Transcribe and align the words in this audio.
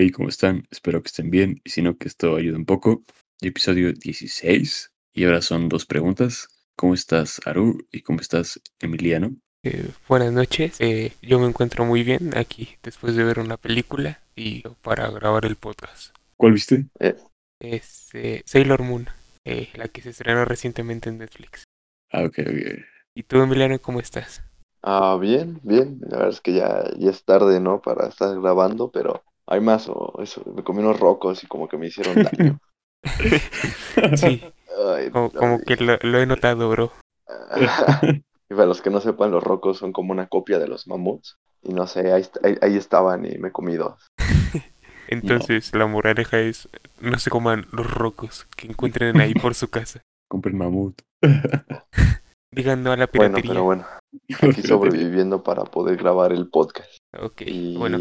Hey, 0.00 0.12
¿cómo 0.12 0.28
están? 0.28 0.62
Espero 0.70 1.02
que 1.02 1.08
estén 1.08 1.28
bien 1.28 1.60
y 1.64 1.70
si 1.70 1.82
no, 1.82 1.98
que 1.98 2.06
esto 2.06 2.36
ayude 2.36 2.54
un 2.54 2.64
poco. 2.64 3.02
Episodio 3.40 3.92
16 3.92 4.92
y 5.12 5.24
ahora 5.24 5.42
son 5.42 5.68
dos 5.68 5.86
preguntas. 5.86 6.46
¿Cómo 6.76 6.94
estás, 6.94 7.40
Aru? 7.44 7.84
¿Y 7.90 8.02
cómo 8.02 8.20
estás, 8.20 8.60
Emiliano? 8.78 9.34
Eh, 9.64 9.90
buenas 10.08 10.32
noches, 10.32 10.76
eh, 10.78 11.14
yo 11.20 11.40
me 11.40 11.48
encuentro 11.48 11.84
muy 11.84 12.04
bien 12.04 12.38
aquí 12.38 12.76
después 12.84 13.16
de 13.16 13.24
ver 13.24 13.40
una 13.40 13.56
película 13.56 14.20
y 14.36 14.62
para 14.82 15.10
grabar 15.10 15.46
el 15.46 15.56
podcast. 15.56 16.14
¿Cuál 16.36 16.52
viste? 16.52 16.86
Eh, 17.00 17.16
Es 17.58 18.10
eh, 18.14 18.42
Sailor 18.46 18.84
Moon, 18.84 19.08
eh, 19.44 19.68
la 19.74 19.88
que 19.88 20.02
se 20.02 20.10
estrenó 20.10 20.44
recientemente 20.44 21.08
en 21.08 21.18
Netflix. 21.18 21.64
Ah, 22.12 22.22
ok, 22.22 22.38
ok. 22.38 22.84
¿Y 23.16 23.24
tú, 23.24 23.42
Emiliano, 23.42 23.80
cómo 23.80 23.98
estás? 23.98 24.44
ah, 24.82 25.18
bien, 25.20 25.58
bien. 25.64 25.98
La 26.02 26.18
verdad 26.18 26.34
es 26.34 26.40
que 26.40 26.54
ya, 26.54 26.84
ya 26.96 27.10
es 27.10 27.24
tarde, 27.24 27.58
¿no? 27.58 27.80
Para 27.82 28.06
estar 28.06 28.40
grabando, 28.40 28.92
pero 28.92 29.24
hay 29.48 29.60
más 29.60 29.88
o 29.88 30.14
eso. 30.22 30.42
Me 30.54 30.62
comí 30.62 30.80
unos 30.80 31.00
rocos 31.00 31.42
y 31.42 31.46
como 31.46 31.68
que 31.68 31.76
me 31.78 31.86
hicieron 31.86 32.14
daño. 32.22 32.58
Sí, 34.16 34.42
Ay, 34.94 35.10
como, 35.10 35.60
que 35.60 35.76
lo, 35.76 35.98
lo 36.02 36.18
he 36.18 36.26
notado, 36.26 36.68
bro. 36.70 36.92
Y 38.50 38.54
para 38.54 38.66
los 38.66 38.80
que 38.80 38.88
no 38.90 39.00
sepan, 39.00 39.30
los 39.30 39.44
rocos 39.44 39.76
son 39.76 39.92
como 39.92 40.12
una 40.12 40.26
copia 40.26 40.58
de 40.58 40.68
los 40.68 40.86
mamuts. 40.88 41.36
Y 41.62 41.74
no 41.74 41.86
sé, 41.86 42.12
ahí, 42.12 42.24
ahí, 42.42 42.56
ahí 42.62 42.76
estaban 42.78 43.26
y 43.26 43.36
me 43.36 43.52
comí 43.52 43.76
dos. 43.76 44.06
Entonces, 45.08 45.74
la 45.74 45.86
moraleja 45.86 46.38
es, 46.40 46.68
no 47.00 47.18
se 47.18 47.28
coman 47.30 47.66
los 47.72 47.90
rocos 47.90 48.46
que 48.56 48.68
encuentren 48.68 49.20
ahí 49.20 49.34
por 49.34 49.54
su 49.54 49.68
casa. 49.68 50.00
Compren 50.28 50.56
mamut. 50.56 51.00
Digan 52.50 52.82
no 52.82 52.92
a 52.92 52.96
la 52.96 53.06
Bueno, 53.06 53.36
piratería. 53.36 53.50
pero 53.50 53.64
bueno, 53.64 53.86
aquí 54.42 54.62
sobreviviendo 54.62 55.42
para 55.42 55.64
poder 55.64 55.96
grabar 55.96 56.32
el 56.32 56.48
podcast. 56.48 56.88
Ok, 57.18 57.42
Y 57.46 57.76
bueno, 57.76 57.98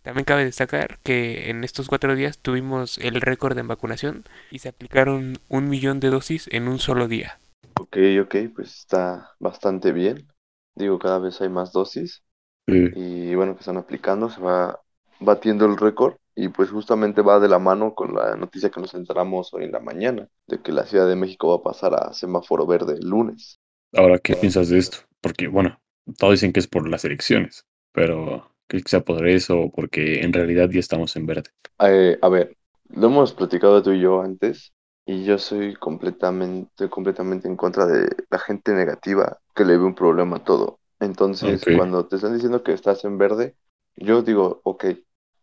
También 0.03 0.27
cabe 0.27 0.44
destacar 0.44 0.98
que 1.03 1.48
en 1.48 1.64
estos 1.64 1.89
cuatro 1.89 2.14
días 2.14 2.41
tuvimos 2.41 2.98
el 2.98 3.22
récord 3.22 3.56
en 3.56 3.69
vacunación 3.69 4.25
y 4.50 4.59
se 4.59 4.69
aplicaron 4.69 5.39
un 5.48 5.70
millón 5.70 5.98
de 5.98 6.11
dosis 6.11 6.47
en 6.53 6.69
un 6.69 6.78
solo 6.78 7.09
día. 7.09 7.39
Ok, 7.81 7.97
ok, 8.22 8.36
pues 8.55 8.81
está 8.81 9.34
bastante 9.39 9.92
bien. 9.92 10.28
Digo, 10.75 10.98
cada 10.98 11.19
vez 11.19 11.41
hay 11.41 11.48
más 11.48 11.72
dosis. 11.72 12.22
Eh, 12.66 12.92
y 12.94 13.34
bueno, 13.34 13.55
que 13.55 13.61
están 13.61 13.78
aplicando, 13.78 14.28
se 14.28 14.42
va 14.42 14.78
batiendo 15.20 15.66
el 15.66 15.77
récord 15.77 16.14
y 16.34 16.48
pues 16.48 16.70
justamente 16.70 17.20
va 17.20 17.41
de 17.41 17.48
la 17.48 17.58
mano 17.58 17.94
con 17.94 18.14
la 18.14 18.36
noticia 18.36 18.70
que 18.70 18.80
nos 18.80 18.94
enteramos 18.94 19.52
hoy 19.52 19.64
en 19.64 19.72
la 19.72 19.80
mañana, 19.80 20.28
de 20.47 20.62
que 20.62 20.70
la 20.70 20.86
Ciudad 20.86 21.08
de 21.08 21.16
México 21.16 21.48
va 21.48 21.56
a 21.56 21.62
pasar 21.62 21.94
a 21.94 22.12
semáforo 22.12 22.66
verde 22.66 22.94
el 22.94 23.08
lunes. 23.08 23.58
Ahora, 23.92 24.19
¿qué 24.19 24.36
piensas 24.36 24.69
de 24.69 24.78
esto? 24.78 24.98
Porque, 25.20 25.48
bueno, 25.48 25.80
todos 26.16 26.34
dicen 26.34 26.52
que 26.52 26.60
es 26.60 26.69
por 26.69 26.88
las 26.88 27.05
elecciones, 27.05 27.66
pero 27.92 28.52
¿crees 28.69 28.84
que 28.84 28.91
sea 28.91 29.00
por 29.00 29.27
eso 29.27 29.58
o 29.58 29.70
porque 29.72 30.20
en 30.20 30.33
realidad 30.33 30.70
ya 30.70 30.78
estamos 30.78 31.16
en 31.16 31.27
verde? 31.27 31.50
Eh, 31.80 32.19
a 32.22 32.28
ver, 32.28 32.56
lo 32.91 33.09
hemos 33.09 33.32
platicado 33.32 33.82
tú 33.82 33.93
y 33.93 34.00
yo 34.00 34.20
antes 34.22 34.72
y 35.06 35.25
yo 35.25 35.38
soy 35.38 35.75
completamente, 35.75 36.88
completamente 36.88 37.48
en 37.48 37.56
contra 37.56 37.87
de 37.87 38.09
la 38.31 38.38
gente 38.38 38.72
negativa 38.72 39.38
que 39.54 39.64
le 39.64 39.76
ve 39.76 39.84
un 39.84 39.94
problema 39.94 40.37
a 40.37 40.44
todo. 40.44 40.78
Entonces, 41.00 41.64
cuando 41.76 42.06
te 42.06 42.16
están 42.16 42.34
diciendo 42.34 42.62
que 42.62 42.72
estás 42.72 43.04
en 43.04 43.19
verde, 43.19 43.54
yo 43.97 44.22
digo, 44.22 44.60
ok, 44.64 44.84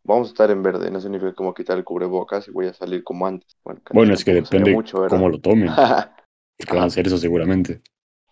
vamos 0.06 0.28
a 0.28 0.32
estar 0.32 0.52
en 0.52 0.64
verde, 0.64 0.90
no 0.92 1.02
significa 1.02 1.34
como 1.34 1.54
quitar 1.54 1.78
el 1.78 1.84
cubrebocas 1.84 2.48
y 2.48 2.52
voy 2.52 2.68
a 2.68 2.74
salir 2.74 3.04
como 3.04 3.28
antes. 3.28 3.58
Bueno, 3.64 3.82
que 3.84 4.14
es 4.14 4.24
que 4.24 4.34
depende 4.34 4.72
mucho, 4.72 5.06
cómo 5.08 5.30
lo 5.30 5.40
tomen, 5.40 5.68
porque 6.58 6.74
van 6.74 6.84
a 6.84 6.86
hacer 6.86 7.08
eso 7.08 7.18
seguramente. 7.18 7.82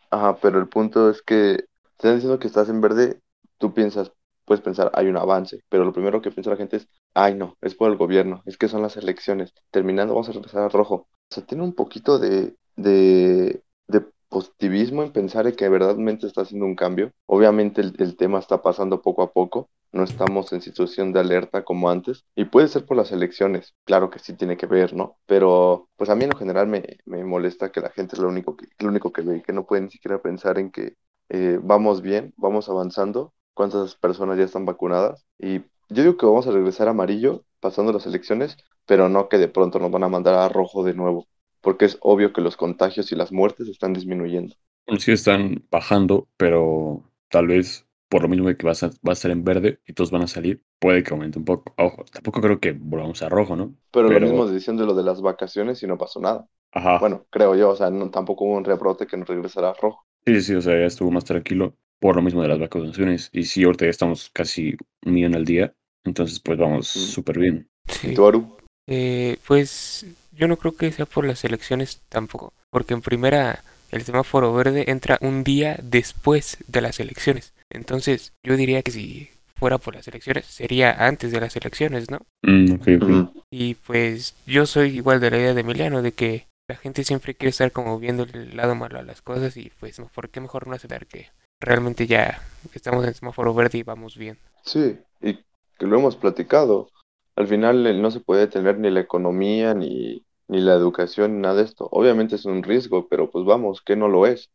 Ajá, 0.10 0.38
pero 0.38 0.60
el 0.60 0.68
punto 0.68 1.10
es 1.10 1.22
que 1.22 1.58
te 1.58 2.08
están 2.08 2.16
diciendo 2.16 2.40
que 2.40 2.48
estás 2.48 2.70
en 2.70 2.82
verde, 2.82 3.20
tú 3.58 3.74
piensas, 3.74 4.12
puedes 4.46 4.64
pensar, 4.64 4.92
hay 4.94 5.08
un 5.08 5.18
avance, 5.18 5.62
pero 5.70 5.84
lo 5.84 5.94
primero 5.94 6.22
que 6.22 6.32
piensa 6.32 6.52
la 6.52 6.58
gente 6.58 6.78
es, 6.78 6.88
ay 7.16 7.36
no, 7.36 7.58
es 7.62 7.76
por 7.76 7.90
el 7.92 7.98
gobierno, 7.98 8.44
es 8.46 8.58
que 8.58 8.68
son 8.68 8.82
las 8.82 8.96
elecciones, 8.98 9.54
terminando 9.72 10.14
vamos 10.14 10.30
a 10.30 10.34
regresar 10.34 10.62
a 10.62 10.70
rojo. 10.70 11.08
O 11.32 11.34
sea, 11.34 11.44
tiene 11.46 11.64
un 11.64 11.74
poquito 11.74 12.20
de, 12.20 12.56
de, 12.76 13.64
de 13.88 14.06
positivismo 14.34 15.04
en 15.04 15.12
pensar 15.12 15.48
en 15.48 15.56
que 15.56 15.70
verdaderamente 15.70 16.28
está 16.28 16.42
haciendo 16.42 16.66
un 16.66 16.76
cambio. 16.76 17.12
Obviamente 17.28 17.82
el, 17.82 18.18
tema 18.18 18.40
está 18.40 18.62
pasando 18.62 19.02
poco 19.02 19.22
a 19.22 19.32
poco, 19.32 19.70
no 19.92 20.04
estamos 20.04 20.52
en 20.54 20.62
situación 20.62 21.14
de 21.14 21.20
alerta 21.20 21.64
como 21.64 21.90
antes, 21.90 22.26
y 22.36 22.46
puede 22.46 22.68
ser 22.68 22.86
por 22.86 22.98
las 22.98 23.12
elecciones, 23.12 23.76
claro 23.86 24.10
que 24.10 24.20
sí 24.20 24.34
tiene 24.34 24.58
que 24.58 24.66
ver, 24.66 24.96
¿no? 24.96 25.18
Pero 25.28 25.90
pues 25.96 26.10
a 26.10 26.16
mí 26.16 26.24
en 26.24 26.32
lo 26.32 26.38
general 26.38 26.68
me, 26.68 26.98
me 27.06 27.24
molesta 27.24 27.72
que 27.72 27.82
la 27.82 27.92
gente 27.92 28.16
es 28.16 28.22
lo 28.22 28.28
único 28.28 28.58
que, 28.58 28.68
lo 28.80 28.90
único 28.90 29.14
que 29.14 29.22
ve, 29.22 29.44
que 29.44 29.54
no 29.54 29.66
puede 29.66 29.84
ni 29.84 29.92
siquiera 29.92 30.22
pensar 30.22 30.58
en 30.60 30.72
que 30.72 30.96
eh, 31.30 31.60
vamos 31.62 32.02
bien, 32.02 32.34
vamos 32.38 32.70
avanzando, 32.70 33.34
cuántas 33.54 33.96
personas 33.96 34.38
ya 34.38 34.46
están 34.46 34.66
vacunadas, 34.66 35.26
y 35.40 35.60
yo 35.90 36.04
digo 36.04 36.18
que 36.18 36.26
vamos 36.26 36.48
a 36.48 36.52
regresar 36.52 36.88
a 36.88 36.92
amarillo 36.92 37.46
pasando 37.60 37.94
las 37.94 38.06
elecciones, 38.08 38.58
pero 38.86 39.10
no 39.10 39.30
que 39.30 39.38
de 39.38 39.48
pronto 39.48 39.80
nos 39.80 39.92
van 39.92 40.04
a 40.04 40.10
mandar 40.10 40.36
a 40.36 40.50
rojo 40.50 40.84
de 40.84 40.94
nuevo, 40.96 41.28
porque 41.64 41.86
es 41.86 41.98
obvio 42.02 42.34
que 42.34 42.42
los 42.42 42.58
contagios 42.58 43.12
y 43.12 43.16
las 43.16 43.32
muertes 43.32 43.68
están 43.68 43.94
disminuyendo. 43.94 44.54
Sí 45.00 45.12
están 45.14 45.66
bajando, 45.72 46.28
pero 46.38 47.04
tal 47.30 47.48
vez 47.48 47.88
por 48.10 48.22
lo 48.22 48.28
mismo 48.28 48.48
de 48.50 48.56
que 48.58 48.68
vas 48.68 48.84
a, 48.84 48.88
va 48.90 49.12
a 49.12 49.14
estar 49.14 49.32
en 49.32 49.44
verde 49.44 49.80
y 49.88 49.94
todos 49.94 50.12
van 50.12 50.22
a 50.22 50.28
salir, 50.28 50.62
puede 50.80 51.02
que 51.02 51.12
aumente 51.14 51.40
un 51.40 51.46
poco. 51.46 51.74
Ojo, 51.78 52.04
tampoco 52.12 52.42
creo 52.42 52.60
que 52.60 52.74
volvamos 52.74 53.24
a 53.24 53.30
rojo, 53.30 53.56
¿no? 53.56 53.76
Pero, 53.92 54.10
Pero- 54.10 54.20
lo 54.20 54.28
mismo 54.28 54.48
diciendo 54.48 54.86
lo 54.86 54.94
de 54.94 55.04
las 55.04 55.22
vacaciones 55.22 55.82
y 55.82 55.88
no 55.88 55.98
pasó 55.98 56.20
nada. 56.20 56.48
Ajá. 56.74 57.00
Bueno, 57.00 57.26
creo 57.32 57.56
yo, 57.56 57.70
o 57.72 57.76
sea, 57.76 57.90
no, 57.90 58.12
tampoco 58.12 58.46
hubo 58.46 58.56
un 58.58 58.66
rebrote 58.66 59.08
que 59.08 59.18
nos 59.18 59.28
regresara 59.28 59.70
a 59.72 59.74
rojo. 59.74 60.06
Sí, 60.26 60.42
sí, 60.42 60.54
o 60.54 60.62
sea, 60.62 60.74
ya 60.80 60.86
estuvo 60.86 61.10
más 61.12 61.26
tranquilo 61.26 61.76
por 62.00 62.16
lo 62.18 62.22
mismo 62.22 62.42
de 62.42 62.50
las 62.50 62.60
vacunaciones. 62.60 63.30
Y 63.32 63.44
sí, 63.46 63.64
ahorita 63.64 63.86
ya 63.86 63.92
estamos 63.92 64.30
casi 64.32 64.76
un 65.06 65.14
millón 65.14 65.36
al 65.36 65.46
día, 65.46 65.74
entonces 66.04 66.40
pues 66.40 66.58
vamos 66.60 66.96
Mm. 66.96 67.00
súper 67.00 67.40
bien. 67.40 67.70
¿Y 67.88 67.92
Sí. 67.94 68.14
tú, 68.14 68.28
Aru? 68.28 68.58
Eh, 68.88 69.38
pues 69.48 70.06
yo 70.36 70.48
no 70.48 70.58
creo 70.58 70.76
que 70.76 70.92
sea 70.92 71.06
por 71.06 71.26
las 71.26 71.44
elecciones 71.44 72.02
tampoco, 72.10 72.54
porque 72.70 72.94
en 72.94 73.02
primera 73.02 73.64
el 73.92 74.02
semáforo 74.04 74.54
verde 74.54 74.90
entra 74.90 75.20
un 75.22 75.44
día 75.44 75.78
después 75.82 76.58
de 76.68 76.82
las 76.82 77.00
elecciones. 77.00 77.54
Entonces 77.70 78.34
yo 78.44 78.58
diría 78.58 78.82
que 78.82 78.92
si 78.92 79.30
fuera 79.56 79.78
por 79.78 79.96
las 79.96 80.08
elecciones 80.08 80.46
sería 80.46 81.06
antes 81.06 81.32
de 81.32 81.40
las 81.40 81.56
elecciones, 81.56 82.10
¿no? 82.10 82.20
Mm. 82.42 83.28
Y 83.52 83.76
pues 83.76 84.36
yo 84.46 84.66
soy 84.66 84.98
igual 84.98 85.20
de 85.20 85.32
la 85.32 85.38
idea 85.38 85.54
de 85.54 85.62
Emiliano, 85.62 86.02
de 86.02 86.12
que 86.12 86.48
la 86.68 86.76
gente 86.76 87.04
siempre 87.04 87.36
quiere 87.36 87.52
estar 87.52 87.72
como 87.72 88.00
viendo 88.00 88.24
el 88.24 88.58
lado 88.58 88.74
malo 88.76 89.00
a 89.00 89.04
las 89.04 89.22
cosas 89.22 89.56
y 89.58 89.72
pues 89.80 90.02
¿por 90.14 90.30
qué 90.30 90.42
mejor 90.42 90.68
no 90.68 90.76
aceptar 90.76 91.06
que 91.06 91.28
realmente 91.60 92.08
ya 92.08 92.42
estamos 92.74 93.06
en 93.06 93.14
semáforo 93.14 93.54
verde 93.54 93.80
y 93.80 93.84
vamos 93.84 94.18
bien? 94.18 94.38
Sí, 94.64 94.98
y 95.22 95.36
que 95.78 95.86
lo 95.86 95.98
hemos 95.98 96.16
platicado. 96.16 96.90
Al 97.36 97.48
final 97.48 98.02
no 98.02 98.12
se 98.12 98.20
puede 98.20 98.48
tener 98.48 98.80
ni 98.80 98.90
la 98.90 99.00
economía, 99.00 99.74
ni, 99.74 100.26
ni 100.48 100.62
la 100.62 100.74
educación, 100.74 101.36
ni 101.36 101.42
nada 101.42 101.56
de 101.56 101.64
esto. 101.64 101.88
Obviamente 101.92 102.36
es 102.36 102.46
un 102.46 102.64
riesgo, 102.64 103.08
pero 103.08 103.30
pues 103.32 103.46
vamos, 103.46 103.82
que 103.82 103.96
no 103.96 104.08
lo 104.08 104.26
es. 104.26 104.52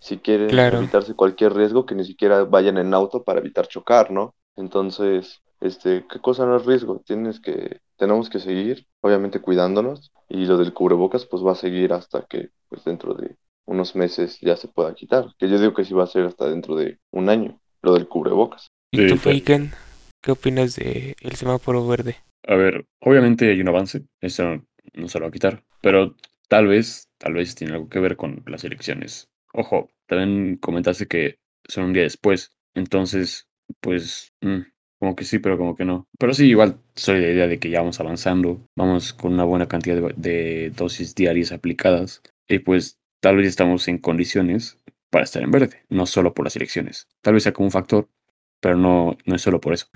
Si 0.00 0.18
quieren 0.18 0.48
Claro. 0.48 0.78
evitarse 0.78 1.14
cualquier 1.14 1.54
riesgo, 1.54 1.86
que 1.86 1.94
ni 1.94 2.04
siquiera 2.04 2.44
vayan 2.44 2.78
en 2.78 2.94
auto 2.94 3.22
para 3.22 3.40
evitar 3.40 3.66
chocar, 3.68 4.10
¿no? 4.10 4.34
Entonces, 4.56 5.40
este, 5.60 6.04
¿qué 6.08 6.20
cosa 6.20 6.46
no 6.46 6.56
es 6.56 6.66
riesgo? 6.66 7.00
Tienes 7.04 7.40
que, 7.40 7.80
tenemos 7.96 8.28
que 8.28 8.40
seguir, 8.40 8.86
obviamente 9.00 9.40
cuidándonos, 9.40 10.12
y 10.28 10.44
lo 10.46 10.58
del 10.58 10.72
cubrebocas 10.74 11.26
pues 11.26 11.44
va 11.44 11.52
a 11.52 11.56
seguir 11.56 11.92
hasta 11.92 12.22
que 12.22 12.50
pues 12.68 12.84
dentro 12.84 13.14
de 13.14 13.36
unos 13.64 13.94
meses 13.96 14.38
ya 14.40 14.56
se 14.56 14.68
pueda 14.68 14.94
quitar. 14.94 15.34
Que 15.38 15.48
yo 15.48 15.58
digo 15.58 15.74
que 15.74 15.84
sí 15.84 15.94
va 15.94 16.04
a 16.04 16.08
ser 16.08 16.24
hasta 16.24 16.48
dentro 16.48 16.76
de 16.76 16.98
un 17.10 17.28
año, 17.28 17.60
lo 17.82 17.94
del 17.94 18.08
cubrebocas. 18.08 18.70
¿Y 18.90 19.06
tú. 19.06 19.16
Feiken, 19.16 19.72
qué 20.22 20.32
opinas 20.32 20.76
de 20.76 21.14
el 21.20 21.36
semáforo 21.36 21.86
verde? 21.86 22.16
A 22.46 22.54
ver, 22.54 22.86
obviamente 23.00 23.50
hay 23.50 23.60
un 23.60 23.68
avance, 23.68 24.04
eso 24.20 24.62
no, 24.94 25.08
se 25.08 25.18
lo 25.18 25.24
va 25.24 25.28
a 25.28 25.32
quitar, 25.32 25.64
pero 25.80 26.14
tal 26.48 26.66
vez, 26.68 27.08
tal 27.18 27.34
vez 27.34 27.54
tiene 27.54 27.74
algo 27.74 27.88
que 27.88 28.00
ver 28.00 28.16
con 28.16 28.42
las 28.46 28.64
elecciones. 28.64 29.28
Ojo, 29.52 29.90
también 30.06 30.56
comentaste 30.56 31.06
que 31.06 31.38
son 31.68 31.84
un 31.84 31.92
día 31.92 32.04
después, 32.04 32.52
entonces, 32.74 33.48
pues, 33.80 34.32
mm, 34.42 34.60
como 35.00 35.16
que 35.16 35.24
sí, 35.24 35.38
pero 35.38 35.58
como 35.58 35.74
que 35.74 35.84
no. 35.84 36.06
Pero 36.18 36.34
sí, 36.34 36.46
igual 36.48 36.78
soy 36.94 37.16
de 37.16 37.26
la 37.26 37.32
idea 37.32 37.46
de 37.48 37.58
que 37.58 37.70
ya 37.70 37.80
vamos 37.80 37.98
avanzando, 38.00 38.66
vamos 38.76 39.12
con 39.12 39.32
una 39.32 39.44
buena 39.44 39.66
cantidad 39.66 39.96
de, 39.96 40.14
de 40.16 40.70
dosis 40.70 41.14
diarias 41.14 41.52
aplicadas, 41.52 42.22
y 42.48 42.60
pues 42.60 42.98
tal 43.20 43.36
vez 43.36 43.48
estamos 43.48 43.88
en 43.88 43.98
condiciones 43.98 44.78
para 45.10 45.24
estar 45.24 45.42
en 45.42 45.50
verde, 45.50 45.84
no 45.88 46.06
solo 46.06 46.34
por 46.34 46.44
las 46.46 46.56
elecciones. 46.56 47.08
Tal 47.22 47.34
vez 47.34 47.42
sea 47.42 47.52
como 47.52 47.66
un 47.66 47.72
factor, 47.72 48.08
pero 48.60 48.76
no, 48.76 49.16
no 49.24 49.36
es 49.36 49.42
solo 49.42 49.60
por 49.60 49.72
eso. 49.72 49.86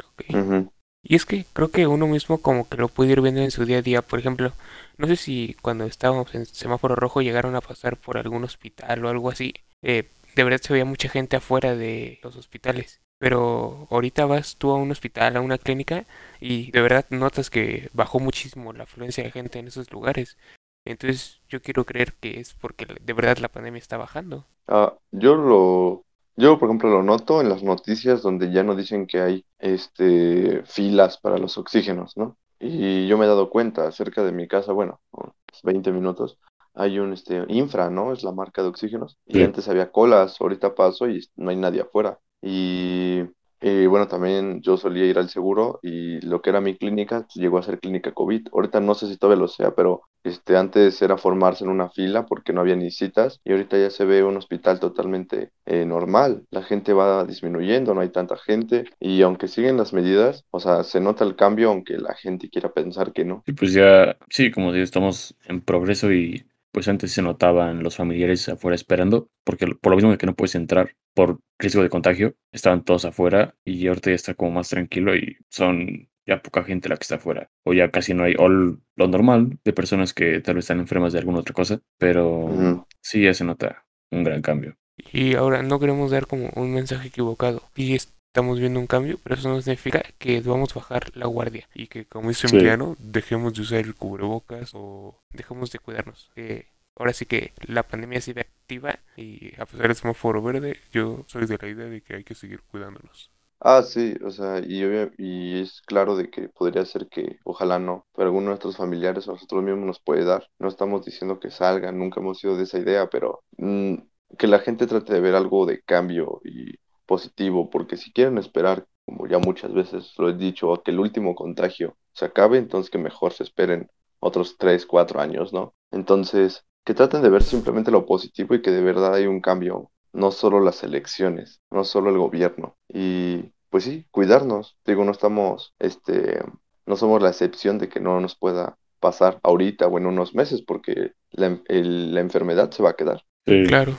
Y 1.03 1.15
es 1.17 1.25
que 1.25 1.45
creo 1.53 1.71
que 1.71 1.87
uno 1.87 2.07
mismo 2.07 2.39
como 2.39 2.69
que 2.69 2.77
lo 2.77 2.89
puede 2.89 3.13
ir 3.13 3.21
viendo 3.21 3.41
en 3.41 3.51
su 3.51 3.65
día 3.65 3.79
a 3.79 3.83
día. 3.83 4.03
Por 4.03 4.19
ejemplo, 4.19 4.53
no 4.99 5.07
sé 5.07 5.17
si 5.17 5.57
cuando 5.63 5.85
estábamos 5.85 6.35
en 6.35 6.47
semáforo 6.47 6.95
rojo 6.95 7.23
llegaron 7.23 7.57
a 7.57 7.61
pasar 7.63 7.97
por 7.97 8.19
algún 8.19 8.45
hospital 8.45 9.05
o 9.05 9.09
algo 9.09 9.31
así. 9.31 9.55
Eh, 9.83 10.09
de 10.37 10.45
verdad 10.45 10.61
se 10.61 10.73
veía 10.73 10.85
mucha 10.85 11.09
gente 11.09 11.37
afuera 11.37 11.75
de 11.75 12.21
los 12.23 12.37
hospitales. 12.37 13.01
Pero 13.19 13.87
ahorita 13.91 14.25
vas 14.27 14.57
tú 14.57 14.71
a 14.71 14.77
un 14.77 14.91
hospital, 14.91 15.37
a 15.37 15.41
una 15.43 15.59
clínica, 15.59 16.07
y 16.41 16.71
de 16.71 16.81
verdad 16.81 17.05
notas 17.11 17.51
que 17.51 17.91
bajó 17.93 18.19
muchísimo 18.19 18.73
la 18.73 18.85
afluencia 18.85 19.23
de 19.23 19.31
gente 19.31 19.59
en 19.59 19.69
esos 19.69 19.91
lugares. 19.93 20.39
Entonces 20.87 21.41
yo 21.49 21.61
quiero 21.61 21.85
creer 21.85 22.15
que 22.15 22.41
es 22.41 22.55
porque 22.55 22.87
de 22.87 23.13
verdad 23.13 23.39
la 23.39 23.49
pandemia 23.49 23.79
está 23.79 23.99
bajando. 23.99 24.47
Ah, 24.67 24.95
yo 25.11 25.35
lo, 25.35 26.05
yo 26.37 26.59
por 26.59 26.69
ejemplo 26.69 26.91
lo 26.91 27.03
noto 27.03 27.41
en 27.41 27.49
las 27.49 27.63
noticias 27.63 28.23
donde 28.23 28.53
ya 28.53 28.63
no 28.63 28.75
dicen 28.77 29.07
que 29.07 29.21
hay 29.21 29.45
este 29.59 30.63
filas 30.65 31.19
para 31.19 31.39
los 31.39 31.59
oxígenos, 31.59 32.17
¿no? 32.17 32.37
Y 32.59 33.07
yo 33.09 33.17
me 33.19 33.25
he 33.25 33.29
dado 33.29 33.51
cuenta, 33.51 33.91
cerca 33.93 34.23
de 34.23 34.33
mi 34.33 34.47
casa, 34.47 34.73
bueno, 34.73 35.01
unos 35.13 35.35
20 35.63 35.93
minutos, 35.93 36.39
hay 36.75 36.99
un 36.99 37.13
este 37.13 37.45
Infra, 37.49 37.91
¿no? 37.91 38.13
Es 38.13 38.23
la 38.23 38.33
marca 38.33 38.63
de 38.63 38.69
oxígenos. 38.69 39.19
Y 39.27 39.35
Sí. 39.35 39.43
antes 39.43 39.69
había 39.69 39.91
colas, 39.91 40.41
ahorita 40.41 40.75
paso 40.75 41.09
y 41.09 41.27
no 41.37 41.51
hay 41.51 41.57
nadie 41.57 41.83
afuera. 41.83 42.19
Y, 42.43 43.23
y, 43.61 43.87
bueno, 43.87 44.09
también 44.09 44.63
yo 44.63 44.77
solía 44.77 45.05
ir 45.05 45.19
al 45.19 45.29
seguro 45.29 45.81
y 45.83 46.21
lo 46.21 46.41
que 46.41 46.51
era 46.51 46.61
mi 46.61 46.77
clínica 46.77 47.27
llegó 47.35 47.59
a 47.59 47.63
ser 47.63 47.79
clínica 47.79 48.13
COVID. 48.13 48.49
Ahorita 48.53 48.81
no 48.81 48.95
sé 48.95 49.07
si 49.09 49.17
todavía 49.17 49.43
lo 49.43 49.49
sea, 49.49 49.73
pero 49.73 50.03
este, 50.25 50.57
antes 50.57 51.01
era 51.03 51.17
formarse 51.17 51.65
en 51.65 51.71
una 51.71 51.91
fila 51.91 52.27
porque 52.27 52.53
no 52.53 52.61
había 52.61 52.77
ni 52.77 52.91
citas 52.91 53.41
y 53.45 53.53
ahorita 53.53 53.79
ya 53.79 53.91
se 53.91 54.05
ve 54.05 54.23
un 54.23 54.37
hospital 54.37 54.81
totalmente 54.81 55.51
eh, 55.67 55.85
normal. 55.85 56.45
La 56.51 56.63
gente 56.63 56.93
va 56.93 57.25
disminuyendo, 57.25 57.95
no 57.95 58.01
hay 58.01 58.11
tanta 58.11 58.37
gente 58.37 58.85
y 58.99 59.23
aunque 59.23 59.49
siguen 59.49 59.77
las 59.77 59.93
medidas, 59.93 60.45
o 60.51 60.61
sea, 60.61 60.83
se 60.85 61.01
nota 61.01 61.25
el 61.25 61.37
cambio 61.37 61.69
aunque 61.69 61.99
la 61.99 62.15
gente 62.15 62.49
quiera 62.49 62.73
pensar 62.73 63.13
que 63.13 63.25
no. 63.25 63.43
Y 63.47 63.53
pues 63.53 63.73
ya, 63.73 64.17
sí, 64.29 64.51
como 64.51 64.73
digo, 64.73 64.85
estamos 64.85 65.35
en 65.47 65.61
progreso 65.61 66.13
y 66.13 66.45
pues 66.73 66.89
antes 66.89 67.13
se 67.13 67.23
notaban 67.23 67.83
los 67.83 67.97
familiares 67.97 68.49
afuera 68.49 68.75
esperando, 68.75 69.29
porque 69.45 69.67
por 69.67 69.91
lo 69.91 69.97
mismo 69.97 70.11
de 70.11 70.19
que 70.19 70.27
no 70.27 70.35
puedes 70.35 70.55
entrar 70.55 70.95
por 71.15 71.41
riesgo 71.59 71.83
de 71.83 71.89
contagio, 71.89 72.35
estaban 72.53 72.85
todos 72.85 73.05
afuera 73.05 73.55
y 73.65 73.87
ahorita 73.87 74.11
ya 74.11 74.17
está 74.17 74.35
como 74.35 74.53
más 74.53 74.69
tranquilo 74.69 75.17
y 75.17 75.37
son 75.49 76.09
ya 76.27 76.43
poca 76.43 76.63
gente 76.63 76.89
la 76.89 76.97
que 76.97 77.03
está 77.03 77.17
afuera. 77.17 77.51
O 77.65 77.73
ya 77.73 77.91
casi 77.91 78.15
no 78.15 78.25
hay, 78.25 78.35
lo 78.35 79.09
normal 79.09 79.59
de 79.65 79.73
personas 79.73 80.15
que 80.15 80.41
tal 80.41 80.55
vez 80.57 80.65
están 80.65 80.79
enfermas 80.79 81.13
de 81.13 81.19
alguna 81.19 81.41
otra 81.41 81.55
cosa, 81.55 81.81
pero 81.99 82.45
Ujú. 82.45 82.87
sí 83.01 83.23
ya 83.23 83.35
se 83.35 83.45
nota 83.45 83.85
un 84.13 84.23
gran 84.23 84.43
cambio. 84.43 84.77
Y 85.13 85.35
ahora 85.35 85.63
no 85.63 85.81
queremos 85.81 86.11
dar 86.11 86.27
como 86.27 86.51
un 86.55 86.75
mensaje 86.75 87.09
equivocado. 87.09 87.63
Y 87.75 87.97
estamos 88.31 88.59
viendo 88.61 88.81
un 88.81 88.87
cambio, 88.87 89.19
pero 89.23 89.35
eso 89.37 89.49
no 89.49 89.61
significa 89.61 90.03
que 90.19 90.41
debamos 90.43 90.75
bajar 90.75 91.11
la 91.17 91.27
guardia. 91.27 91.69
Y 91.75 91.89
que, 91.89 92.07
como 92.07 92.29
dice 92.31 92.47
Sí. 92.47 92.57
Emiliano, 92.57 92.97
dejemos 92.99 93.55
de 93.55 93.63
usar 93.63 93.81
el 93.81 93.95
cubrebocas 93.97 94.71
o 94.75 95.21
dejemos 95.33 95.71
de 95.73 95.79
cuidarnos. 95.81 96.31
Que 96.35 96.69
ahora 96.97 97.13
sí 97.13 97.27
que 97.27 97.53
la 97.67 97.83
pandemia 97.85 98.21
sigue 98.21 98.43
activa 98.43 98.99
y 99.17 99.55
a 99.61 99.67
pesar 99.67 99.89
del 99.89 99.97
semáforo 99.97 100.43
verde, 100.43 100.79
yo 100.93 101.25
soy 101.29 101.47
de 101.47 101.59
la 101.61 101.69
idea 101.69 101.87
de 101.87 102.03
que 102.03 102.17
hay 102.17 102.25
que 102.25 102.35
seguir 102.35 102.63
cuidándonos. 102.63 103.31
Ah, 103.63 103.83
sí, 103.83 104.15
o 104.25 104.31
sea, 104.31 104.59
y, 104.61 104.83
y 105.19 105.61
es 105.61 105.83
claro 105.83 106.17
de 106.17 106.31
que 106.31 106.49
podría 106.49 106.85
ser 106.87 107.09
que, 107.09 107.39
ojalá 107.45 107.79
no, 107.79 108.07
pero 108.15 108.29
alguno 108.29 108.45
de 108.47 108.49
nuestros 108.53 108.77
familiares 108.79 109.29
o 109.29 109.33
nosotros 109.33 109.63
mismos 109.63 109.85
nos 109.87 110.01
puede 110.01 110.25
dar. 110.25 110.47
No 110.59 110.69
estamos 110.69 111.05
diciendo 111.05 111.39
que 111.39 111.51
salgan, 111.51 111.99
nunca 111.99 112.21
hemos 112.21 112.39
sido 112.39 112.57
de 112.57 112.63
esa 112.65 112.79
idea, 112.79 113.09
pero 113.11 113.43
mm, 113.59 113.97
que 114.39 114.47
la 114.47 114.61
gente 114.61 114.87
trate 114.87 115.13
de 115.13 115.21
ver 115.21 115.35
algo 115.35 115.67
de 115.67 115.83
cambio 115.83 116.41
y 116.45 116.75
positivo, 117.11 117.71
porque 117.71 117.97
si 117.97 118.13
quieren 118.13 118.39
esperar, 118.39 118.87
como 119.07 119.27
ya 119.27 119.39
muchas 119.39 119.73
veces 119.75 120.15
lo 120.19 120.29
he 120.31 120.35
dicho, 120.35 120.73
a 120.73 120.83
que 120.83 120.93
el 120.93 121.01
último 121.01 121.35
contagio 121.35 121.97
se 122.15 122.27
acabe, 122.27 122.59
entonces 122.59 122.91
que 122.91 122.99
mejor 122.99 123.33
se 123.33 123.45
esperen 123.45 123.91
otros 124.21 124.57
tres, 124.59 124.87
cuatro 124.87 125.21
años, 125.21 125.53
¿no? 125.53 125.75
Entonces, 125.91 126.65
que 126.85 126.95
traten 126.95 127.23
de 127.23 127.31
ver 127.31 127.43
simplemente 127.43 127.91
lo 127.91 128.07
positivo 128.07 128.55
y 128.55 128.63
que 128.63 128.71
de 128.71 128.83
verdad 128.83 129.15
hay 129.15 129.27
un 129.27 129.41
cambio, 129.41 129.91
no 130.13 130.31
solo 130.31 130.61
las 130.61 130.83
elecciones, 130.85 131.61
no 131.71 131.85
solo 131.85 132.11
el 132.11 132.19
gobierno. 132.19 132.77
Y 132.89 133.53
pues 133.71 133.85
sí, 133.85 134.07
cuidarnos. 134.11 134.77
Digo, 134.87 135.05
no 135.05 135.13
estamos, 135.13 135.75
este, 135.79 136.41
no 136.87 136.97
somos 136.97 137.23
la 137.23 137.31
excepción 137.31 137.79
de 137.79 137.89
que 137.89 138.01
no 138.01 138.21
nos 138.21 138.37
pueda 138.37 138.77
pasar 139.01 139.41
ahorita 139.43 139.87
o 139.89 139.99
en 139.99 140.07
unos 140.07 140.35
meses, 140.35 140.63
porque 140.63 141.13
la, 141.31 141.61
el- 141.69 142.15
la 142.15 142.21
enfermedad 142.21 142.71
se 142.71 142.83
va 142.83 142.91
a 142.91 142.97
quedar. 142.97 143.23
Sí. 143.47 143.65
Claro, 143.67 143.99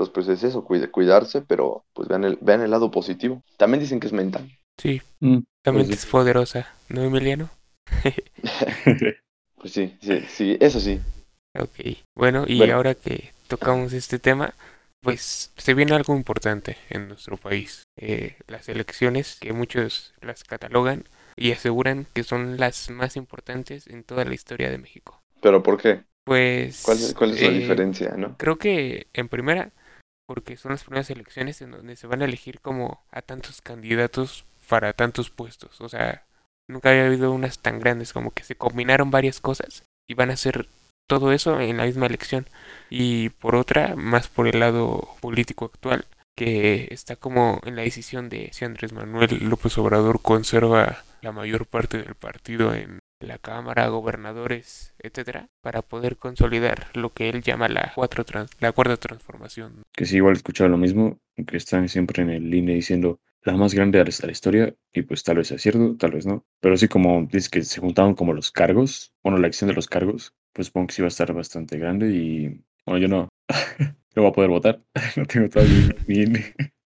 Entonces, 0.00 0.14
pues 0.14 0.28
es 0.28 0.42
eso, 0.44 0.64
cuide- 0.64 0.90
cuidarse, 0.90 1.42
pero 1.42 1.84
pues 1.94 2.08
vean 2.08 2.24
el, 2.24 2.38
vean 2.40 2.62
el 2.62 2.70
lado 2.70 2.90
positivo. 2.90 3.42
También 3.58 3.80
dicen 3.80 4.00
que 4.00 4.06
es 4.08 4.12
mental. 4.12 4.50
sí, 4.78 5.00
Mm, 5.20 5.40
la 5.64 5.72
pues 5.72 5.86
sí. 5.86 5.94
es 5.94 6.06
poderosa, 6.06 6.68
¿no, 6.88 7.02
Emiliano? 7.04 7.50
Pues 9.56 9.72
sí, 9.74 9.96
sí, 10.00 10.20
sí, 10.28 10.56
eso 10.60 10.80
sí. 10.80 11.00
Ok, 11.58 11.98
bueno, 12.14 12.44
y 12.46 12.58
Bueno. 12.58 12.74
ahora 12.74 12.94
que 12.94 13.32
tocamos 13.48 13.92
este 13.92 14.18
tema, 14.18 14.54
pues 15.00 15.52
se 15.56 15.74
viene 15.74 15.94
algo 15.94 16.14
importante 16.16 16.76
en 16.90 17.08
nuestro 17.08 17.36
país. 17.36 17.82
Eh, 17.96 18.36
las 18.46 18.68
elecciones, 18.68 19.36
que 19.40 19.52
muchos 19.52 20.14
las 20.20 20.44
catalogan 20.44 21.04
y 21.36 21.52
aseguran 21.52 22.06
que 22.14 22.22
son 22.22 22.56
las 22.58 22.90
más 22.90 23.16
importantes 23.16 23.86
en 23.88 24.04
toda 24.04 24.24
la 24.24 24.34
historia 24.34 24.70
de 24.70 24.78
México. 24.78 25.20
Pero 25.42 25.62
¿por 25.62 25.80
qué? 25.80 26.04
Pues 26.24 26.84
¿Cuál, 26.84 26.98
es- 27.04 27.14
cuál 27.14 27.30
es 27.32 27.42
la 27.42 27.50
eh, 27.50 27.52
diferencia, 27.52 28.14
no? 28.16 28.36
Creo 28.38 28.58
que 28.58 29.08
en 29.14 29.28
primera, 29.28 29.72
porque 30.30 30.56
son 30.56 30.70
las 30.70 30.84
primeras 30.84 31.10
elecciones 31.10 31.60
en 31.60 31.72
donde 31.72 31.96
se 31.96 32.06
van 32.06 32.22
a 32.22 32.24
elegir 32.24 32.60
como 32.60 33.02
a 33.10 33.20
tantos 33.20 33.60
candidatos 33.62 34.44
para 34.68 34.92
tantos 34.92 35.28
puestos. 35.28 35.80
O 35.80 35.88
sea, 35.88 36.24
nunca 36.68 36.90
había 36.90 37.06
habido 37.06 37.32
unas 37.32 37.58
tan 37.58 37.80
grandes, 37.80 38.12
como 38.12 38.30
que 38.30 38.44
se 38.44 38.54
combinaron 38.54 39.10
varias 39.10 39.40
cosas 39.40 39.82
y 40.08 40.14
van 40.14 40.30
a 40.30 40.34
hacer 40.34 40.68
todo 41.08 41.32
eso 41.32 41.58
en 41.58 41.78
la 41.78 41.84
misma 41.86 42.06
elección. 42.06 42.46
Y 42.90 43.30
por 43.30 43.56
otra, 43.56 43.96
más 43.96 44.28
por 44.28 44.46
el 44.46 44.60
lado 44.60 45.16
político 45.20 45.64
actual, 45.64 46.06
que 46.36 46.86
está 46.92 47.16
como 47.16 47.60
en 47.64 47.74
la 47.74 47.82
decisión 47.82 48.28
de 48.28 48.50
si 48.52 48.64
Andrés 48.64 48.92
Manuel 48.92 49.36
López 49.48 49.76
Obrador 49.78 50.22
conserva 50.22 51.02
la 51.22 51.32
mayor 51.32 51.66
parte 51.66 51.98
del 51.98 52.14
partido 52.14 52.72
en 52.72 52.99
la 53.20 53.38
Cámara, 53.38 53.88
gobernadores, 53.88 54.94
etcétera, 54.98 55.48
para 55.62 55.82
poder 55.82 56.16
consolidar 56.16 56.88
lo 56.94 57.10
que 57.10 57.28
él 57.28 57.42
llama 57.42 57.68
la, 57.68 57.92
cuatro 57.94 58.24
trans- 58.24 58.50
la 58.60 58.72
cuarta 58.72 58.96
transformación. 58.96 59.82
que 59.92 60.06
sí, 60.06 60.16
igual 60.16 60.34
he 60.34 60.36
escuchado 60.38 60.68
lo 60.70 60.76
mismo, 60.78 61.18
que 61.46 61.56
están 61.56 61.88
siempre 61.88 62.22
en 62.22 62.30
el 62.30 62.50
línea 62.50 62.74
diciendo 62.74 63.20
la 63.42 63.56
más 63.56 63.74
grande 63.74 63.98
de 63.98 64.04
la 64.26 64.32
historia, 64.32 64.74
y 64.92 65.02
pues 65.02 65.22
tal 65.22 65.36
vez 65.38 65.48
sea 65.48 65.58
cierto, 65.58 65.96
tal 65.96 66.12
vez 66.12 66.26
no. 66.26 66.44
Pero 66.60 66.76
sí, 66.76 66.88
como 66.88 67.22
dices 67.24 67.48
que 67.48 67.62
se 67.62 67.80
juntaron 67.80 68.14
como 68.14 68.32
los 68.34 68.50
cargos, 68.50 69.14
bueno, 69.22 69.38
la 69.38 69.46
elección 69.46 69.68
de 69.68 69.74
los 69.74 69.88
cargos, 69.88 70.34
pues 70.52 70.66
supongo 70.68 70.88
que 70.88 70.94
sí 70.94 71.02
va 71.02 71.06
a 71.06 71.08
estar 71.08 71.32
bastante 71.32 71.78
grande 71.78 72.10
y, 72.10 72.62
bueno, 72.84 72.98
yo 72.98 73.08
no, 73.08 73.28
no 74.16 74.22
voy 74.22 74.30
a 74.30 74.32
poder 74.32 74.50
votar, 74.50 74.82
no 75.16 75.24
tengo 75.26 75.48
todavía 75.48 75.94
mi 76.06 76.16
INE. 76.22 76.54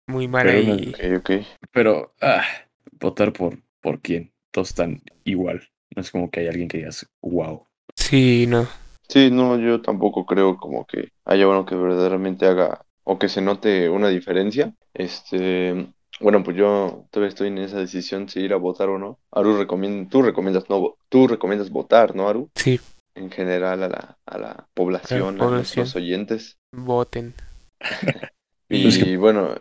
Muy 0.07 0.29
mal 0.29 0.47
Pero 0.47 0.51
ahí. 0.51 0.95
Ok, 0.95 0.99
ok. 1.19 1.31
Pero, 1.73 2.15
ah, 2.21 2.45
votar 2.93 3.33
por, 3.33 3.59
por 3.81 4.01
quién, 4.01 4.33
todos 4.51 4.71
están 4.71 5.03
igual. 5.25 5.63
No 5.95 6.03
es 6.03 6.11
como 6.11 6.31
que 6.31 6.41
hay 6.41 6.49
alguien 6.49 6.69
que 6.69 6.79
digas, 6.79 7.07
wow. 7.23 7.67
Sí, 7.97 8.47
no. 8.49 8.69
Sí, 9.09 9.31
no, 9.31 9.59
yo 9.59 9.83
tampoco 9.83 10.25
creo 10.25 10.57
como 10.57 10.87
que 10.87 11.09
haya 11.25 11.49
uno 11.49 11.67
que 11.67 11.75
verdaderamente 11.75 12.47
haga 12.47 12.85
o 13.05 13.19
que 13.19 13.29
se 13.29 13.41
note 13.43 13.89
una 13.89 14.09
diferencia. 14.09 14.73
Este, 14.95 15.93
bueno, 16.21 16.45
pues 16.45 16.57
yo 16.57 17.07
todavía 17.11 17.29
estoy 17.31 17.49
en 17.49 17.59
esa 17.59 17.79
decisión 17.79 18.29
si 18.29 18.41
ir 18.41 18.53
a 18.53 18.57
votar 18.57 18.89
o 18.89 18.99
no. 18.99 19.19
Aru 19.33 19.57
recomienda, 19.57 20.09
tú 20.11 20.23
recomiendas 20.23 20.69
no, 20.71 20.79
vo- 20.81 20.97
tú 21.09 21.27
recomiendas 21.27 21.71
votar, 21.71 22.15
¿no, 22.15 22.29
Aru? 22.29 22.51
Sí, 22.55 22.81
En 23.15 23.31
general 23.31 23.83
a 23.83 23.89
la, 23.89 24.19
a 24.27 24.39
la 24.39 24.69
población, 24.75 25.41
a 25.43 25.49
población. 25.49 25.87
nuestros 25.87 25.97
oyentes. 25.97 26.59
voten. 26.73 27.35
Y 28.69 28.83
Pues 28.83 28.99
que- 28.99 29.17
bueno, 29.17 29.55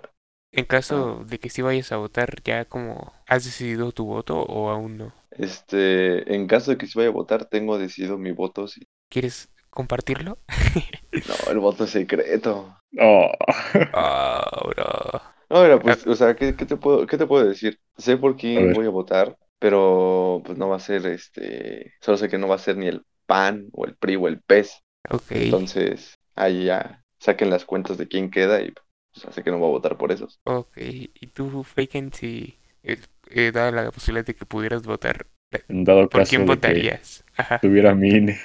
En 0.51 0.65
caso 0.65 1.23
de 1.25 1.39
que 1.39 1.49
sí 1.49 1.63
vayas 1.63 1.91
a 1.91 1.97
votar, 1.97 2.43
¿ya 2.43 2.65
como 2.65 3.13
has 3.25 3.45
decidido 3.45 3.91
tu 3.91 4.05
voto 4.05 4.39
o 4.43 4.69
aún 4.69 4.97
no? 4.99 5.13
Este, 5.39 6.33
en 6.35 6.47
caso 6.47 6.71
de 6.71 6.77
que 6.77 6.87
se 6.87 6.99
vaya 6.99 7.09
a 7.09 7.13
votar, 7.13 7.45
tengo 7.45 7.77
decidido 7.77 8.17
mi 8.17 8.31
voto. 8.31 8.67
Sí. 8.67 8.81
¿Quieres 9.09 9.49
compartirlo? 9.69 10.37
No, 11.11 11.51
el 11.51 11.59
voto 11.59 11.85
es 11.85 11.89
secreto. 11.89 12.77
Oh. 12.99 13.31
Ah, 13.93 14.49
bro. 14.63 15.21
No, 15.49 15.63
mira, 15.63 15.79
pues, 15.79 16.05
o 16.05 16.15
sea, 16.15 16.35
¿qué, 16.35 16.55
qué 16.55 16.65
te 16.65 16.77
puedo, 16.77 17.07
qué 17.07 17.17
te 17.17 17.25
puedo 17.25 17.45
decir? 17.47 17.79
Sé 17.97 18.17
por 18.17 18.37
quién 18.37 18.73
voy 18.73 18.85
a 18.85 18.89
votar, 18.89 19.35
pero 19.57 20.41
pues 20.45 20.57
no 20.57 20.69
va 20.69 20.75
a 20.75 20.79
ser 20.79 21.05
este, 21.07 21.93
solo 22.01 22.17
sé 22.17 22.29
que 22.29 22.37
no 22.37 22.47
va 22.47 22.55
a 22.55 22.59
ser 22.59 22.77
ni 22.77 22.87
el 22.87 23.03
PAN 23.25 23.69
o 23.73 23.85
el 23.85 23.95
PRI 23.95 24.15
o 24.17 24.27
el 24.27 24.41
PES. 24.41 24.83
Ok. 25.09 25.31
Entonces, 25.31 26.19
ahí 26.35 26.65
ya 26.65 27.03
saquen 27.19 27.49
las 27.49 27.65
cuentas 27.65 27.97
de 27.97 28.07
quién 28.07 28.29
queda 28.29 28.61
y 28.61 28.71
pues 28.71 29.33
sé 29.33 29.43
que 29.43 29.51
no 29.51 29.57
voy 29.57 29.69
a 29.69 29.71
votar 29.71 29.97
por 29.97 30.11
esos. 30.11 30.39
Ok. 30.45 30.77
¿Y 30.77 31.27
tú, 31.27 31.63
Faken, 31.63 32.13
si 32.13 32.59
eh, 33.29 33.47
eh, 33.47 33.51
da 33.51 33.71
la 33.71 33.91
posibilidad 33.91 34.25
de 34.25 34.35
que 34.35 34.45
pudieras 34.45 34.83
votar, 34.83 35.27
En 35.67 35.83
dado 35.83 36.09
¿por 36.09 36.21
caso 36.21 36.29
quién 36.29 36.41
de 36.41 36.45
que 36.47 36.55
votarías? 36.55 37.23
Ajá. 37.37 37.59
tuviera 37.59 37.95
mi 37.95 38.09
INE. 38.09 38.37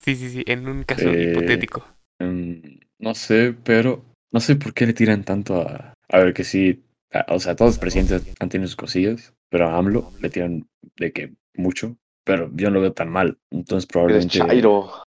Sí, 0.00 0.16
sí, 0.16 0.30
sí, 0.30 0.44
en 0.46 0.68
un 0.68 0.82
caso 0.84 1.08
Eh, 1.08 1.30
hipotético. 1.30 1.86
Mm, 2.18 2.78
no 2.98 3.14
sé, 3.14 3.54
pero 3.64 4.04
no 4.32 4.40
sé 4.40 4.56
por 4.56 4.74
qué 4.74 4.86
le 4.86 4.92
tiran 4.92 5.24
tanto 5.24 5.60
a. 5.60 5.94
A 6.08 6.18
ver, 6.18 6.34
que 6.34 6.44
sí. 6.44 6.84
a- 7.12 7.26
o 7.34 7.38
sea, 7.40 7.56
todos 7.56 7.72
los 7.72 7.78
presidentes 7.78 8.22
han 8.40 8.48
tenido 8.48 8.68
sus 8.68 8.76
cosillas, 8.76 9.34
pero 9.50 9.68
a 9.68 9.76
AMLO 9.78 10.12
le 10.20 10.30
tiran 10.30 10.66
de 10.96 11.12
que 11.12 11.32
mucho. 11.54 11.96
Pero 12.24 12.50
yo 12.54 12.68
no 12.68 12.74
lo 12.74 12.80
veo 12.82 12.92
tan 12.92 13.10
mal. 13.10 13.38
Entonces 13.50 13.86
probablemente. 13.86 14.38
Chairo. 14.38 15.02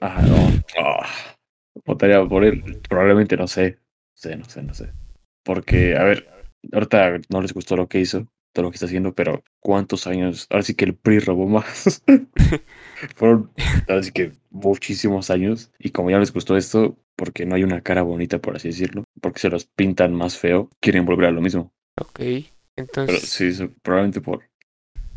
Ajá, 0.00 0.22
no. 0.22 0.36
ah, 0.78 1.06
votaría 1.84 2.24
por 2.24 2.44
él. 2.44 2.62
Probablemente 2.88 3.36
no 3.36 3.46
sé. 3.46 3.78
No 4.14 4.16
sé, 4.16 4.36
no 4.36 4.44
sé, 4.46 4.62
no 4.62 4.74
sé. 4.74 4.92
Porque, 5.44 5.96
a 5.96 6.04
ver, 6.04 6.28
ahorita 6.72 7.18
no 7.28 7.42
les 7.42 7.52
gustó 7.52 7.76
lo 7.76 7.88
que 7.88 8.00
hizo, 8.00 8.26
todo 8.56 8.64
lo 8.64 8.72
que 8.72 8.76
está 8.76 8.86
haciendo, 8.86 9.14
pero 9.14 9.44
¿cuántos 9.60 10.08
años? 10.08 10.48
Ahora 10.50 10.64
sí 10.64 10.74
que 10.74 10.86
el 10.86 10.96
PRI 10.96 11.20
robó 11.20 11.46
más. 11.48 12.02
Fueron, 13.16 13.50
ahora 13.88 14.02
sí 14.02 14.12
que 14.12 14.32
muchísimos 14.50 15.30
años. 15.30 15.70
Y 15.78 15.90
como 15.90 16.10
ya 16.10 16.18
les 16.18 16.32
gustó 16.32 16.56
esto, 16.56 16.96
porque 17.14 17.46
no 17.46 17.54
hay 17.54 17.64
una 17.64 17.82
cara 17.82 18.02
bonita, 18.02 18.38
por 18.40 18.56
así 18.56 18.68
decirlo, 18.68 19.04
porque 19.20 19.40
se 19.40 19.50
los 19.50 19.66
pintan 19.66 20.14
más 20.14 20.38
feo, 20.38 20.70
quieren 20.80 21.04
volver 21.04 21.26
a 21.26 21.30
lo 21.32 21.42
mismo. 21.42 21.72
Ok. 22.00 22.18
Pero 22.18 22.82
Entonces, 22.82 23.20
sí, 23.20 23.46
eso, 23.48 23.70
probablemente 23.82 24.20
por. 24.20 24.44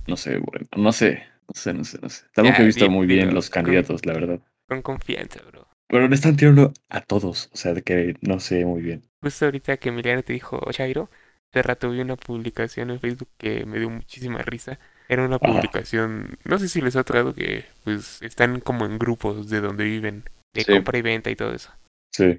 No 0.08 0.18
sé, 0.18 0.38
bueno, 0.40 0.68
no 0.76 0.92
sé, 0.92 1.24
no 1.48 1.54
sé, 1.56 1.74
no 1.74 1.84
sé, 1.84 2.00
no 2.02 2.10
sé. 2.10 2.26
Tampoco 2.34 2.62
he 2.62 2.66
visto 2.66 2.90
muy 2.90 3.08
bien 3.08 3.34
los 3.34 3.50
con- 3.50 3.64
candidatos, 3.64 4.06
la 4.06 4.14
verdad. 4.14 4.40
con 4.68 4.82
confianza, 4.82 5.42
bro. 5.44 5.68
Pero 5.88 6.08
le 6.08 6.16
están 6.16 6.36
tirando 6.36 6.74
a 6.90 7.02
todos, 7.02 7.50
o 7.54 7.58
sea, 7.58 7.74
de 7.74 7.82
que 7.82 8.16
no 8.22 8.40
sé 8.40 8.66
muy 8.66 8.82
bien. 8.82 9.04
Justo 9.22 9.46
ahorita 9.46 9.78
que 9.78 9.90
Emiliano 9.90 10.24
te 10.24 10.34
dijo 10.34 10.60
Chairo, 10.72 11.10
hace 11.52 11.64
rato 11.64 11.90
vi 11.90 12.02
una 12.02 12.16
publicación 12.16 12.92
en 12.92 13.00
Facebook 13.00 13.30
que 13.38 13.66
me 13.66 13.80
dio 13.80 13.90
muchísima 13.90 14.40
risa. 14.40 14.80
Era 15.08 15.26
una 15.26 15.40
publicación, 15.40 16.38
no 16.44 16.60
sé 16.60 16.68
si 16.68 16.82
les 16.82 16.96
ha 16.96 17.04
tocado 17.04 17.34
que 17.34 17.66
pues 17.84 18.22
están 18.22 18.60
como 18.60 18.86
en 18.86 19.00
grupos 19.00 19.50
de 19.50 19.60
donde 19.62 19.84
viven, 19.86 20.24
de 20.54 20.64
Sí. 20.64 20.72
compra 20.74 20.98
y 21.00 21.02
venta 21.02 21.32
y 21.32 21.36
todo 21.36 21.54
eso. 21.54 21.72
Sí. 22.12 22.38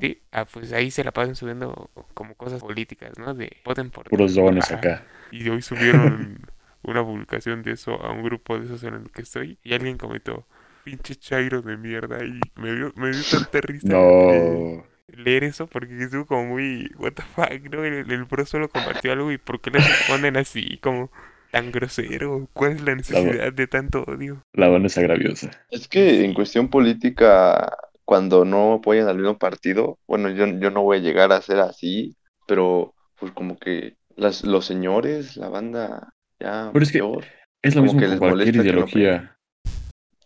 Sí, 0.00 0.22
ah, 0.32 0.44
pues 0.44 0.72
ahí 0.72 0.90
se 0.90 1.04
la 1.04 1.12
pasan 1.12 1.36
subiendo 1.36 1.90
como 2.14 2.34
cosas 2.34 2.60
políticas, 2.60 3.18
¿no? 3.18 3.34
De 3.34 3.56
voten 3.64 3.90
por 3.90 4.08
puros 4.08 4.34
dones 4.34 4.70
acá. 4.72 5.04
Y 5.30 5.48
hoy 5.48 5.62
subieron 5.62 6.40
una 6.82 7.04
publicación 7.04 7.62
de 7.62 7.72
eso 7.72 7.94
a 8.02 8.10
un 8.10 8.22
grupo 8.22 8.58
de 8.58 8.64
esos 8.64 8.82
en 8.84 8.94
el 8.94 9.10
que 9.12 9.22
estoy 9.22 9.58
y 9.62 9.74
alguien 9.74 9.98
comentó, 9.98 10.46
pinche 10.84 11.14
chairo 11.16 11.62
de 11.62 11.76
mierda 11.76 12.24
y 12.24 12.40
me 12.56 12.74
dio, 12.74 12.92
me 12.96 13.10
dio 13.10 13.22
tanta 13.30 13.60
risa 13.60 13.88
No. 13.88 14.84
Leer 15.08 15.44
eso 15.44 15.66
porque 15.68 16.02
estuvo 16.04 16.26
como 16.26 16.46
muy, 16.46 16.90
what 16.98 17.12
the 17.14 17.22
fuck, 17.22 17.50
¿no? 17.72 17.84
El, 17.84 18.10
el 18.10 18.24
bro 18.24 18.46
solo 18.46 18.68
compartió 18.70 19.12
algo 19.12 19.32
y 19.32 19.38
¿por 19.38 19.60
qué 19.60 19.70
le 19.70 19.80
responden 19.82 20.36
así 20.36 20.78
como 20.78 21.10
tan 21.50 21.72
grosero? 21.72 22.48
¿Cuál 22.52 22.72
es 22.72 22.82
la 22.82 22.94
necesidad 22.94 23.52
de 23.52 23.66
tanto 23.68 24.02
odio? 24.04 24.42
La 24.52 24.68
banda 24.68 24.88
es 24.88 24.98
agraviosa. 24.98 25.50
Es 25.70 25.88
que 25.88 26.24
en 26.24 26.34
cuestión 26.34 26.68
política, 26.70 27.76
cuando 28.04 28.44
no 28.44 28.74
apoyan 28.74 29.08
al 29.08 29.16
mismo 29.16 29.38
partido, 29.38 29.98
bueno, 30.06 30.30
yo, 30.30 30.46
yo 30.46 30.70
no 30.70 30.82
voy 30.82 30.98
a 30.98 31.00
llegar 31.00 31.32
a 31.32 31.42
ser 31.42 31.58
así, 31.60 32.16
pero 32.46 32.94
pues 33.16 33.32
como 33.32 33.58
que 33.58 33.96
las, 34.16 34.44
los 34.44 34.64
señores, 34.66 35.36
la 35.36 35.48
banda 35.48 36.14
ya 36.40 36.72
Pero 36.72 36.82
es 36.84 36.92
que 36.92 37.02
mayor, 37.02 37.24
Es 37.62 37.74
lo 37.76 37.82
Como 37.82 37.82
mismo 37.82 38.02
que 38.02 38.06
con 38.06 38.08
les 38.08 38.20
cualquier 38.20 38.56
molesta 38.56 38.66
que 38.66 38.76
no 38.78 38.86
ideología. 38.86 39.38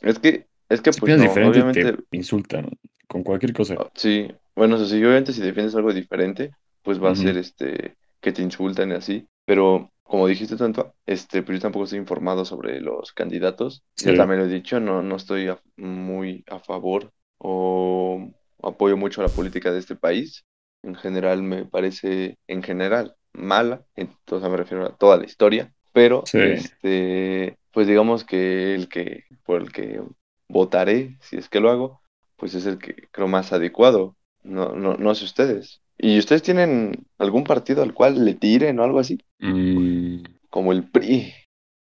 es 0.01 0.19
que, 0.19 0.49
es 0.69 0.81
que 0.83 0.93
Si 0.93 1.01
pues 1.01 1.15
piensas 1.15 1.17
no, 1.17 1.29
diferente, 1.29 1.49
obviamente, 1.49 1.99
te 2.11 2.17
insultan. 2.17 2.69
Con 3.09 3.23
cualquier 3.25 3.53
cosa. 3.53 3.77
ah, 3.77 3.91
sí, 3.95 4.29
bueno, 4.55 4.77
eso 4.77 4.87
sí, 4.87 4.97
obviamente 4.99 5.33
si 5.33 5.41
defiendes 5.41 5.75
algo 5.75 5.93
diferente, 5.93 6.51
pues 6.83 7.03
va 7.03 7.11
a 7.11 7.13
Ujú. 7.13 7.23
ser 7.23 7.37
este, 7.39 7.97
que 8.21 8.33
te 8.33 8.43
insultan 8.43 8.91
y 8.91 8.95
así, 8.95 9.29
pero 9.45 9.91
como 10.03 10.27
dijiste 10.27 10.57
tanto, 10.57 10.95
este, 11.07 11.43
pues 11.43 11.59
yo 11.59 11.63
tampoco 11.63 11.85
estoy 11.85 11.99
informado 11.99 12.45
sobre 12.45 12.81
los 12.81 13.13
candidatos, 13.13 13.83
Sí. 13.97 14.11
también 14.15 14.41
lo 14.41 14.47
he 14.47 14.49
dicho, 14.49 14.79
no, 14.81 15.03
no 15.03 15.17
estoy 15.17 15.49
a- 15.49 15.61
muy 15.77 16.45
a 16.49 16.59
favor 16.61 17.13
o 17.39 18.31
apoyo 18.63 18.97
mucho 18.97 19.21
a 19.21 19.25
la 19.25 19.33
política 19.33 19.73
de 19.73 19.79
este 19.79 19.97
país, 19.97 20.45
en 20.83 20.95
general 20.97 21.43
me 21.43 21.65
parece, 21.65 22.39
en 22.47 22.63
general, 22.63 23.17
mala, 23.33 23.85
entonces 23.95 24.51
me 24.51 24.57
refiero 24.57 24.87
a 24.87 24.97
toda 24.97 25.17
la 25.17 25.25
historia, 25.25 25.73
pero 25.93 26.31
Sí. 26.31 26.39
este, 26.39 27.57
pues 27.73 27.87
digamos 27.87 28.25
que 28.25 28.75
el 28.75 28.89
que, 28.89 29.25
por 29.45 29.63
el 29.63 29.73
que 29.73 30.03
votaré, 30.49 31.17
si 31.21 31.37
es 31.37 31.49
que 31.49 31.61
lo 31.61 31.71
hago, 31.71 32.03
pues 32.37 32.55
es 32.55 32.67
el 32.67 32.79
que 32.79 33.09
creo 33.11 33.29
más 33.29 33.53
adecuado. 33.53 34.17
No, 34.43 34.75
no, 34.75 34.95
no 34.95 35.15
sé 35.15 35.25
ustedes. 35.25 35.81
¿Y 35.99 36.19
ustedes 36.19 36.43
tienen 36.43 37.07
algún 37.19 37.45
partido 37.45 37.83
al 37.83 37.95
cual 37.95 38.25
le 38.25 38.35
tiren 38.35 38.79
o 38.81 38.85
algo 38.85 38.99
así? 38.99 39.19
Mm, 39.39 40.23
Como 40.51 40.73
el 40.73 40.85
PRI. 40.89 41.33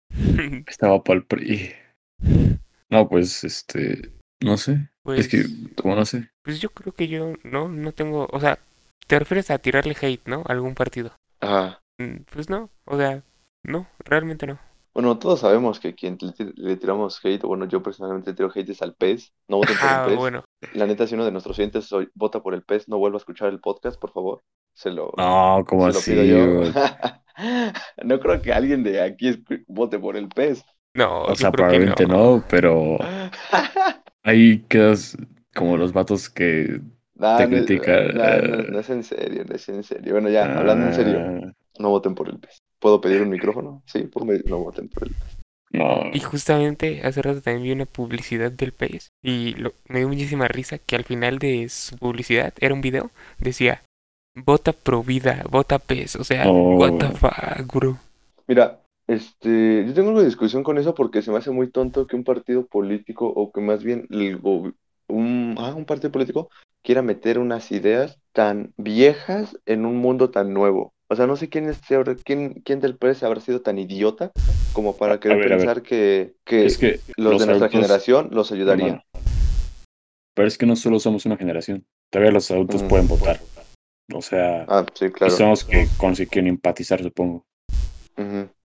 estaba 0.67 1.03
para 1.03 1.19
el 1.19 1.25
PRI. 1.25 1.71
No, 2.89 3.07
pues, 3.07 3.43
este. 3.43 4.11
No 4.43 4.57
sé. 4.57 4.89
es 5.15 5.27
que, 5.27 5.37
Pues, 5.43 5.73
como 5.75 5.95
no 5.95 6.05
sé. 6.05 6.29
pues 6.43 6.59
yo 6.59 6.69
creo 6.69 6.93
que 6.93 7.07
yo 7.07 7.33
no, 7.43 7.67
no 7.69 7.91
tengo, 7.93 8.27
o 8.31 8.39
sea, 8.39 8.59
te 9.07 9.17
refieres 9.19 9.49
a 9.51 9.59
tirarle 9.59 9.95
hate, 9.99 10.27
¿no? 10.27 10.43
A 10.47 10.51
algún 10.53 10.73
partido. 10.75 11.13
Ajá. 11.39 11.79
Mm, 11.99 12.23
Pues 12.31 12.49
no, 12.49 12.69
o 12.85 12.97
sea, 12.97 13.23
no, 13.63 13.87
realmente 14.03 14.47
no. 14.47 14.59
Bueno, 14.93 15.17
todos 15.19 15.39
sabemos 15.39 15.79
que 15.79 15.95
quien 15.95 16.17
le, 16.21 16.29
tir- 16.33 16.53
le 16.55 16.75
tiramos 16.77 17.19
hate, 17.23 17.43
o 17.45 17.47
bueno, 17.47 17.65
yo 17.65 17.81
personalmente 17.81 18.31
le 18.31 18.35
tiro 18.35 18.51
hate 18.53 18.69
es 18.69 18.81
al 18.81 18.93
PES. 18.95 19.31
No 19.47 19.57
voten 19.57 19.77
por 19.77 19.87
Ah, 19.89 20.03
el 20.03 20.09
PES. 20.11 20.17
bueno, 20.19 20.43
La 20.73 20.85
neta, 20.85 21.07
si 21.07 21.15
uno 21.15 21.25
de 21.25 21.31
nuestros 21.31 21.57
oyentes 21.57 21.85
soy- 21.85 22.09
vota 22.13 22.41
por 22.41 22.53
el 22.53 22.63
PES, 22.63 22.89
no 22.89 22.97
vuelva 22.97 23.15
a 23.17 23.19
escuchar 23.19 23.49
el 23.49 23.59
podcast, 23.61 23.99
por 23.99 24.11
favor. 24.11 24.41
Se 24.73 24.89
lo, 24.91 25.11
No, 25.17 25.63
como 25.67 25.87
se 25.91 25.93
lo 25.93 25.99
así. 25.99 26.11
pido 26.11 26.23
yo. 26.63 26.71
No 28.03 28.19
creo 28.19 28.41
que 28.41 28.53
alguien 28.53 28.83
de 28.83 29.01
aquí 29.01 29.43
vote 29.67 29.97
por 29.97 30.15
el 30.17 30.27
PES. 30.27 30.63
no, 30.93 31.23
O 31.23 31.35
sea, 31.35 31.51
probablemente 31.51 32.05
no, 32.05 32.43
pero 32.49 32.97
ahí 34.23 34.59
quedas 34.67 35.17
como 35.55 35.77
los 35.77 35.93
vatos 35.93 36.29
que. 36.29 36.81
Nah, 37.15 37.37
Te 37.37 37.47
no, 37.47 37.49
critica, 37.57 37.91
nah, 38.13 38.37
no- 38.41 38.59
eh. 38.59 38.67
no 38.69 38.79
es 38.79 38.89
en 38.89 39.03
serio, 39.03 39.43
no 39.47 39.55
es 39.55 39.69
en 39.69 39.83
serio. 39.83 40.13
Bueno, 40.13 40.29
ya, 40.29 40.57
hablando 40.57 40.87
en 40.87 40.93
serio, 40.93 41.19
ah, 41.19 41.51
no 41.79 41.89
voten 41.89 42.15
por 42.15 42.29
el 42.29 42.39
PES. 42.39 42.61
¿Puedo 42.81 42.99
pedir 42.99 43.21
un 43.21 43.29
micrófono? 43.29 43.83
Sí, 43.85 44.03
pues 44.11 44.25
me- 44.25 44.39
no 44.49 44.57
voten 44.59 44.89
por 44.89 45.07
el 45.07 45.13
PES. 45.13 45.37
No. 45.73 46.01
Y 46.11 46.19
justamente 46.19 47.01
hace 47.03 47.21
rato 47.21 47.41
también 47.41 47.63
vi 47.63 47.71
una 47.71 47.85
publicidad 47.85 48.51
del 48.51 48.73
país 48.73 49.07
y 49.23 49.53
lo- 49.53 49.73
me 49.87 49.99
dio 49.99 50.09
muchísima 50.09 50.47
risa 50.49 50.79
que 50.79 50.97
al 50.97 51.05
final 51.05 51.39
de 51.39 51.69
su 51.69 51.95
publicidad 51.97 52.53
era 52.59 52.73
un 52.73 52.81
video, 52.81 53.11
decía, 53.39 53.81
vota 54.35 54.73
pro 54.73 55.01
vida, 55.03 55.45
vota 55.49 55.79
PES, 55.79 56.17
o 56.17 56.23
sea, 56.25 56.49
what 56.51 56.97
the 56.97 57.05
Oh. 57.05 57.11
fuck, 57.15 57.73
bro. 57.73 57.97
Mira, 58.47 58.81
este, 59.07 59.85
yo 59.87 59.93
tengo 59.93 60.19
de 60.19 60.25
discusión 60.25 60.63
con 60.63 60.77
eso 60.77 60.93
porque 60.95 61.21
se 61.21 61.31
me 61.31 61.37
hace 61.37 61.51
muy 61.51 61.69
tonto 61.69 62.07
que 62.07 62.15
un 62.17 62.23
partido 62.25 62.65
político, 62.65 63.27
o 63.27 63.51
que 63.51 63.61
más 63.61 63.83
bien 63.83 64.07
el 64.09 64.41
gobi- 64.41 64.73
un, 65.07 65.55
ah, 65.57 65.73
un 65.75 65.85
partido 65.85 66.11
político 66.11 66.49
quiera 66.83 67.01
meter 67.01 67.37
unas 67.39 67.71
ideas 67.71 68.17
tan 68.33 68.73
viejas 68.77 69.57
en 69.65 69.85
un 69.85 69.97
mundo 69.97 70.31
tan 70.31 70.53
nuevo. 70.53 70.93
O 71.11 71.15
sea, 71.15 71.27
no 71.27 71.35
sé 71.35 71.49
quién, 71.49 71.67
es, 71.67 71.77
se 71.85 71.95
habrá- 71.95 72.15
quién, 72.15 72.61
quién 72.63 72.79
del 72.79 72.95
PES 72.95 73.23
habrá 73.23 73.41
sido 73.41 73.61
tan 73.61 73.77
idiota 73.77 74.31
como 74.71 74.95
para 74.95 75.19
querer 75.19 75.39
ver, 75.39 75.49
pensar 75.57 75.81
que, 75.81 76.35
que 76.45 76.65
Es 76.65 76.77
que 76.77 77.01
los, 77.17 77.31
de 77.39 77.47
nuestra 77.47 77.67
adultos- 77.67 77.71
generación 77.71 78.29
los 78.31 78.49
ayudarían. 78.53 78.89
No, 78.89 78.95
no. 78.95 79.21
Pero 80.33 80.47
es 80.47 80.57
que 80.57 80.65
no 80.65 80.77
solo 80.77 81.01
somos 81.01 81.25
una 81.25 81.35
generación. 81.35 81.85
Todavía 82.09 82.31
los 82.31 82.49
adultos 82.49 82.81
Mm. 82.83 82.87
pueden 82.87 83.07
votar. 83.09 83.41
O 84.13 84.21
sea, 84.21 84.63
Ah, 84.69 84.85
sí, 84.93 85.05
y 85.05 85.11
claro. 85.11 85.33
son 85.33 85.49
los 85.49 85.65
que 85.65 85.85
con 85.97 86.11
los 86.11 86.17
que 86.19 86.27
quieren 86.27 86.47
empatizar, 86.47 87.03
supongo. 87.03 87.45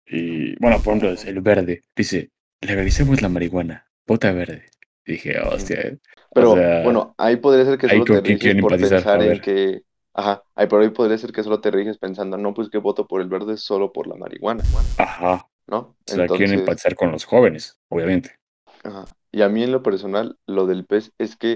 Y 0.05 0.55
bueno, 0.59 0.81
por 0.81 0.97
ejemplo, 0.97 1.09
el 1.25 1.39
verde 1.41 1.81
dice: 1.95 2.29
legalicemos 2.62 3.21
la 3.21 3.29
marihuana, 3.29 3.88
vota 4.05 4.33
verde. 4.33 4.65
Dije, 5.05 5.39
hostia, 5.39 5.79
eh". 5.79 5.97
Pero 6.33 6.51
O 6.51 6.57
sea, 6.57 6.83
bueno, 6.83 7.15
ahí 7.17 7.38
podría 7.38 7.63
ser 7.65 7.77
que 7.77 7.88
solo 7.88 8.03
te 8.03 8.12
por 8.12 8.73
empatizar, 8.73 8.89
pensar 9.03 9.21
en 9.23 9.41
que, 9.41 9.81
ajá, 10.13 10.43
ahí 10.55 10.67
por 10.67 10.82
ahí 10.82 10.89
podría 10.89 11.17
ser 11.17 11.32
que 11.32 11.43
solo 11.43 11.60
te 11.60 11.72
riges 11.72 11.98
pensando, 11.98 12.38
no, 12.38 12.53
pues 12.53 12.70
que 12.70 12.77
voto 12.77 13.08
por 13.08 13.22
el 13.22 13.29
verde 13.29 13.58
solo 13.58 13.91
por 13.91 14.08
la 14.08 14.15
marihuana, 14.15 14.63
ajá. 14.98 15.48
¿no? 15.67 15.77
O 15.77 15.96
sea, 16.05 16.27
quieren 16.27 16.32
Entonces, 16.32 16.60
empatizar 16.60 16.96
con 16.96 17.12
los 17.12 17.25
jóvenes, 17.25 17.77
obviamente. 17.89 18.36
ajá. 18.84 19.05
Y 19.32 19.41
a 19.41 19.50
mí 19.50 19.63
en 19.63 19.72
lo 19.72 19.82
personal, 19.82 20.38
lo 20.46 20.67
del 20.67 20.86
PES 20.86 21.13
es 21.17 21.36
que 21.36 21.55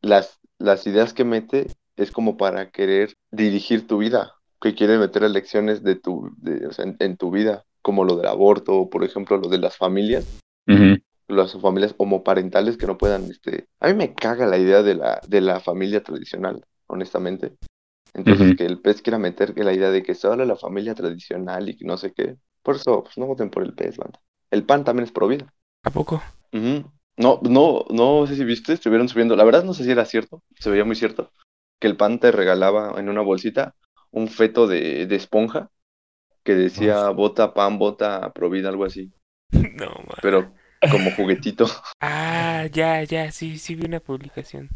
las, 0.00 0.38
las 0.58 0.86
ideas 0.86 1.12
que 1.12 1.24
mete 1.24 1.66
es 1.96 2.12
como 2.12 2.36
para 2.36 2.70
querer 2.70 3.14
dirigir 3.32 3.86
tu 3.86 3.98
vida, 3.98 4.34
que 4.60 4.74
quiere 4.74 4.96
meter 4.98 5.24
elecciones 5.24 5.82
de 5.82 5.96
tu, 5.96 6.30
de, 6.36 6.66
o 6.66 6.72
sea, 6.72 6.84
en, 6.84 6.96
en 7.00 7.16
tu 7.16 7.30
vida, 7.30 7.64
como 7.82 8.04
lo 8.04 8.16
del 8.16 8.26
aborto, 8.26 8.76
o 8.76 8.90
por 8.90 9.02
ejemplo 9.04 9.38
lo 9.38 9.48
de 9.48 9.58
las 9.58 9.76
familias, 9.76 10.26
las 11.26 11.52
familias 11.60 11.94
homoparentales 11.96 12.76
que 12.76 12.86
no 12.86 12.98
puedan, 12.98 13.24
este, 13.30 13.66
a 13.80 13.88
mí 13.88 13.94
me 13.94 14.14
caga 14.14 14.46
la 14.46 14.58
idea 14.58 14.82
de 14.82 14.94
la, 14.94 15.20
de 15.26 15.40
la 15.40 15.60
familia 15.60 16.02
tradicional, 16.02 16.64
honestamente. 16.86 17.54
Entonces, 18.14 18.54
que 18.54 18.66
el 18.66 18.80
PES 18.80 19.02
quiera 19.02 19.18
meter 19.18 19.54
que 19.54 19.64
la 19.64 19.72
idea 19.72 19.90
de 19.90 20.02
que 20.02 20.14
solo 20.14 20.44
la 20.44 20.56
familia 20.56 20.94
tradicional 20.94 21.68
y 21.68 21.76
que 21.76 21.84
no 21.84 21.96
sé 21.96 22.12
qué. 22.12 22.36
Por 22.62 22.76
eso, 22.76 23.02
pues 23.04 23.18
no 23.18 23.26
voten 23.26 23.50
por 23.50 23.62
el 23.62 23.74
PES, 23.74 23.96
banda. 23.98 24.20
El 24.50 24.64
PAN 24.66 24.84
también 24.84 25.04
es 25.04 25.12
pro 25.12 25.28
vida. 25.28 25.52
¿A 25.82 25.90
poco? 25.90 26.22
No, 27.16 27.38
no, 27.42 27.84
no 27.90 28.26
sé 28.26 28.34
si 28.36 28.44
viste, 28.44 28.72
estuvieron 28.72 29.08
subiendo, 29.08 29.36
la 29.36 29.44
verdad 29.44 29.62
no 29.64 29.74
sé 29.74 29.84
si 29.84 29.90
era 29.90 30.06
cierto, 30.06 30.42
se 30.58 30.70
veía 30.70 30.84
muy 30.84 30.96
cierto, 30.96 31.30
que 31.78 31.86
el 31.86 31.96
PAN 31.96 32.18
te 32.18 32.32
regalaba 32.32 32.98
en 32.98 33.08
una 33.10 33.20
bolsita 33.20 33.74
un 34.10 34.28
feto 34.28 34.66
de, 34.66 35.06
de 35.06 35.16
esponja 35.16 35.70
que 36.44 36.54
decía 36.54 37.10
vota 37.10 37.54
PAN, 37.54 37.78
vota 37.78 38.32
pro 38.32 38.50
vida, 38.50 38.70
algo 38.70 38.84
así, 38.86 39.12
No, 39.52 39.86
man. 40.06 40.20
pero 40.22 40.52
como 40.90 41.10
juguetito. 41.12 41.66
Ah, 42.00 42.66
ya, 42.72 43.02
ya, 43.04 43.30
sí, 43.32 43.58
sí 43.58 43.74
vi 43.74 43.86
una 43.86 44.00
publicación. 44.00 44.68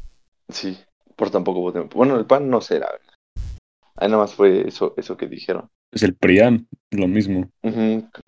Sí, 0.49 0.79
por 1.17 1.31
tampoco 1.31 1.61
voté. 1.61 1.81
Bueno, 1.81 2.17
el 2.17 2.27
PAN 2.27 2.49
no 2.51 2.61
será, 2.61 2.91
¿verdad? 2.93 3.14
Ahí 3.97 4.09
nada 4.09 4.23
más 4.23 4.35
fue 4.35 4.69
eso, 4.69 4.95
eso 4.97 5.17
que 5.17 5.27
dijeron. 5.29 5.71
Es 5.93 6.03
el 6.03 6.15
PRIAN, 6.15 6.69
lo 6.91 7.09
mismo. 7.09 7.51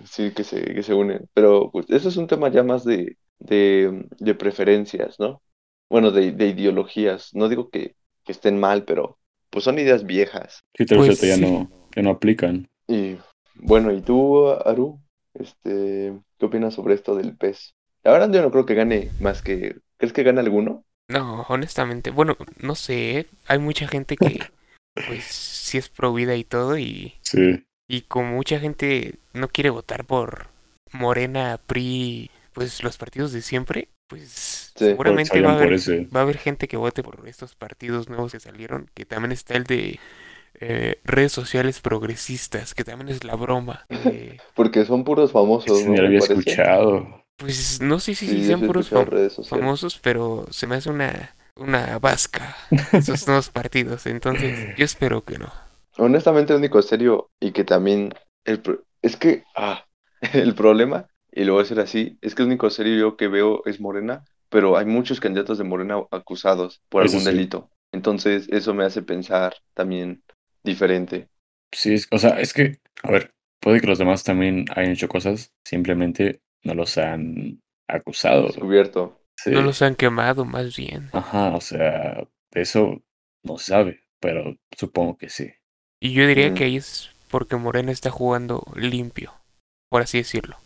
Sí, 0.05 0.33
que 0.35 0.45
se, 0.45 0.65
que 0.75 0.83
se 0.83 0.95
unen. 0.95 1.29
Pero 1.35 1.71
pues 1.73 1.87
eso 1.91 2.09
es 2.09 2.17
un 2.17 2.27
tema 2.27 2.49
ya 2.51 2.63
más 2.63 2.85
de, 2.85 3.19
de, 3.39 4.07
de 4.19 4.35
preferencias, 4.35 5.19
¿no? 5.21 5.43
Bueno, 5.89 6.11
de, 6.11 6.33
de 6.33 6.49
ideologías. 6.49 7.31
No 7.35 7.49
digo 7.49 7.71
que, 7.71 7.97
que 8.25 8.33
estén 8.33 8.59
mal, 8.59 8.85
pero 8.85 9.19
pues 9.51 9.65
son 9.65 9.79
ideas 9.79 10.05
viejas. 10.05 10.65
Sí, 10.77 10.87
tal 10.87 10.99
Pues 10.99 11.09
vez 11.09 11.21
ahorita 11.21 11.27
ya 11.27 11.37
sí. 11.37 11.47
no, 11.49 11.69
ya 11.95 12.03
no 12.03 12.11
aplican. 12.11 12.69
Y 12.89 13.19
bueno, 13.55 13.93
¿y 13.93 14.03
tú, 14.03 14.49
Aru? 14.51 15.01
Este, 15.35 16.19
¿qué 16.39 16.47
opinas 16.47 16.75
sobre 16.75 16.95
esto 16.95 17.15
del 17.17 17.37
PES? 17.37 17.75
La 18.05 18.13
verdad 18.13 18.33
yo 18.33 18.43
no 18.43 18.51
creo 18.51 18.67
que 18.67 18.75
gane 18.75 19.11
más 19.21 19.43
que... 19.43 19.77
¿Crees 19.99 20.13
que 20.13 20.23
gane 20.23 20.41
alguno? 20.41 20.85
No, 21.09 21.43
honestamente, 21.49 22.11
bueno, 22.11 22.37
no 22.61 22.75
sé, 22.75 23.19
¿eh? 23.21 23.27
hay 23.47 23.59
mucha 23.61 23.87
gente 23.87 24.17
que, 24.19 24.39
pues, 25.05 25.25
sí 25.25 25.79
es 25.79 25.89
pro 25.89 26.13
vida 26.13 26.35
y 26.37 26.45
todo, 26.45 26.79
y, 26.79 27.15
Sí, 27.23 27.67
y 27.89 28.03
como 28.03 28.33
mucha 28.35 28.61
gente 28.61 29.19
no 29.35 29.49
quiere 29.49 29.71
votar 29.71 30.05
por 30.07 30.49
Morena, 30.93 31.61
PRI, 31.67 32.31
pues 32.53 32.83
los 32.83 32.99
partidos 32.99 33.33
de 33.33 33.43
siempre, 33.43 33.89
pues 34.09 34.75
Sí, 34.77 34.95
pues 35.05 35.23
seguramente 35.25 35.43
va 35.43 35.53
a 35.53 35.55
haber, 35.55 35.81
va 36.15 36.21
a 36.21 36.23
haber 36.25 36.39
gente 36.39 36.69
que 36.69 36.77
vote 36.77 37.03
por 37.03 37.27
estos 37.29 37.55
partidos 37.55 38.09
nuevos 38.09 38.33
que 38.33 38.41
salieron, 38.41 38.91
que 38.95 39.07
también 39.07 39.33
está 39.33 39.57
el 39.57 39.65
de 39.65 40.01
eh, 40.61 41.01
redes 41.05 41.33
sociales 41.33 41.81
progresistas, 41.81 42.75
que 42.75 42.85
también 42.85 43.11
es 43.11 43.25
la 43.25 43.37
broma. 43.37 43.87
eh, 43.91 44.43
Porque 44.55 44.85
son 44.85 45.05
puros 45.05 45.33
famosos, 45.33 45.85
¿no? 45.85 45.99
había 46.01 46.19
escuchado. 46.19 47.25
pues 47.37 47.81
no 47.81 48.01
sé 48.01 48.15
si, 48.15 48.29
Sí, 48.29 48.33
si 48.33 48.45
sean 48.45 48.63
sí 48.63 48.65
he 48.65 48.71
puros 48.71 48.93
fam- 48.93 49.11
redes 49.11 49.37
famosos, 49.49 49.99
pero 50.03 50.47
se 50.51 50.67
me 50.67 50.77
hace 50.77 50.91
una, 50.91 51.36
una 51.57 51.99
vasca 51.99 52.57
esos 52.97 53.27
nuevos 53.27 53.51
partidos, 53.51 54.07
entonces 54.07 54.69
yo 54.75 54.85
espero 54.85 55.25
que 55.25 55.39
no. 55.39 55.53
Honestamente, 55.99 56.53
el 56.53 56.59
único 56.61 56.83
serio 56.83 57.31
y 57.41 57.53
que 57.53 57.65
también... 57.65 58.13
El, 58.45 58.61
pro- 58.63 58.85
es 59.03 59.17
que, 59.17 59.45
ah, 59.57 59.85
el 60.33 60.55
problema, 60.55 61.09
y 61.33 61.45
lo 61.45 61.55
voy 61.55 61.61
a 61.61 61.63
decir 61.65 61.81
así, 61.81 62.19
es 62.21 62.35
que 62.35 62.43
el 62.43 62.49
único 62.49 62.71
serio 62.71 62.97
yo 62.97 63.17
que 63.17 63.29
veo 63.29 63.63
es 63.67 63.81
Morena, 63.81 64.25
pero 64.49 64.77
hay 64.77 64.87
muchos 64.87 65.21
candidatos 65.21 65.59
de 65.59 65.65
Morena 65.65 65.97
acusados 66.11 66.83
por 66.89 67.03
Eso 67.03 67.03
algún 67.03 67.25
sí. 67.25 67.25
delito. 67.25 67.71
Entonces, 67.93 68.49
eso 68.51 68.75
me 68.75 68.85
hace 68.85 69.03
pensar 69.03 69.55
también 69.75 70.23
diferente. 70.63 71.29
Sí, 71.73 71.95
es- 71.95 72.09
o 72.11 72.19
sea, 72.19 72.41
es 72.41 72.53
que, 72.53 72.79
a 73.03 73.11
ver, 73.11 73.35
puede 73.61 73.81
que 73.81 73.87
los 73.87 73.99
demás 73.99 74.25
también 74.25 74.65
hayan 74.75 74.93
hecho 74.93 75.09
cosas, 75.09 75.53
simplemente 75.65 76.41
no 76.65 76.75
los 76.75 76.97
han 76.99 77.61
acusado. 77.89 78.49
Descubierto. 78.49 79.21
Sí. 79.37 79.51
No 79.51 79.63
los 79.63 79.83
han 79.83 79.95
quemado, 79.95 80.45
más 80.45 80.77
bien. 80.77 81.11
Ajá, 81.13 81.55
o 81.55 81.61
sea, 81.61 82.27
eso 82.53 83.03
no 83.43 83.59
se 83.59 83.67
sabe, 83.67 84.01
pero 84.21 84.57
supongo 84.77 85.17
que 85.17 85.29
sí. 85.29 85.51
Y 86.01 86.13
yo 86.13 86.27
diría 86.27 86.51
Mm. 86.51 86.55
que 86.55 86.65
ahí 86.65 86.77
es 86.77 87.11
porque 87.31 87.57
Morena 87.57 87.93
está 87.93 88.11
jugando 88.11 88.65
limpio, 88.75 89.33
por 89.89 90.03
así 90.03 90.19
decirlo. 90.19 90.57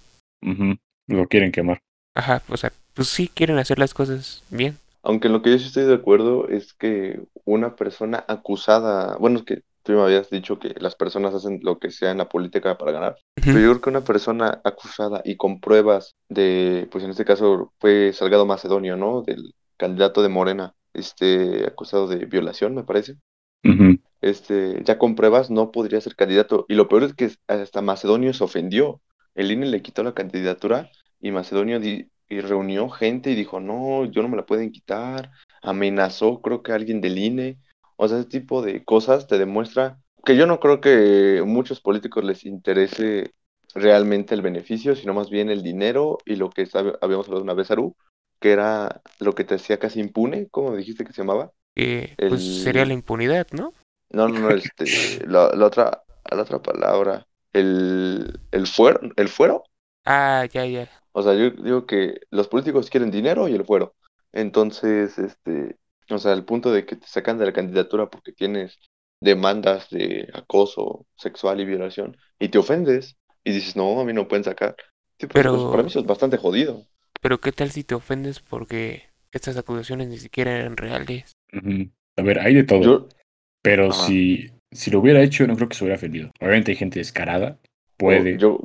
Ujú, 0.43 0.77
Lo 1.09 1.27
quieren 1.27 1.53
quemar. 1.53 1.81
Ajá, 2.15 2.43
o 2.49 2.57
sea, 2.57 2.73
pues 2.95 3.09
sí 3.09 3.29
quieren 3.29 3.59
hacer 3.59 3.79
las 3.79 3.95
cosas 3.95 4.43
bien. 4.51 4.79
Aunque 5.03 5.29
en 5.29 5.33
lo 5.33 5.43
que 5.43 5.51
yo 5.51 5.59
sí 5.59 5.67
estoy 5.67 5.85
de 5.85 5.95
acuerdo 5.95 6.49
es 6.49 6.75
que 6.75 7.21
una 7.45 7.75
persona 7.77 8.25
acusada, 8.29 9.17
bueno, 9.17 9.39
es 9.39 9.45
que 9.45 9.63
tú 9.91 9.97
me 9.99 10.03
habías 10.03 10.31
dicho 10.31 10.59
que 10.59 10.75
las 10.79 10.95
personas 10.97 11.35
hacen 11.35 11.61
lo 11.63 11.79
que 11.79 11.91
sea 11.91 12.11
en 12.11 12.19
la 12.19 12.29
política 12.29 12.77
para 12.79 12.93
ganar, 12.93 13.17
pero 13.35 13.61
yo 13.61 13.71
creo 13.71 13.81
que 13.81 13.91
una 13.91 14.05
persona 14.05 14.61
acusada 14.65 15.23
y 15.25 15.37
con 15.37 15.61
pruebas 15.61 16.15
de, 16.29 16.89
pues 16.91 17.05
en 17.05 17.11
este 17.11 17.25
caso 17.25 17.73
fue 17.79 18.13
Salgado 18.13 18.47
Macedonio, 18.47 18.97
¿no? 18.97 19.23
Del 19.23 19.55
candidato 19.77 20.23
de 20.23 20.29
Morena, 20.29 20.75
este, 20.93 21.67
acusado 21.67 22.07
de 22.09 22.27
violación, 22.27 22.75
me 22.75 22.85
parece. 22.85 23.17
Ujú, 23.65 23.99
Este, 24.21 24.83
ya 24.85 24.99
con 24.99 25.15
pruebas 25.15 25.51
no 25.51 25.71
podría 25.71 26.01
ser 26.01 26.15
candidato. 26.15 26.67
Y 26.69 26.75
lo 26.75 26.89
peor 26.89 27.05
es 27.05 27.15
que 27.15 27.31
hasta 27.49 27.81
Macedonio 27.83 28.33
se 28.35 28.45
ofendió. 28.45 29.01
El 29.35 29.51
INE 29.51 29.67
le 29.67 29.83
quitó 29.83 30.03
la 30.03 30.15
candidatura 30.15 30.91
y 31.21 31.31
Macedonio 31.31 31.81
di- 31.81 32.11
y 32.29 32.41
reunió 32.41 32.89
gente 32.91 33.31
y 33.31 33.35
dijo, 33.35 33.61
no, 33.61 34.05
yo 34.05 34.23
no 34.23 34.29
me 34.29 34.37
la 34.37 34.47
pueden 34.47 34.71
quitar. 34.73 35.31
Amenazó, 35.63 36.41
creo 36.43 36.63
que 36.63 36.73
a 36.73 36.77
alguien 36.77 37.01
del 37.01 37.19
INE. 37.19 37.59
O 38.03 38.09
sea, 38.09 38.19
ese 38.19 38.29
tipo 38.31 38.63
de 38.63 38.83
cosas 38.83 39.27
te 39.27 39.37
demuestra 39.37 39.99
que 40.25 40.35
yo 40.35 40.47
no 40.47 40.59
creo 40.59 40.81
que 40.81 41.43
muchos 41.45 41.83
políticos 41.83 42.25
les 42.25 42.47
interese 42.47 43.35
realmente 43.75 44.35
el 44.35 44.41
beneficio, 44.41 44.97
sino 44.97 45.13
más 45.13 45.29
bien 45.29 45.51
el 45.51 45.63
dinero 45.63 46.17
y 46.25 46.37
lo 46.37 46.49
que 46.49 46.67
habíamos 47.03 47.27
hablado 47.27 47.43
una 47.43 47.53
vez, 47.53 47.71
Aru, 47.71 47.95
que 48.41 48.53
era 48.53 49.03
lo 49.19 49.35
que 49.35 49.45
te 49.45 49.57
hacía 49.57 49.79
casi 49.79 50.01
impune, 50.01 50.49
¿cómo 50.51 50.75
dijiste 50.75 51.05
que 51.05 51.13
se 51.13 51.21
llamaba? 51.21 51.53
Que 51.75 52.15
pues 52.17 52.43
sería 52.43 52.87
la 52.87 52.95
impunidad, 52.95 53.49
¿no? 53.53 53.75
No, 54.09 54.29
no, 54.29 54.41
no, 54.41 54.51
este, 54.51 54.87
la, 55.29 55.51
la 55.55 55.67
otra, 55.67 56.03
la 56.31 56.41
otra 56.41 56.63
palabra, 56.63 57.27
el, 57.53 58.41
el 58.51 58.67
fuero, 58.67 59.01
el 59.15 59.29
fuero. 59.29 59.63
Ah, 60.07 60.47
ya, 60.51 60.65
ya. 60.65 60.89
O 61.13 61.23
sea, 61.23 61.35
yo 61.35 61.51
digo 61.51 61.85
que 61.85 62.21
los 62.31 62.49
políticos 62.49 62.89
quieren 62.89 63.11
dinero 63.11 63.47
y 63.47 63.55
el 63.55 63.67
fuero. 63.67 63.95
Entonces, 64.33 65.19
este, 65.19 65.77
o 66.17 66.19
sea, 66.19 66.33
el 66.33 66.45
punto 66.45 66.73
de 66.73 66.85
que 66.87 66.97
te 66.97 67.07
sacan 67.07 67.39
de 67.39 67.47
la 67.47 67.53
candidatura 67.53 68.09
porque 68.11 68.33
tienes 68.33 68.79
demandas 69.21 69.91
de 69.91 70.29
acoso 70.33 71.07
sexual 71.17 71.61
y 71.61 71.65
violación 71.67 72.17
y 72.39 72.49
te 72.49 72.59
ofendes 72.59 73.17
y 73.45 73.53
dices, 73.53 73.77
no, 73.77 74.01
a 74.01 74.05
mí 74.05 74.13
no 74.13 74.29
pueden 74.29 74.45
sacar. 74.45 74.77
Sí, 75.19 75.27
pues, 75.27 75.31
Pero- 75.35 75.53
pues, 75.53 75.65
para 75.71 75.83
mí 75.83 75.89
eso 75.89 76.01
es 76.01 76.07
bastante 76.07 76.37
jodido. 76.37 76.87
Pero 77.21 77.39
¿qué 77.41 77.53
tal 77.53 77.71
si 77.71 77.85
te 77.85 77.95
ofendes 77.95 78.41
porque 78.41 79.05
estas 79.33 79.57
acusaciones 79.57 80.09
ni 80.09 80.19
siquiera 80.19 80.57
eran 80.57 80.77
reales? 80.77 81.33
A 82.17 82.23
ver, 82.23 82.39
hay 82.41 82.55
de 82.55 82.65
todo, 82.65 82.83
Yo, 82.83 83.09
pero 83.63 83.91
Ajá. 83.91 84.07
si, 84.07 84.51
si 84.73 84.91
lo 84.91 85.01
hubiera 85.01 85.23
hecho, 85.23 85.47
no 85.47 85.57
creo 85.57 85.69
que 85.69 85.75
se 85.75 85.85
hubiera 85.85 85.97
ofendido. 85.97 86.31
Obviamente 86.41 86.71
hay 86.73 86.77
gente 86.77 86.99
descarada, 86.99 87.59
puede, 87.97 88.39
yo, 88.39 88.59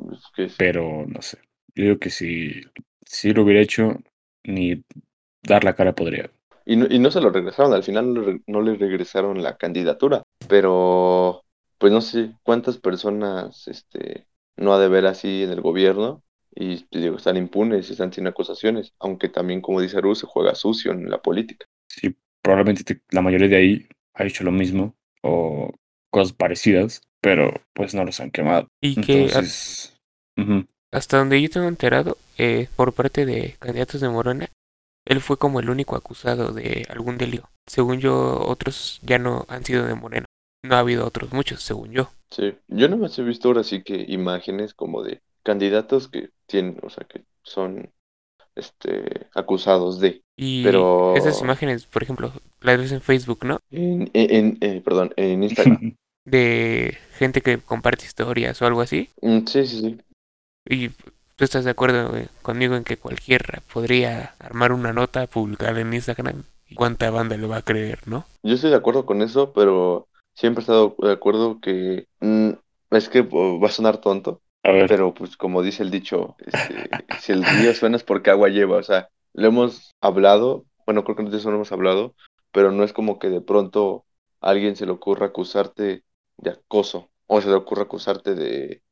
pero 0.56 1.04
no 1.06 1.20
sé. 1.22 1.38
Yo 1.74 1.84
digo 1.84 1.98
que 1.98 2.10
si, 2.10 2.62
si 3.04 3.32
lo 3.32 3.42
hubiera 3.42 3.60
hecho, 3.60 3.98
ni 4.44 4.82
dar 5.42 5.64
la 5.64 5.74
cara 5.74 5.94
podría. 5.94 6.30
Y 6.66 6.76
no, 6.76 6.86
y 6.90 6.98
no 6.98 7.10
se 7.10 7.20
lo 7.20 7.30
regresaron, 7.30 7.72
al 7.72 7.84
final 7.84 8.12
no, 8.12 8.20
le 8.20 8.26
re- 8.32 8.40
no 8.48 8.60
le 8.62 8.74
regresaron 8.76 9.42
la 9.42 9.56
candidatura, 9.56 10.22
pero 10.48 11.42
pues 11.78 11.92
no 11.92 12.00
sé 12.00 12.34
cuántas 12.42 12.78
personas 12.78 13.68
este, 13.68 14.26
no 14.56 14.74
ha 14.74 14.80
de 14.80 14.88
ver 14.88 15.06
así 15.06 15.44
en 15.44 15.50
el 15.52 15.60
gobierno 15.60 16.22
y 16.54 16.84
te 16.86 16.98
digo, 17.00 17.16
están 17.16 17.36
impunes 17.36 17.88
y 17.88 17.92
están 17.92 18.12
sin 18.12 18.26
acusaciones, 18.26 18.92
aunque 18.98 19.28
también 19.28 19.60
como 19.60 19.80
dice 19.80 19.98
Aru, 19.98 20.14
se 20.14 20.26
juega 20.26 20.54
sucio 20.54 20.92
en 20.92 21.08
la 21.10 21.18
política. 21.22 21.66
Sí, 21.88 22.16
probablemente 22.42 22.82
te- 22.84 23.00
la 23.10 23.22
mayoría 23.22 23.48
de 23.48 23.56
ahí 23.56 23.86
ha 24.14 24.24
hecho 24.24 24.44
lo 24.44 24.52
mismo 24.52 24.96
o 25.22 25.70
cosas 26.10 26.32
parecidas, 26.32 27.02
pero 27.20 27.52
pues 27.74 27.94
no 27.94 28.04
los 28.04 28.20
han 28.20 28.30
quemado. 28.30 28.68
Y 28.80 28.96
que 28.96 29.32
a- 29.34 29.38
Entonces, 29.38 30.00
ujú, 30.36 30.66
hasta 30.92 31.18
donde 31.18 31.40
yo 31.40 31.48
tengo 31.48 31.68
enterado, 31.68 32.18
eh, 32.38 32.68
por 32.76 32.92
parte 32.92 33.24
de 33.26 33.54
candidatos 33.60 34.00
de 34.00 34.08
Morena, 34.08 34.48
él 35.06 35.20
fue 35.20 35.38
como 35.38 35.60
el 35.60 35.70
único 35.70 35.96
acusado 35.96 36.52
de 36.52 36.86
algún 36.90 37.16
delito. 37.18 37.48
Según 37.66 37.98
yo, 38.00 38.40
otros 38.46 39.00
ya 39.02 39.18
no 39.18 39.46
han 39.48 39.64
sido 39.64 39.86
de 39.86 39.94
Morena. 39.94 40.26
No 40.64 40.76
ha 40.76 40.80
habido 40.80 41.06
otros 41.06 41.32
muchos, 41.32 41.62
según 41.62 41.92
yo. 41.92 42.10
Sí, 42.30 42.54
yo 42.68 42.88
no 42.88 42.96
me 42.96 43.06
he 43.08 43.22
visto 43.22 43.48
ahora 43.48 43.62
sí 43.64 43.82
que 43.82 44.04
imágenes 44.08 44.74
como 44.74 45.02
de 45.02 45.20
candidatos 45.44 46.08
que 46.08 46.30
tienen, 46.46 46.78
o 46.82 46.90
sea, 46.90 47.06
que 47.06 47.22
son 47.42 47.90
este, 48.56 49.26
acusados 49.34 50.00
de, 50.00 50.22
Y 50.36 50.64
Pero- 50.64 51.14
esas 51.16 51.40
imágenes, 51.40 51.86
por 51.86 52.02
ejemplo, 52.02 52.32
las 52.60 52.78
ves 52.78 52.92
en 52.92 53.00
Facebook, 53.00 53.44
¿no? 53.44 53.60
en, 53.70 54.10
en- 54.14 54.58
en- 54.60 54.82
perdón, 54.82 55.12
en 55.16 55.42
Instagram. 55.42 55.94
De 56.26 56.98
gente 57.18 57.40
que 57.40 57.58
comparte 57.58 58.04
historias 58.04 58.60
o 58.60 58.66
algo 58.66 58.80
así. 58.80 59.10
Mm, 59.22 59.46
Sí, 59.46 59.64
sí, 59.66 59.80
sí. 59.80 59.98
Y 60.68 60.90
tú 61.36 61.44
estás 61.44 61.64
de 61.64 61.70
acuerdo 61.70 62.12
conmigo 62.42 62.74
en 62.74 62.84
que 62.84 62.96
cualquiera 62.96 63.62
podría 63.72 64.34
armar 64.38 64.72
una 64.72 64.92
nota, 64.92 65.26
publicarla 65.26 65.80
en 65.80 65.94
Instagram. 65.94 66.42
¿Y 66.68 66.74
cuánta 66.74 67.10
banda 67.10 67.36
le 67.36 67.46
va 67.46 67.58
a 67.58 67.62
creer, 67.62 68.00
no? 68.06 68.24
Yo 68.42 68.54
estoy 68.54 68.70
de 68.70 68.76
acuerdo 68.76 69.06
con 69.06 69.22
eso, 69.22 69.52
pero 69.52 70.08
siempre 70.34 70.60
he 70.60 70.62
estado 70.62 70.96
de 70.98 71.12
acuerdo 71.12 71.60
que 71.60 72.08
mm, 72.20 72.50
es 72.90 73.08
que 73.08 73.26
oh, 73.30 73.60
va 73.60 73.68
a 73.68 73.72
sonar 73.72 73.98
tonto, 73.98 74.42
A 74.64 74.72
ver, 74.72 74.88
pero 74.88 75.14
pues 75.14 75.36
como 75.36 75.62
dice 75.62 75.82
el 75.82 75.90
dicho, 75.90 76.36
este, 76.38 76.88
si 77.20 77.32
el 77.32 77.44
río 77.44 77.72
suena 77.74 77.96
es 77.96 78.02
porque 78.02 78.30
agua 78.30 78.48
lleva, 78.48 78.78
o 78.78 78.82
sea, 78.82 79.08
lo 79.32 79.46
hemos 79.46 79.94
hablado, 80.00 80.64
bueno, 80.86 81.04
creo 81.04 81.16
que 81.16 81.22
nosotros 81.22 81.44
no 81.44 81.50
lo 81.52 81.56
hemos 81.58 81.72
hablado, 81.72 82.14
pero 82.50 82.72
no 82.72 82.82
es 82.82 82.92
como 82.92 83.18
que 83.18 83.28
de 83.28 83.40
pronto 83.40 84.04
a 84.40 84.50
alguien 84.50 84.74
se 84.74 84.86
le 84.86 84.92
ocurra 84.92 85.26
acusarte 85.26 86.02
de 86.38 86.50
acoso 86.50 87.10
o 87.26 87.40
se 87.40 87.48
le 87.48 87.54
ocurra 87.54 87.82
acusarte 87.82 88.34
de, 88.34 88.82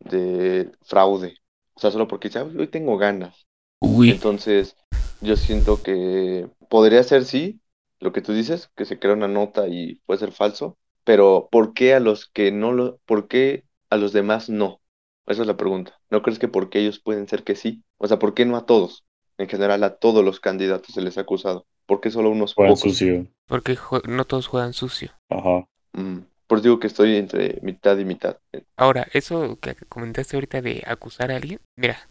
de 0.00 0.70
fraude, 0.82 1.38
o 1.76 1.80
sea, 1.80 1.90
solo 1.92 2.08
porque 2.08 2.28
dice, 2.28 2.40
"Ah, 2.40 2.44
hoy 2.58 2.68
tengo 2.68 2.98
ganas. 2.98 3.46
Uy, 3.80 4.12
Entonces, 4.12 4.76
yo 5.20 5.36
siento 5.36 5.82
que 5.82 6.48
podría 6.68 7.02
ser 7.02 7.24
sí, 7.24 7.60
lo 8.00 8.12
que 8.12 8.22
tú 8.22 8.32
dices, 8.32 8.70
que 8.76 8.84
se 8.84 8.98
crea 8.98 9.14
una 9.14 9.28
nota 9.28 9.68
y 9.68 9.96
puede 10.06 10.20
ser 10.20 10.32
falso, 10.32 10.78
pero 11.04 11.48
¿por 11.50 11.74
qué 11.74 11.94
a 11.94 12.00
los 12.00 12.28
que 12.28 12.52
no 12.52 12.72
lo, 12.72 12.98
por 13.06 13.28
qué 13.28 13.64
a 13.90 13.96
los 13.96 14.12
demás 14.12 14.48
no? 14.50 14.80
Esa 15.26 15.42
es 15.42 15.48
la 15.48 15.56
pregunta. 15.56 15.98
¿No 16.10 16.22
crees 16.22 16.38
que 16.38 16.48
por 16.48 16.70
qué 16.70 16.80
ellos 16.80 17.00
pueden 17.00 17.28
ser 17.28 17.44
que 17.44 17.56
sí? 17.56 17.84
O 17.98 18.06
sea, 18.08 18.18
¿por 18.18 18.34
qué 18.34 18.44
no 18.46 18.56
a 18.56 18.66
todos? 18.66 19.04
En 19.38 19.48
general, 19.48 19.82
a 19.84 19.96
todos 19.98 20.24
los 20.24 20.40
candidatos 20.40 20.94
se 20.94 21.02
les 21.02 21.18
ha 21.18 21.22
acusado. 21.22 21.66
¿Por 21.86 22.00
qué 22.00 22.10
solo 22.10 22.30
unos 22.30 22.56
Juegan 22.56 22.76
pocos? 22.76 22.76
sucio. 22.76 23.28
Porque 23.46 23.76
jue- 23.76 24.02
no 24.08 24.24
todos 24.24 24.48
juegan 24.48 24.72
sucio. 24.72 25.12
Ajá. 25.28 25.66
Mm, 25.96 26.20
Por 26.46 26.58
eso 26.58 26.64
digo 26.64 26.78
que 26.78 26.86
estoy 26.86 27.16
entre 27.16 27.58
mitad 27.62 27.98
y 27.98 28.04
mitad. 28.04 28.36
Ahora, 28.76 29.06
eso 29.12 29.58
que 29.60 29.74
comentaste 29.88 30.36
ahorita 30.36 30.62
de 30.62 30.82
acusar 30.86 31.30
a 31.32 31.36
alguien, 31.36 31.60
mira, 31.76 32.08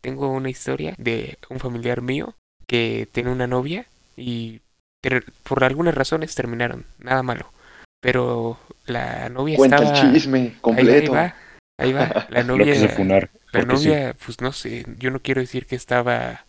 tengo 0.00 0.30
una 0.30 0.50
historia 0.50 0.94
de 0.98 1.38
un 1.48 1.58
familiar 1.58 2.02
mío 2.02 2.34
que 2.66 3.08
tiene 3.12 3.32
una 3.32 3.46
novia 3.46 3.86
y 4.16 4.60
por 5.44 5.64
algunas 5.64 5.94
razones 5.94 6.34
terminaron, 6.34 6.84
nada 6.98 7.22
malo. 7.22 7.52
Pero 8.00 8.58
la 8.86 9.28
novia 9.28 9.56
Cuenta 9.56 9.82
estaba... 9.82 9.88
el 9.88 10.12
chisme 10.12 10.58
Ahí 10.74 10.86
va, 10.86 10.94
ahí 10.94 11.08
completo. 11.08 11.12
va, 11.12 11.34
ahí 11.78 11.92
va. 11.92 12.14
La 12.30 12.42
Lo 12.54 12.64
novia, 12.66 12.74
funar. 12.88 13.30
la 13.52 13.64
sí. 13.76 13.88
novia, 13.88 14.14
pues 14.24 14.40
no 14.40 14.52
sé, 14.52 14.84
yo 14.98 15.10
no 15.10 15.20
quiero 15.20 15.40
decir 15.40 15.66
que 15.66 15.76
estaba, 15.76 16.46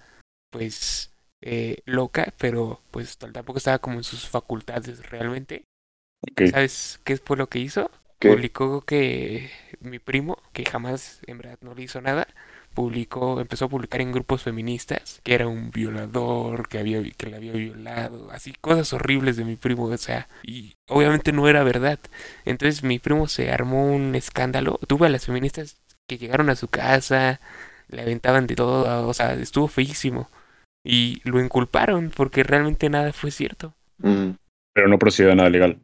pues, 0.52 1.12
eh, 1.42 1.78
loca, 1.86 2.34
pero 2.38 2.82
pues 2.92 3.18
tampoco 3.18 3.58
estaba 3.58 3.80
como 3.80 3.98
en 3.98 4.04
sus 4.04 4.28
facultades 4.28 5.10
realmente. 5.10 5.64
¿Sabes 6.52 7.00
qué 7.04 7.18
fue 7.18 7.38
lo 7.38 7.48
que 7.48 7.60
hizo? 7.60 7.92
¿Qué? 8.20 8.30
Publicó 8.30 8.82
que 8.82 9.50
mi 9.80 10.00
primo, 10.00 10.38
que 10.54 10.66
jamás 10.66 11.22
en 11.28 11.38
verdad 11.38 11.58
no 11.62 11.74
le 11.74 11.84
hizo 11.84 12.02
nada, 12.02 12.28
publicó, 12.74 13.40
empezó 13.40 13.66
a 13.66 13.70
publicar 13.70 14.02
en 14.02 14.12
grupos 14.12 14.44
feministas 14.44 15.22
que 15.24 15.34
era 15.36 15.48
un 15.48 15.72
violador, 15.72 16.68
que 16.68 16.80
había, 16.80 17.02
que 17.12 17.28
le 17.28 17.36
había 17.38 17.54
violado, 17.54 18.30
así 18.32 18.54
cosas 18.60 18.92
horribles 18.94 19.38
de 19.38 19.46
mi 19.46 19.56
primo, 19.56 19.86
o 19.86 19.98
sea, 19.98 20.28
y 20.44 20.74
obviamente 20.88 21.32
no 21.32 21.48
era 21.48 21.64
verdad. 21.64 22.00
Entonces 22.46 22.84
mi 22.84 23.00
primo 23.00 23.28
se 23.28 23.52
armó 23.52 23.88
un 23.94 24.16
escándalo, 24.16 24.80
tuve 24.88 25.08
a 25.08 25.10
las 25.10 25.26
feministas 25.26 25.78
que 26.08 26.18
llegaron 26.18 26.50
a 26.50 26.56
su 26.56 26.68
casa, 26.68 27.40
le 27.90 28.02
aventaban 28.02 28.48
de 28.48 28.56
todo, 28.56 29.08
o 29.08 29.14
sea, 29.14 29.34
estuvo 29.34 29.68
feísimo. 29.68 30.30
Y 30.84 31.22
lo 31.26 31.42
inculparon 31.42 32.12
porque 32.16 32.44
realmente 32.44 32.90
nada 32.90 33.12
fue 33.14 33.32
cierto. 33.32 33.74
Mm, 33.98 34.32
Pero 34.74 34.88
no 34.88 34.98
procedió 34.98 35.32
a 35.32 35.36
nada 35.36 35.50
legal. 35.50 35.80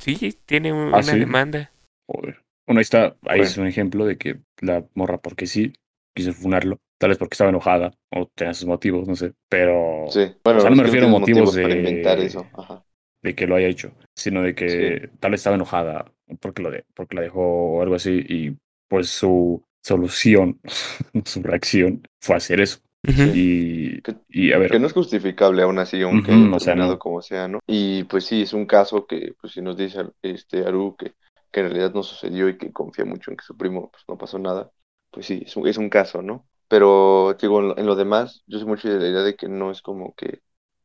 Sí, 0.00 0.36
tiene 0.46 0.72
un- 0.72 0.88
¿Ah, 0.94 0.98
una 0.98 1.02
sí? 1.02 1.18
demanda. 1.18 1.70
Joder. 2.08 2.40
Bueno, 2.66 2.78
ahí 2.78 2.82
está. 2.82 3.04
Ahí 3.22 3.38
Bueno. 3.38 3.42
es 3.44 3.58
un 3.58 3.66
ejemplo 3.66 4.04
de 4.06 4.16
que 4.16 4.40
la 4.60 4.84
morra, 4.94 5.18
porque 5.18 5.46
sí, 5.46 5.72
quiso 6.14 6.32
funarlo. 6.32 6.78
Tal 6.98 7.08
vez 7.10 7.18
porque 7.18 7.34
estaba 7.34 7.50
enojada 7.50 7.92
o 8.12 8.26
tenía 8.34 8.52
sus 8.54 8.66
motivos, 8.66 9.08
no 9.08 9.16
sé. 9.16 9.32
Pero 9.48 10.04
Sí. 10.10 10.20
Bueno, 10.44 10.58
o 10.58 10.60
sea, 10.62 10.70
no 10.70 10.76
me 10.76 10.82
refiero 10.82 11.06
a 11.06 11.10
motivos 11.10 11.54
para 11.54 11.68
de- 11.68 11.76
inventar 11.78 12.18
eso. 12.20 12.46
Ajá. 12.54 12.84
de 13.22 13.34
que 13.34 13.46
lo 13.46 13.54
haya 13.54 13.66
hecho, 13.68 13.92
sino 14.16 14.40
de 14.42 14.54
que 14.54 15.10
tal 15.20 15.32
vez 15.32 15.40
estaba 15.40 15.56
enojada 15.56 16.10
porque, 16.40 16.62
lo 16.62 16.70
de, 16.70 16.84
porque 16.94 17.16
la 17.16 17.20
dejó 17.20 17.42
o 17.76 17.82
algo 17.82 17.94
así. 17.94 18.24
Y 18.26 18.56
pues 18.88 19.10
su 19.10 19.62
solución, 19.84 20.58
su 21.26 21.42
reacción 21.42 22.02
fue 22.22 22.36
hacer 22.36 22.60
eso. 22.60 22.80
Y, 23.02 24.00
Que- 24.02 24.16
y 24.28 24.52
a 24.52 24.58
ver, 24.58 24.70
Que 24.70 24.78
no 24.78 24.86
es 24.86 24.92
justificable 24.92 25.62
aún 25.62 25.78
así, 25.78 26.00
aunque 26.02 26.32
o 26.32 26.60
sea, 26.60 26.74
no. 26.74 26.98
como 26.98 27.22
sea, 27.22 27.48
¿no? 27.48 27.60
Y 27.66 28.04
pues 28.04 28.24
sí, 28.26 28.42
es 28.42 28.52
un 28.52 28.66
caso 28.66 29.06
que, 29.06 29.34
pues 29.40 29.52
si 29.52 29.62
nos 29.62 29.76
dice 29.76 30.06
este 30.22 30.66
Aru 30.66 30.96
que, 30.96 31.14
que 31.52 31.60
en 31.60 31.66
realidad 31.66 31.92
no 31.94 32.02
sucedió 32.02 32.48
y 32.48 32.56
que 32.58 32.72
confía 32.72 33.04
mucho 33.04 33.30
en 33.30 33.36
que 33.36 33.44
su 33.44 33.56
primo 33.56 33.90
pues 33.90 34.04
no 34.08 34.16
pasó 34.18 34.38
nada, 34.38 34.70
pues 35.10 35.26
sí, 35.26 35.42
es 35.46 35.56
un, 35.56 35.66
es 35.68 35.76
un 35.78 35.90
caso, 35.90 36.22
¿no? 36.22 36.48
Pero 36.68 37.34
digo, 37.40 37.60
en 37.60 37.68
lo, 37.68 37.78
en 37.78 37.86
lo 37.86 37.96
demás, 37.96 38.42
yo 38.46 38.58
soy 38.58 38.66
mucho 38.68 38.88
de 38.88 38.98
la 39.00 39.08
idea 39.08 39.22
de 39.22 39.36
que 39.36 39.48
no 39.48 39.70
es 39.70 39.82
como 39.82 40.14
que, 40.14 40.40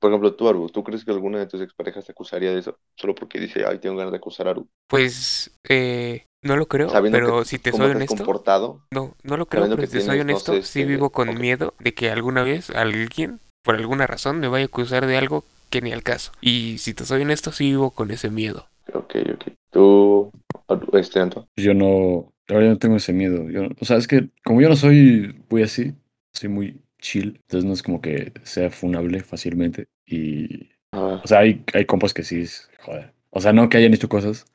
por 0.06 0.12
ejemplo, 0.12 0.36
tú, 0.36 0.48
Aru, 0.48 0.70
¿tú 0.70 0.84
crees 0.84 1.04
que 1.04 1.10
alguna 1.10 1.40
de 1.40 1.48
tus 1.48 1.62
exparejas 1.62 2.06
te 2.06 2.12
acusaría 2.12 2.52
de 2.52 2.60
eso? 2.60 2.78
Solo 2.96 3.16
porque 3.16 3.40
dice, 3.40 3.66
ay, 3.66 3.80
tengo 3.80 3.96
ganas 3.98 4.12
de 4.12 4.18
acusar 4.18 4.48
a 4.48 4.52
Aru. 4.52 4.68
Pues 4.88 5.58
eh, 5.68 6.26
no 6.44 6.58
lo 6.58 6.68
creo, 6.68 6.90
Sabiendo 6.90 7.18
pero 7.18 7.40
que 7.40 7.46
si 7.46 7.58
te 7.58 7.72
soy 7.72 7.88
te 7.88 7.96
honesto, 7.96 8.16
comportado, 8.18 8.82
no, 8.92 9.16
no 9.24 9.36
lo 9.36 9.48
creo, 9.48 9.64
pero 9.64 9.78
que 9.78 9.88
si 9.88 9.94
te 9.94 10.02
soy 10.02 10.18
no 10.18 10.22
honesto, 10.22 10.54
sé, 10.54 10.62
sí 10.62 10.82
este, 10.82 10.86
vivo 10.86 11.10
con 11.10 11.40
miedo 11.40 11.74
de 11.80 11.96
que 11.96 12.12
alguna 12.12 12.44
vez 12.44 12.70
alguien, 12.70 13.40
por 13.64 13.76
alguna 13.76 14.06
razón, 14.06 14.40
me 14.40 14.48
vaya 14.48 14.66
a 14.66 14.68
acusar 14.68 15.08
de 15.08 15.18
algo 15.18 15.44
que 15.72 15.82
ni 15.82 15.92
al 15.92 16.04
caso. 16.04 16.32
Y 16.40 16.78
si 16.78 16.94
te 16.94 17.04
soy 17.04 17.24
honesto, 17.24 17.52
sí 17.52 17.66
vivo 17.66 17.90
con 17.90 18.12
ese 18.12 18.30
miedo. 18.30 18.68
ok, 18.94 19.16
ok. 19.34 19.54
Tú, 19.72 20.32
Aru, 20.68 20.98
este, 20.98 21.20
Anto. 21.20 21.48
yo 21.58 21.74
no, 21.74 22.32
la 22.48 22.56
verdad 22.56 22.70
no 22.72 22.78
tengo 22.78 22.96
ese 22.98 23.12
miedo. 23.12 23.50
Yo, 23.50 23.64
o 23.82 23.86
sea, 23.86 23.98
es 23.98 24.08
que 24.08 24.30
como 24.44 24.62
yo 24.62 24.70
no 24.70 24.76
soy 24.76 25.44
muy 25.50 25.64
así, 25.64 25.96
soy 26.32 26.50
muy 26.50 26.85
chill, 27.06 27.38
entonces 27.44 27.66
no 27.66 27.74
es 27.74 27.84
como 27.84 28.02
que 28.02 28.34
sea 28.44 28.70
funable 28.72 29.22
fácilmente. 29.24 29.88
Y, 30.06 30.70
Ah, 30.92 31.22
o 31.24 31.28
sea, 31.28 31.40
hay, 31.40 31.64
hay 31.74 31.86
compas 31.86 32.14
que 32.14 32.24
sí, 32.24 32.42
es- 32.42 32.70
joder. 32.82 33.14
O 33.32 33.42
sea, 33.42 33.54
no 33.54 33.70
que 33.70 33.78
hayan 33.78 33.94
hecho 33.94 34.10
cosas, 34.10 34.46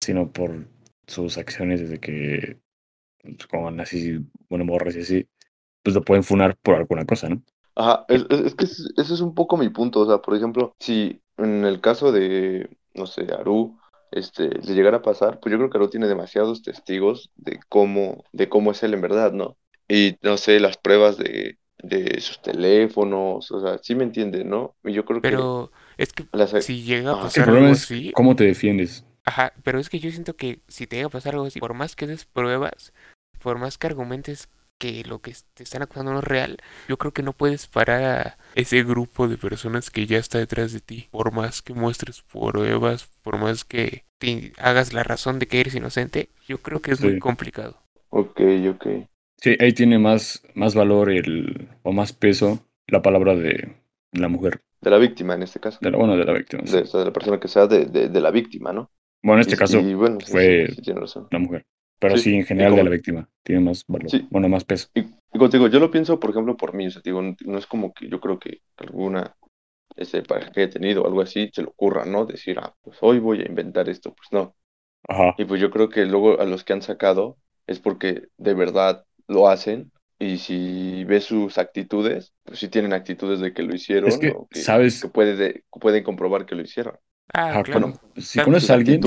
sino 0.00 0.32
por 0.32 0.68
sus 1.06 1.38
acciones 1.38 1.80
desde 1.80 2.00
que, 2.00 2.58
pues, 3.22 3.46
como 3.48 3.68
así, 3.82 4.20
bueno, 4.50 4.64
morras 4.66 4.96
y 4.96 5.00
así, 5.00 5.28
pues 5.82 5.94
lo 5.96 6.04
pueden 6.04 6.24
funar 6.24 6.56
por 6.62 6.76
alguna 6.76 7.06
cosa, 7.06 7.28
¿no? 7.30 7.42
Ajá, 7.76 8.04
es, 8.08 8.24
es- 8.30 8.40
es 8.40 8.54
que 8.54 8.64
ese 8.66 8.82
ese 8.96 9.14
es 9.14 9.20
un 9.20 9.34
poco 9.34 9.56
mi 9.56 9.68
punto, 9.68 10.00
o 10.00 10.06
sea, 10.06 10.18
por 10.18 10.34
ejemplo, 10.36 10.74
si 10.78 11.20
en 11.38 11.64
el 11.64 11.80
caso 11.80 12.12
de, 12.12 12.68
no 12.94 13.06
sé, 13.06 13.22
Aru, 13.32 13.78
este, 14.10 14.48
le 14.50 14.74
llegara 14.74 14.98
a 14.98 15.02
pasar, 15.02 15.40
pues 15.40 15.50
yo 15.52 15.58
creo 15.58 15.70
que 15.70 15.78
Aru 15.78 15.88
tiene 15.90 16.06
demasiados 16.06 16.62
testigos 16.62 17.30
de 17.36 17.58
cómo, 17.68 18.24
de 18.32 18.48
cómo 18.48 18.70
es 18.70 18.82
él 18.84 18.94
en 18.94 19.00
verdad, 19.00 19.32
¿no? 19.32 19.56
Y 19.88 20.16
no 20.22 20.36
sé, 20.36 20.60
las 20.60 20.76
pruebas 20.78 21.16
de, 21.18 21.58
de 21.88 22.20
sus 22.20 22.40
teléfonos, 22.42 23.50
o 23.50 23.60
sea, 23.60 23.78
sí 23.78 23.94
me 23.94 24.04
entiende, 24.04 24.44
¿no? 24.44 24.76
Y 24.84 24.92
yo 24.92 25.04
creo 25.04 25.24
que 25.24 25.28
Pero 25.28 25.72
es 25.96 26.12
que 26.12 26.26
las, 26.32 26.54
si 26.58 26.82
llega 26.84 27.12
a 27.12 27.18
que 27.32 27.40
el 27.40 27.44
pasar 27.44 27.44
problema 27.44 27.68
algo 27.68 27.72
es 27.72 27.86
así, 27.86 28.12
cómo 28.12 28.36
te 28.36 28.44
defiendes. 28.44 29.04
ajá, 29.24 29.52
pero 29.62 29.78
es 29.78 29.88
que 29.88 29.98
yo 30.00 30.10
siento 30.10 30.36
que 30.36 30.60
si 30.68 30.86
te 30.86 30.96
llega 30.96 31.06
a 31.08 31.10
pasar 31.10 31.34
algo 31.34 31.46
así, 31.46 31.60
por 31.60 31.74
más 31.74 31.96
que 31.96 32.06
des 32.06 32.24
pruebas, 32.26 32.92
por 33.40 33.58
más 33.58 33.78
que 33.78 33.86
argumentes 33.86 34.48
que 34.78 35.04
lo 35.04 35.20
que 35.20 35.34
te 35.54 35.62
están 35.62 35.82
acusando 35.82 36.12
no 36.12 36.18
es 36.18 36.24
real, 36.24 36.58
yo 36.88 36.98
creo 36.98 37.12
que 37.12 37.22
no 37.22 37.32
puedes 37.32 37.66
parar 37.66 38.02
a 38.04 38.38
ese 38.56 38.82
grupo 38.82 39.28
de 39.28 39.38
personas 39.38 39.90
que 39.90 40.06
ya 40.06 40.18
está 40.18 40.38
detrás 40.38 40.72
de 40.72 40.80
ti. 40.80 41.08
Por 41.12 41.32
más 41.32 41.62
que 41.62 41.72
muestres 41.74 42.22
pruebas, 42.22 43.08
por 43.22 43.38
más 43.38 43.64
que 43.64 44.04
te 44.18 44.52
hagas 44.58 44.92
la 44.92 45.02
razón 45.04 45.38
de 45.38 45.46
que 45.46 45.60
eres 45.60 45.74
inocente, 45.74 46.30
yo 46.48 46.58
creo 46.62 46.80
que 46.80 46.90
es 46.92 47.00
muy 47.00 47.16
complicado. 47.16 47.80
ok, 48.10 48.40
ok. 48.72 48.84
Sí, 49.40 49.56
ahí 49.60 49.72
tiene 49.72 49.98
más, 49.98 50.42
más 50.54 50.74
valor 50.74 51.10
el, 51.10 51.68
o 51.82 51.92
más 51.92 52.12
peso 52.12 52.66
la 52.86 53.02
palabra 53.02 53.34
de 53.36 53.74
la 54.12 54.28
mujer, 54.28 54.62
De 54.80 54.90
la 54.90 54.98
víctima 54.98 55.34
en 55.34 55.42
este 55.42 55.60
caso, 55.60 55.78
de 55.80 55.90
la, 55.90 55.98
bueno, 55.98 56.16
de 56.16 56.24
la 56.24 56.32
víctima. 56.32 56.62
sí. 56.66 56.76
de, 56.76 56.82
o 56.82 56.86
sea, 56.86 57.00
de 57.00 57.06
la 57.06 57.12
persona 57.12 57.40
que 57.40 57.48
sea 57.48 57.66
de, 57.66 57.86
de, 57.86 58.08
de 58.08 58.20
la 58.20 58.30
víctima, 58.30 58.72
¿no? 58.72 58.90
Bueno, 59.22 59.36
en 59.36 59.40
este 59.40 59.54
Y- 59.54 59.58
caso, 59.58 59.80
y 59.80 59.94
bueno, 59.94 60.18
sí, 60.20 60.32
fue 60.32 60.66
sí, 60.68 60.82
la 61.30 61.38
mujer. 61.38 61.64
Pero 61.98 62.18
Sí, 62.18 62.34
en 62.34 62.44
general 62.44 62.76
de 62.76 62.84
la 62.84 62.90
víctima. 62.90 63.28
Tiene 63.42 63.62
más 63.62 63.84
valor. 63.88 64.10
Sí. 64.10 64.26
Bueno, 64.30 64.48
más 64.48 64.64
peso. 64.64 64.88
Y, 64.94 65.00
y 65.00 65.38
contigo, 65.38 65.68
yo 65.68 65.80
lo 65.80 65.90
pienso, 65.90 66.20
por 66.20 66.30
ejemplo, 66.30 66.56
por 66.56 66.74
mí, 66.74 66.86
o 66.86 66.90
sea, 66.90 67.02
digo, 67.04 67.22
no, 67.22 67.34
no 67.46 67.58
es 67.58 67.66
como 67.66 67.92
que 67.94 68.08
yo 68.08 68.20
creo 68.20 68.38
que 68.38 68.60
alguna 68.76 69.34
este, 69.96 70.22
pareja 70.22 70.52
que 70.52 70.64
he 70.64 70.68
tenido 70.68 71.02
o 71.02 71.06
algo 71.06 71.22
así 71.22 71.50
se 71.52 71.62
le 71.62 71.68
ocurra, 71.68 72.04
¿no? 72.04 72.26
Decir, 72.26 72.58
ah, 72.60 72.74
pues 72.82 72.98
hoy 73.00 73.18
voy 73.20 73.42
a 73.42 73.46
inventar 73.48 73.88
esto, 73.88 74.14
pues 74.14 74.28
no. 74.32 74.56
Ajá. 75.08 75.34
Y 75.36 75.44
pues 75.46 75.60
yo 75.60 75.70
creo 75.70 75.88
que 75.88 76.06
luego 76.06 76.40
a 76.40 76.44
los 76.44 76.64
que 76.64 76.72
han 76.74 76.82
sacado 76.82 77.38
es 77.66 77.80
porque 77.80 78.28
de 78.38 78.54
verdad 78.54 79.04
lo 79.28 79.48
hacen 79.48 79.92
y 80.18 80.38
si 80.38 81.04
ves 81.04 81.24
sus 81.24 81.58
actitudes, 81.58 82.34
pues 82.44 82.58
sí 82.60 82.68
tienen 82.68 82.92
actitudes 82.92 83.40
de 83.40 83.52
que 83.52 83.62
lo 83.62 83.74
hicieron 83.74 84.12
Es 84.12 84.18
que, 84.18 84.28
o 84.34 84.48
que, 84.50 84.68
¿sabes? 84.68 84.94
que 85.00 85.08
puede 85.08 85.36
de- 85.36 85.64
pueden 85.80 86.04
comprobar 86.04 86.46
que 86.46 86.54
lo 86.54 86.62
hicieron. 86.62 86.98
Ah, 87.32 87.60
Ajá, 87.60 87.64
claro. 87.64 87.92
si 88.16 88.40
Claro, 88.40 88.52
conoces 88.54 88.70
a 88.70 88.74
alguien, 88.74 89.00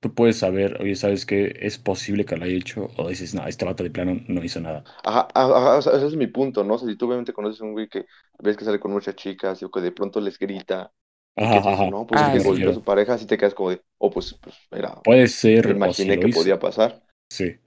tú 0.00 0.14
puedes 0.14 0.38
saber, 0.38 0.78
oye, 0.82 0.96
¿sabes 0.96 1.26
qué? 1.26 1.54
Es 1.60 1.78
posible 1.78 2.24
que 2.24 2.36
lo 2.36 2.44
haya 2.44 2.54
hecho. 2.56 2.90
O 2.96 3.08
dices, 3.08 3.34
no, 3.34 3.46
este 3.46 3.64
vato 3.64 3.82
de 3.84 3.90
plano 3.90 4.20
no 4.28 4.44
hizo 4.44 4.60
nada. 4.60 4.84
Ajá, 5.02 5.28
ajá, 5.34 5.76
o 5.78 5.82
sea, 5.82 5.92
ese 5.96 6.06
es 6.06 6.16
mi 6.16 6.26
punto, 6.26 6.64
¿no? 6.64 6.74
O 6.74 6.78
sea, 6.78 6.88
si 6.88 6.96
tú 6.96 7.06
obviamente 7.06 7.32
conoces 7.32 7.60
a 7.60 7.64
un 7.64 7.72
güey 7.72 7.88
que 7.88 8.06
ves 8.38 8.56
que 8.56 8.64
sale 8.64 8.80
con 8.80 8.92
muchas 8.92 9.14
chicas 9.16 9.60
y 9.62 9.64
o 9.64 9.70
que 9.70 9.80
de 9.80 9.92
pronto 9.92 10.20
les 10.20 10.38
grita 10.38 10.92
Ajá, 11.36 11.58
que 11.62 11.70
ajá. 11.72 11.86
no, 11.86 12.06
pues 12.06 12.22
Ah, 12.22 12.30
que 12.30 12.40
golpeó 12.40 12.70
a 12.72 12.74
su 12.74 12.84
pareja, 12.84 13.14
así 13.14 13.26
te 13.26 13.38
quedas 13.38 13.54
como 13.54 13.70
de, 13.70 13.82
oh, 13.98 14.10
pues, 14.10 14.34
pues 14.42 14.56
era, 14.72 15.02
Puede 15.02 15.28
ser, 15.28 15.66
me 15.66 15.74
o 15.80 15.92
si 15.94 16.12
imaginé 16.12 16.18
que 16.18 16.28
hizo. 16.28 16.30
podía 16.30 16.58
pasar. 16.58 17.02
Sí. 17.30 17.58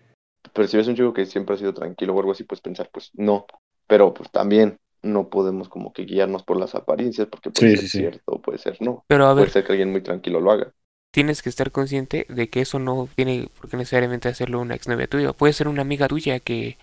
Pero 0.54 0.68
si 0.68 0.78
ves 0.78 0.88
un 0.88 0.96
chico 0.96 1.14
que 1.14 1.26
siempre 1.26 1.56
ha 1.56 1.58
sido 1.58 1.74
tranquilo 1.74 2.14
o 2.16 2.20
algo 2.20 2.32
así, 2.32 2.44
pues 2.44 2.62
pensar, 2.62 2.90
pues 2.92 3.12
no. 3.14 3.46
Pero 3.88 4.14
pues 4.14 4.32
también 4.32 4.80
no 5.04 5.30
podemos 5.30 5.70
como 5.70 5.94
que 5.94 6.06
guiarnos 6.06 6.44
por 6.44 6.58
las 6.58 6.76
apariencias, 6.76 7.28
porque 7.28 7.52
puede 7.52 7.70
Sí, 7.70 7.76
ser 7.76 7.84
sí, 7.84 7.88
sí. 7.90 8.10
cierto 8.10 8.34
o 8.34 8.42
puede 8.42 8.58
ser 8.60 8.78
no. 8.82 9.06
Pero 9.08 9.28
a 9.28 9.34
Puede 9.36 9.50
ver, 9.50 9.52
ser 9.52 9.64
que 9.66 9.72
alguien 9.74 9.92
muy 9.92 10.02
tranquilo 10.04 10.40
lo 10.40 10.52
haga. 10.52 10.74
tienes 11.12 11.42
que 11.42 11.50
estar 11.50 11.72
consciente 11.72 12.26
de 12.30 12.50
que 12.50 12.62
eso 12.62 12.80
no 12.80 13.08
tiene 13.16 13.50
por 13.60 13.70
qué 13.70 13.78
necesariamente 13.78 14.30
hacerlo 14.30 14.60
una 14.62 14.76
exnovia 14.76 15.08
tuya. 15.08 15.34
Puede 15.34 15.54
ser 15.54 15.68
una 15.68 15.82
amiga 15.82 16.08
tuya 16.08 16.40
que 16.40 16.78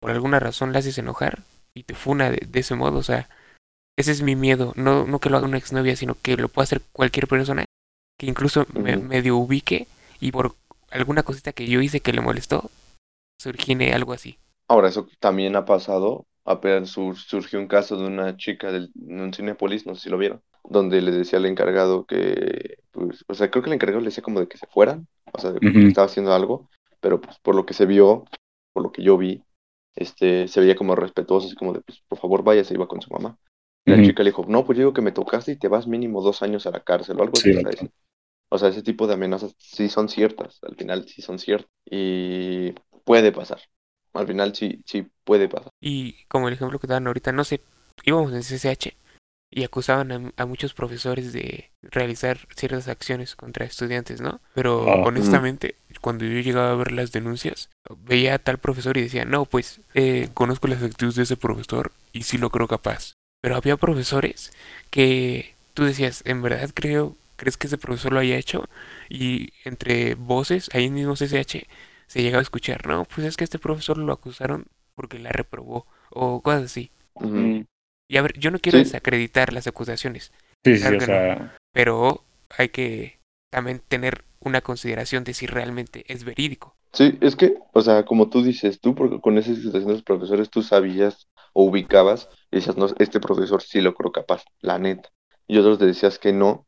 por 0.00 0.10
alguna 0.10 0.40
razón 0.40 0.72
la 0.72 0.80
haces 0.80 0.98
enojar 0.98 1.42
y 1.74 1.84
te 1.84 1.94
funa 1.94 2.30
de, 2.30 2.46
de 2.48 2.60
ese 2.60 2.74
modo. 2.74 2.98
O 2.98 3.02
sea, 3.02 3.28
ese 3.96 4.12
es 4.12 4.22
mi 4.22 4.36
miedo. 4.36 4.74
No, 4.76 5.06
no 5.06 5.20
que 5.20 5.30
lo 5.30 5.38
haga 5.38 5.46
una 5.48 5.58
exnovia, 5.58 5.96
sino 5.96 6.16
que 6.22 6.36
lo 6.36 6.48
pueda 6.48 6.64
hacer 6.64 6.82
cualquier 6.92 7.28
persona 7.28 7.64
que 8.18 8.26
incluso 8.26 8.66
me 8.74 8.96
medio 8.98 9.36
ubique 9.38 9.88
y 10.20 10.32
por 10.32 10.56
alguna 10.90 11.22
cosita 11.24 11.52
que 11.52 11.66
yo 11.68 11.80
hice 11.82 12.00
que 12.00 12.12
le 12.12 12.20
molestó, 12.22 12.70
se 13.38 13.48
origine 13.48 13.92
algo 13.92 14.12
así. 14.12 14.38
Ahora, 14.68 14.88
eso 14.88 15.06
también 15.20 15.56
ha 15.56 15.64
pasado. 15.64 16.26
Apenas 16.44 16.90
sur- 16.90 17.16
surgió 17.16 17.58
un 17.58 17.68
caso 17.68 17.96
de 17.96 18.06
una 18.06 18.36
chica 18.36 18.72
del, 18.72 18.90
en 19.06 19.20
un 19.20 19.32
Cinépolis, 19.34 19.86
no 19.86 19.94
sé 19.94 20.02
si 20.02 20.08
lo 20.10 20.16
vieron, 20.18 20.42
donde 20.64 21.02
le 21.02 21.10
decía 21.10 21.38
al 21.38 21.46
encargado 21.46 22.06
que, 22.06 22.78
pues, 22.90 23.24
o 23.28 23.34
sea, 23.34 23.50
creo 23.50 23.62
que 23.62 23.68
el 23.70 23.74
encargado 23.74 24.00
le 24.00 24.06
decía 24.06 24.22
como 24.22 24.40
de 24.40 24.48
que 24.48 24.56
se 24.58 24.66
fueran, 24.66 25.06
o 25.32 25.38
sea, 25.38 25.52
de 25.52 25.60
que 25.62 25.86
estaba 25.86 26.06
haciendo 26.06 26.32
algo, 26.32 26.70
pero 27.00 27.20
pues 27.20 27.38
por 27.40 27.54
lo 27.54 27.66
que 27.66 27.74
se 27.74 27.84
vio, 27.86 28.24
por 28.72 28.82
lo 28.82 28.92
que 28.92 29.02
yo 29.02 29.18
vi, 29.18 29.44
este, 29.94 30.48
se 30.48 30.60
veía 30.60 30.76
como 30.76 30.94
respetuoso, 30.96 31.46
así 31.48 31.56
como 31.56 31.72
de, 31.74 31.80
pues, 31.82 32.00
por 32.08 32.18
favor, 32.18 32.42
vaya, 32.42 32.64
se 32.64 32.74
iba 32.74 32.88
con 32.88 33.02
su 33.02 33.10
mamá. 33.12 33.38
Y 33.84 33.90
la 33.90 34.00
chica 34.00 34.22
le 34.22 34.30
dijo, 34.30 34.44
no, 34.48 34.64
pues 34.64 34.76
yo 34.78 34.82
digo 34.84 34.92
que 34.94 35.02
me 35.02 35.12
tocaste 35.12 35.52
y 35.52 35.56
te 35.58 35.68
vas 35.68 35.86
mínimo 35.86 36.22
dos 36.22 36.42
años 36.42 36.66
a 36.66 36.70
la 36.70 36.80
cárcel 36.82 37.18
o 37.20 37.22
algo 37.22 37.38
Sí, 37.42 37.50
así. 37.64 37.90
O 38.50 38.58
sea, 38.58 38.68
ese 38.70 38.82
tipo 38.82 39.06
de 39.06 39.14
amenazas 39.14 39.54
sí 39.58 39.88
son 39.88 40.08
ciertas, 40.08 40.58
al 40.62 40.76
final 40.76 41.06
sí 41.08 41.20
son 41.22 41.38
ciertas. 41.38 41.70
Y 41.90 42.74
puede 43.08 43.32
pasar. 43.32 43.60
Al 44.14 44.26
final 44.26 44.54
sí, 44.54 44.82
sí 44.86 45.10
puede 45.24 45.48
pasar. 45.48 45.72
Y 45.80 46.24
como 46.28 46.48
el 46.48 46.54
ejemplo 46.54 46.78
que 46.78 46.86
daban 46.86 47.06
ahorita, 47.06 47.32
no 47.32 47.44
sé, 47.44 47.60
íbamos 48.04 48.32
en 48.32 48.42
CCH 48.42 48.96
y 49.50 49.64
acusaban 49.64 50.12
a, 50.12 50.32
a 50.42 50.46
muchos 50.46 50.74
profesores 50.74 51.32
de 51.32 51.70
realizar 51.82 52.38
ciertas 52.54 52.88
acciones 52.88 53.34
contra 53.36 53.64
estudiantes, 53.64 54.20
¿no? 54.20 54.40
Pero 54.54 54.86
Ah, 54.86 54.98
honestamente, 55.00 55.76
cuando 56.00 56.24
yo 56.24 56.40
llegaba 56.40 56.72
a 56.72 56.74
ver 56.76 56.92
las 56.92 57.12
denuncias, 57.12 57.70
veía 58.04 58.34
a 58.34 58.38
tal 58.38 58.58
profesor 58.58 58.96
y 58.98 59.02
decía, 59.02 59.24
no, 59.24 59.44
pues 59.46 59.80
eh, 59.94 60.28
conozco 60.34 60.68
las 60.68 60.82
actitudes 60.82 61.14
de 61.14 61.22
ese 61.22 61.36
profesor 61.36 61.92
y 62.12 62.24
sí 62.24 62.36
lo 62.38 62.50
creo 62.50 62.68
capaz. 62.68 63.14
Pero 63.40 63.56
había 63.56 63.76
profesores 63.76 64.52
que 64.90 65.54
tú 65.74 65.84
decías, 65.84 66.22
¿en 66.26 66.42
verdad 66.42 66.70
creo, 66.74 67.16
crees 67.36 67.56
que 67.56 67.68
ese 67.68 67.78
profesor 67.78 68.12
lo 68.12 68.20
haya 68.20 68.36
hecho? 68.36 68.68
Y 69.08 69.52
entre 69.64 70.14
voces, 70.16 70.68
ahí 70.74 70.90
mismo 70.90 71.16
CCH, 71.16 71.66
se 72.08 72.22
llegaba 72.22 72.40
a 72.40 72.42
escuchar, 72.42 72.86
no, 72.86 73.04
pues 73.04 73.26
es 73.26 73.36
que 73.36 73.44
este 73.44 73.60
profesor 73.60 73.98
lo 73.98 74.12
acusaron 74.12 74.66
porque 74.96 75.20
la 75.20 75.30
reprobó 75.30 75.86
o 76.10 76.42
cosas 76.42 76.64
así. 76.64 76.90
Y 78.08 78.16
a 78.16 78.22
ver, 78.22 78.36
yo 78.38 78.50
no 78.50 78.58
quiero 78.58 78.78
Sí. 78.78 78.84
desacreditar 78.84 79.52
las 79.52 79.66
acusaciones, 79.66 80.32
Sí, 80.64 80.76
sí, 80.76 80.80
Claro 80.82 80.96
o 80.96 81.00
no. 81.00 81.06
sea, 81.06 81.56
pero 81.72 82.24
hay 82.56 82.70
que 82.70 83.20
también 83.50 83.80
tener 83.86 84.24
una 84.40 84.60
consideración 84.60 85.24
de 85.24 85.34
si 85.34 85.46
realmente 85.46 86.04
es 86.08 86.24
verídico. 86.24 86.74
Sí, 86.92 87.18
es 87.20 87.36
que, 87.36 87.58
o 87.72 87.82
sea, 87.82 88.04
como 88.04 88.30
tú 88.30 88.42
dices, 88.42 88.80
tú 88.80 88.94
porque 88.94 89.20
con 89.20 89.36
esa 89.36 89.54
situación 89.54 89.86
de 89.88 89.92
los 89.92 90.02
profesores 90.02 90.50
tú 90.50 90.62
sabías 90.62 91.28
o 91.52 91.64
ubicabas 91.64 92.28
y 92.50 92.56
decías, 92.56 92.76
no, 92.76 92.86
este 92.98 93.20
profesor 93.20 93.62
sí 93.62 93.80
lo 93.80 93.94
creo 93.94 94.10
capaz, 94.10 94.42
la 94.60 94.78
neta. 94.78 95.10
Y 95.46 95.58
otros 95.58 95.78
te 95.78 95.86
decías 95.86 96.18
que 96.18 96.32
no 96.32 96.66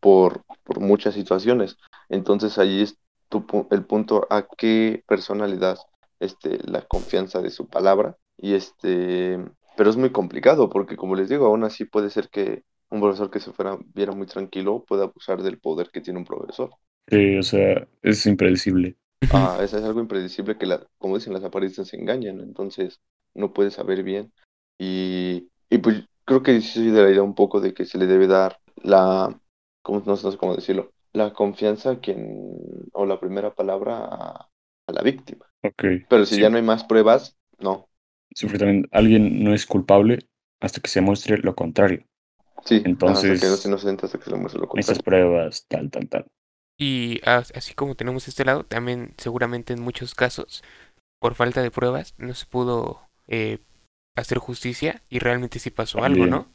por, 0.00 0.44
por 0.64 0.80
muchas 0.80 1.14
situaciones. 1.14 1.76
Entonces 2.08 2.58
ahí 2.58 2.82
es 2.82 2.96
tu, 3.30 3.46
el 3.72 3.86
punto 3.86 4.28
a 4.30 4.48
qué 4.58 5.04
persona 5.08 5.48
le 5.48 5.58
das 5.58 5.86
este, 6.20 6.58
la 6.70 6.82
confianza 6.86 7.42
de 7.42 7.50
su 7.50 7.68
palabra. 7.70 8.18
Y 8.38 8.54
este, 8.54 9.38
pero 9.76 9.90
es 9.90 9.96
muy 9.98 10.12
complicado 10.12 10.70
porque 10.70 10.96
como 10.98 11.16
les 11.16 11.30
digo, 11.30 11.46
aún 11.46 11.64
así 11.64 11.86
puede 11.86 12.10
ser 12.10 12.30
que 12.30 12.64
un 12.90 13.00
profesor 13.02 13.30
que 13.32 13.40
se 13.40 13.52
fuera, 13.52 13.78
viera 13.94 14.12
muy 14.12 14.26
tranquilo 14.28 14.84
pueda 14.88 15.04
abusar 15.04 15.42
del 15.42 15.60
poder 15.60 15.90
que 15.92 16.02
tiene 16.02 16.20
un 16.20 16.26
profesor. 16.26 16.70
sí, 17.08 17.36
o 17.38 17.42
sea, 17.42 17.88
es 18.02 18.26
impredecible. 18.26 18.96
Ah, 19.28 19.58
eso 19.62 19.78
es 19.78 19.84
algo 19.84 20.00
impredecible 20.00 20.58
que, 20.58 20.66
la, 20.66 20.84
como 20.98 21.16
dicen, 21.16 21.32
las 21.32 21.44
apariencias 21.44 21.88
se 21.88 21.96
engañan, 21.96 22.40
entonces 22.40 23.00
no 23.34 23.52
puedes 23.52 23.74
saber 23.74 24.02
bien. 24.02 24.32
Y, 24.78 25.48
y 25.68 25.78
pues 25.78 26.04
creo 26.24 26.42
que 26.42 26.60
sí 26.60 26.68
soy 26.80 26.90
de 26.90 27.02
la 27.02 27.10
idea 27.10 27.22
un 27.22 27.34
poco 27.34 27.60
de 27.60 27.72
que 27.72 27.84
se 27.84 27.98
le 27.98 28.06
debe 28.06 28.26
dar 28.26 28.58
la, 28.82 29.40
¿cómo, 29.82 30.02
no 30.04 30.16
sé 30.16 30.36
cómo 30.36 30.56
decirlo? 30.56 30.92
La 31.12 31.32
confianza 31.32 31.90
a 31.92 32.00
quien, 32.00 32.50
o 32.92 33.06
la 33.06 33.20
primera 33.20 33.54
palabra 33.54 33.98
a, 34.06 34.50
a 34.86 34.92
la 34.92 35.02
víctima. 35.02 35.46
Ok. 35.62 35.84
Pero 36.08 36.26
si 36.26 36.36
Sí, 36.36 36.40
ya 36.40 36.50
no 36.50 36.56
hay 36.58 36.62
más 36.64 36.84
pruebas, 36.84 37.38
no. 37.58 37.88
sí, 38.34 38.46
porque 38.46 38.58
también 38.58 38.88
alguien 38.92 39.44
no 39.44 39.54
es 39.54 39.66
culpable 39.66 40.20
hasta 40.60 40.80
que 40.80 40.88
se 40.90 41.00
muestre 41.00 41.38
lo 41.38 41.54
contrario. 41.54 42.04
Sí, 42.64 42.98
ajá, 43.04 43.20
hasta 43.20 43.36
que 43.36 43.46
no 43.50 43.56
Entonces, 43.56 43.58
se 43.58 43.68
inocente 43.68 44.06
hasta 44.06 44.18
que 44.18 44.24
se 44.30 44.34
muestre 44.36 44.60
lo 44.62 44.68
Estas 44.74 44.98
contrario. 44.98 45.04
pruebas, 45.06 45.64
tal, 45.68 45.90
tal, 45.92 46.08
tal. 46.08 46.26
Y 46.78 47.20
as- 47.24 47.52
así 47.54 47.74
como 47.74 47.94
tenemos 47.94 48.26
este 48.28 48.44
lado, 48.44 48.64
también 48.64 49.14
seguramente 49.18 49.72
en 49.74 49.82
muchos 49.82 50.14
casos, 50.14 50.62
por 51.20 51.34
falta 51.34 51.62
de 51.62 51.70
pruebas, 51.70 52.14
no 52.18 52.34
se 52.34 52.46
pudo 52.46 53.02
eh, 53.28 53.58
hacer 54.16 54.38
justicia 54.38 55.02
y 55.10 55.18
realmente 55.20 55.58
sí 55.58 55.70
pasó 55.70 56.04
algo. 56.04 56.26
¿no? 56.26 56.48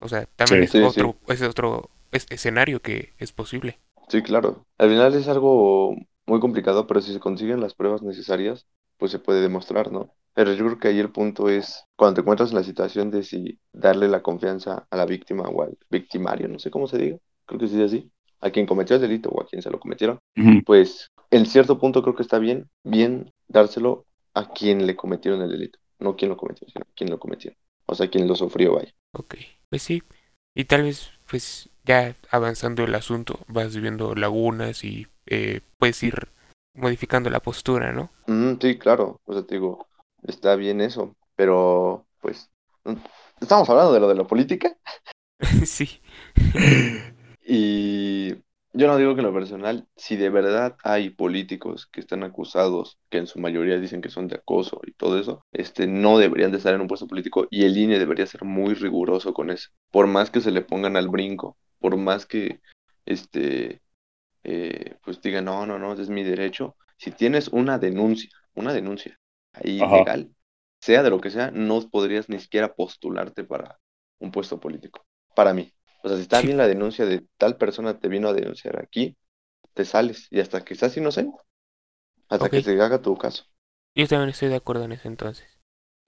O 0.00 0.08
sea, 0.08 0.26
también 0.36 0.62
Sí. 0.62 0.64
es 0.64 0.76
Sí, 0.76 0.90
sí. 0.90 1.02
otro, 1.02 1.16
es 1.28 1.42
otro 1.42 1.90
es- 2.12 2.26
escenario 2.30 2.82
que 2.82 3.14
es 3.18 3.32
posible. 3.32 3.80
Sí, 4.10 4.22
claro. 4.22 4.66
Al 4.76 4.88
final 4.88 5.14
es 5.14 5.28
algo 5.28 5.94
muy 6.26 6.40
complicado, 6.40 6.86
pero 6.86 7.00
si 7.00 7.12
se 7.12 7.20
consiguen 7.20 7.60
las 7.60 7.74
pruebas 7.74 8.02
necesarias, 8.02 8.66
pues 8.98 9.12
se 9.12 9.20
puede 9.20 9.40
demostrar, 9.40 9.92
¿no? 9.92 10.12
Pero 10.34 10.52
yo 10.52 10.64
creo 10.66 10.78
que 10.78 10.88
ahí 10.88 10.98
el 10.98 11.12
punto 11.12 11.48
es 11.48 11.84
cuando 11.96 12.16
te 12.16 12.20
encuentras 12.22 12.50
en 12.50 12.56
la 12.56 12.64
situación 12.64 13.10
de 13.10 13.22
si 13.22 13.60
darle 13.72 14.08
la 14.08 14.22
confianza 14.22 14.86
a 14.90 14.96
la 14.96 15.06
víctima 15.06 15.44
o 15.44 15.62
al 15.62 15.78
victimario, 15.90 16.48
no 16.48 16.58
sé 16.58 16.70
cómo 16.70 16.88
se 16.88 16.98
diga, 16.98 17.18
creo 17.46 17.60
que 17.60 17.68
se 17.68 17.74
dice 17.74 17.84
así, 17.84 18.10
a 18.40 18.50
quien 18.50 18.66
cometió 18.66 18.96
el 18.96 19.02
delito 19.02 19.30
o 19.30 19.42
a 19.42 19.46
quien 19.46 19.62
se 19.62 19.70
lo 19.70 19.78
cometieron, 19.78 20.18
pues 20.66 21.10
en 21.30 21.46
cierto 21.46 21.78
punto 21.78 22.02
creo 22.02 22.14
que 22.16 22.22
está 22.22 22.38
bien, 22.38 22.68
bien 22.82 23.32
dárselo 23.48 24.06
a 24.34 24.52
quien 24.52 24.86
le 24.86 24.96
cometieron 24.96 25.40
el 25.42 25.50
delito, 25.50 25.78
no 25.98 26.16
quien 26.16 26.30
lo 26.30 26.36
cometió, 26.36 26.66
sino 26.68 26.84
quien 26.96 27.10
lo 27.10 27.18
cometió, 27.18 27.52
o 27.86 27.94
sea, 27.94 28.08
quien 28.08 28.26
lo 28.26 28.34
sufrió, 28.34 28.74
vaya. 28.74 28.92
Ok, 29.12 29.36
pues 29.68 29.82
sí. 29.82 30.02
Y 30.54 30.64
tal 30.64 30.82
vez, 30.82 31.10
pues 31.30 31.70
ya 31.84 32.14
avanzando 32.30 32.84
el 32.84 32.94
asunto, 32.94 33.40
vas 33.48 33.76
viendo 33.76 34.14
lagunas 34.14 34.84
y 34.84 35.06
eh, 35.26 35.60
puedes 35.78 36.02
ir 36.02 36.28
modificando 36.74 37.30
la 37.30 37.40
postura, 37.40 37.92
¿no? 37.92 38.10
Mm, 38.26 38.54
sí, 38.60 38.78
claro, 38.78 39.20
o 39.24 39.32
sea, 39.32 39.42
te 39.44 39.54
digo, 39.54 39.86
está 40.22 40.56
bien 40.56 40.80
eso, 40.80 41.16
pero 41.36 42.06
pues 42.20 42.50
mm, 42.84 42.94
estamos 43.40 43.68
hablando 43.70 43.92
de 43.92 44.00
lo 44.00 44.08
de 44.08 44.14
la 44.16 44.26
política 44.26 44.76
sí. 45.66 46.00
y 47.46 48.34
yo 48.72 48.86
no 48.86 48.96
digo 48.96 49.14
que 49.14 49.20
en 49.20 49.26
lo 49.26 49.34
personal, 49.34 49.88
si 49.96 50.16
de 50.16 50.30
verdad 50.30 50.76
hay 50.84 51.10
políticos 51.10 51.86
que 51.86 52.00
están 52.00 52.22
acusados, 52.22 52.98
que 53.10 53.18
en 53.18 53.26
su 53.26 53.38
mayoría 53.40 53.78
dicen 53.78 54.00
que 54.00 54.10
son 54.10 54.28
de 54.28 54.36
acoso 54.36 54.80
y 54.86 54.92
todo 54.92 55.18
eso, 55.18 55.44
este, 55.52 55.86
no 55.86 56.18
deberían 56.18 56.52
de 56.52 56.58
estar 56.58 56.74
en 56.74 56.80
un 56.80 56.86
puesto 56.88 57.06
político 57.08 57.46
y 57.50 57.64
el 57.64 57.76
INE 57.76 57.98
debería 57.98 58.26
ser 58.26 58.44
muy 58.44 58.74
riguroso 58.74 59.34
con 59.34 59.50
eso, 59.50 59.70
por 59.90 60.06
más 60.06 60.30
que 60.30 60.40
se 60.40 60.50
le 60.52 60.62
pongan 60.62 60.96
al 60.96 61.08
brinco, 61.08 61.56
por 61.80 61.96
más 61.96 62.26
que, 62.26 62.60
este, 63.06 63.82
eh, 64.44 64.96
pues 65.04 65.20
digan, 65.20 65.46
no, 65.46 65.66
no, 65.66 65.78
no, 65.78 65.92
ese 65.92 66.02
es 66.02 66.10
mi 66.10 66.22
derecho, 66.24 66.76
si 66.98 67.10
tienes 67.12 67.48
una 67.48 67.78
denuncia, 67.78 68.30
una 68.54 68.72
denuncia 68.72 69.18
ahí 69.52 69.84
Ajá. 69.84 70.04
legal, 70.04 70.34
sea 70.80 71.02
de 71.02 71.10
lo 71.10 71.20
que 71.20 71.30
sea, 71.30 71.50
no 71.50 71.80
podrías 71.90 72.28
ni 72.28 72.38
siquiera 72.40 72.74
postularte 72.74 73.44
para 73.44 73.78
un 74.18 74.30
puesto 74.32 74.60
político, 74.60 75.06
para 75.34 75.54
mí. 75.54 75.72
O 76.02 76.08
sea, 76.08 76.16
si 76.16 76.22
está 76.24 76.40
Sí. 76.40 76.42
bien 76.42 76.56
la 76.58 76.68
denuncia 76.68 77.06
de 77.06 77.26
tal 77.38 77.56
persona 77.56 77.98
te 77.98 78.08
vino 78.08 78.28
a 78.28 78.32
denunciar 78.34 78.80
aquí, 78.82 79.16
te 79.74 79.84
sales 79.86 80.28
y 80.30 80.40
hasta 80.40 80.64
que 80.64 80.74
estás 80.74 80.96
inocente, 80.98 81.38
hasta 82.30 82.50
que 82.52 82.62
se 82.62 82.80
haga 82.80 83.02
tu 83.02 83.16
caso. 83.18 83.44
Yo 83.94 84.08
también 84.08 84.30
estoy 84.30 84.48
de 84.48 84.56
acuerdo 84.56 84.82
en 84.84 84.90
eso 84.90 85.06
entonces. 85.06 85.46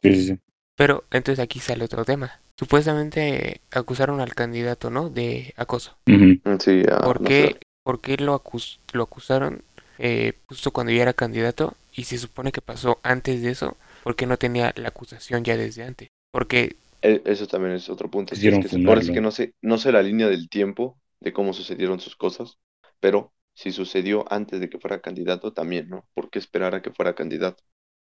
Sí, 0.02 0.14
sí, 0.14 0.26
sí. 0.26 0.38
Pero 0.76 1.04
entonces 1.10 1.42
aquí 1.42 1.60
sale 1.60 1.84
otro 1.84 2.04
tema. 2.04 2.40
Supuestamente 2.58 3.62
acusaron 3.70 4.20
al 4.20 4.34
candidato, 4.34 4.90
¿no? 4.90 5.08
De 5.08 5.54
acoso. 5.56 5.96
Ujú. 6.06 6.40
Mm, 6.44 6.58
Sí, 6.60 6.82
ah, 6.90 7.10
¿Por 7.10 7.20
no 7.20 7.30
qué, 7.30 7.56
sé. 7.56 7.60
por 7.82 8.00
qué 8.00 8.16
lo, 8.16 8.34
acus- 8.34 8.78
lo 8.92 9.04
acusaron 9.04 9.64
eh, 9.98 10.34
justo 10.46 10.70
cuando 10.72 10.92
ya 10.92 11.02
era 11.02 11.12
candidato? 11.14 11.74
Y 11.94 12.04
se 12.04 12.18
supone 12.18 12.52
que 12.52 12.62
pasó 12.62 12.98
antes 13.02 13.42
de 13.42 13.50
eso, 13.50 13.76
¿por 14.02 14.16
qué 14.16 14.26
no 14.26 14.38
tenía 14.38 14.72
la 14.76 14.88
acusación 14.88 15.44
ya 15.44 15.56
desde 15.56 15.84
antes? 15.84 16.08
Porque, 16.30 16.76
Eso 17.02 17.46
también 17.46 17.74
es 17.74 17.88
otro 17.90 18.10
punto. 18.10 18.34
Sí, 18.34 18.48
es 18.48 18.58
que 18.58 19.12
que 19.12 19.20
no 19.20 19.30
sé, 19.30 19.54
no 19.60 19.78
sé 19.78 19.92
la 19.92 20.02
línea 20.02 20.28
del 20.28 20.48
tiempo 20.48 21.00
de 21.20 21.32
cómo 21.32 21.52
sucedieron 21.52 22.00
sus 22.00 22.16
cosas, 22.16 22.58
pero 23.00 23.32
si 23.54 23.72
sucedió 23.72 24.24
antes 24.32 24.60
de 24.60 24.70
que 24.70 24.78
fuera 24.78 25.00
candidato, 25.00 25.52
también, 25.52 25.88
¿no? 25.88 26.06
¿Por 26.14 26.30
qué 26.30 26.38
esperar 26.38 26.74
a 26.74 26.82
que 26.82 26.92
fuera 26.92 27.14
candidato? 27.14 27.62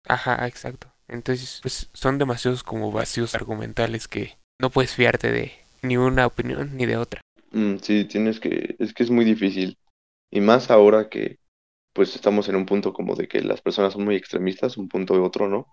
ajá, 0.09 0.47
exacto. 0.47 0.93
Entonces, 1.09 1.59
pues 1.63 1.89
son 1.93 2.19
demasiados 2.19 2.63
como 2.65 2.91
vacíos 2.93 3.35
argumentales 3.35 4.09
que 4.09 4.37
no 4.61 4.71
puedes 4.71 4.95
fiarte 4.95 5.31
de 5.31 5.53
ni 5.83 5.97
una 5.97 6.27
opinión 6.27 6.77
ni 6.77 6.87
de 6.87 6.97
otra. 6.97 7.21
Mm, 7.51 7.77
sí, 7.79 8.05
tienes 8.05 8.41
que, 8.41 8.77
es 8.79 8.93
que 8.95 9.03
es 9.03 9.11
muy 9.11 9.25
difícil. 9.25 9.79
Y 10.31 10.41
más 10.41 10.71
ahora 10.71 11.09
que 11.09 11.39
pues 11.95 12.15
estamos 12.17 12.49
en 12.49 12.57
un 12.57 12.67
punto 12.67 12.93
como 12.95 13.17
de 13.17 13.29
que 13.29 13.43
las 13.43 13.63
personas 13.63 13.95
son 13.95 14.05
muy 14.05 14.17
extremistas, 14.17 14.79
un 14.79 14.89
punto 14.89 15.15
u 15.15 15.25
otro, 15.25 15.49
¿no? 15.49 15.67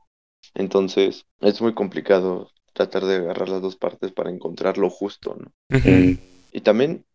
Entonces, 0.56 1.26
es 1.42 1.62
muy 1.62 1.74
complicado 1.76 2.50
tratar 2.74 3.06
de 3.06 3.18
agarrar 3.18 3.50
las 3.50 3.62
dos 3.62 3.76
partes 3.78 4.12
para 4.12 4.30
encontrar 4.32 4.78
lo 4.78 4.90
justo, 4.90 5.36
¿no? 5.36 5.52
Y 6.52 6.62
también 6.62 7.06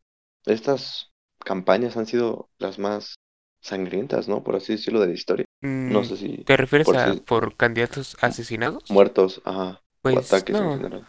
estas 0.47 1.13
campañas 1.45 1.97
han 1.97 2.07
sido 2.07 2.51
las 2.59 2.79
más 2.79 3.17
sangrientas, 3.63 4.29
¿no? 4.29 4.43
Por 4.45 4.57
así 4.57 4.73
decirlo, 4.75 5.01
de 5.01 5.09
la 5.09 5.15
historia. 5.15 5.47
No 5.87 6.03
Mm, 6.03 6.05
sé 6.05 6.17
si 6.17 6.45
¿Te 6.45 6.57
refieres 6.57 6.93
por 6.93 6.95
a 6.95 7.15
si- 7.15 7.25
por 7.25 7.57
candidatos 7.57 8.17
asesinados? 8.21 8.85
muertos, 8.89 9.41
ajá, 9.47 9.83
o 10.11 10.19
Pues 10.19 10.19
ataques 10.19 10.61
en 10.61 10.71
no, 10.71 10.77
general. 10.77 11.09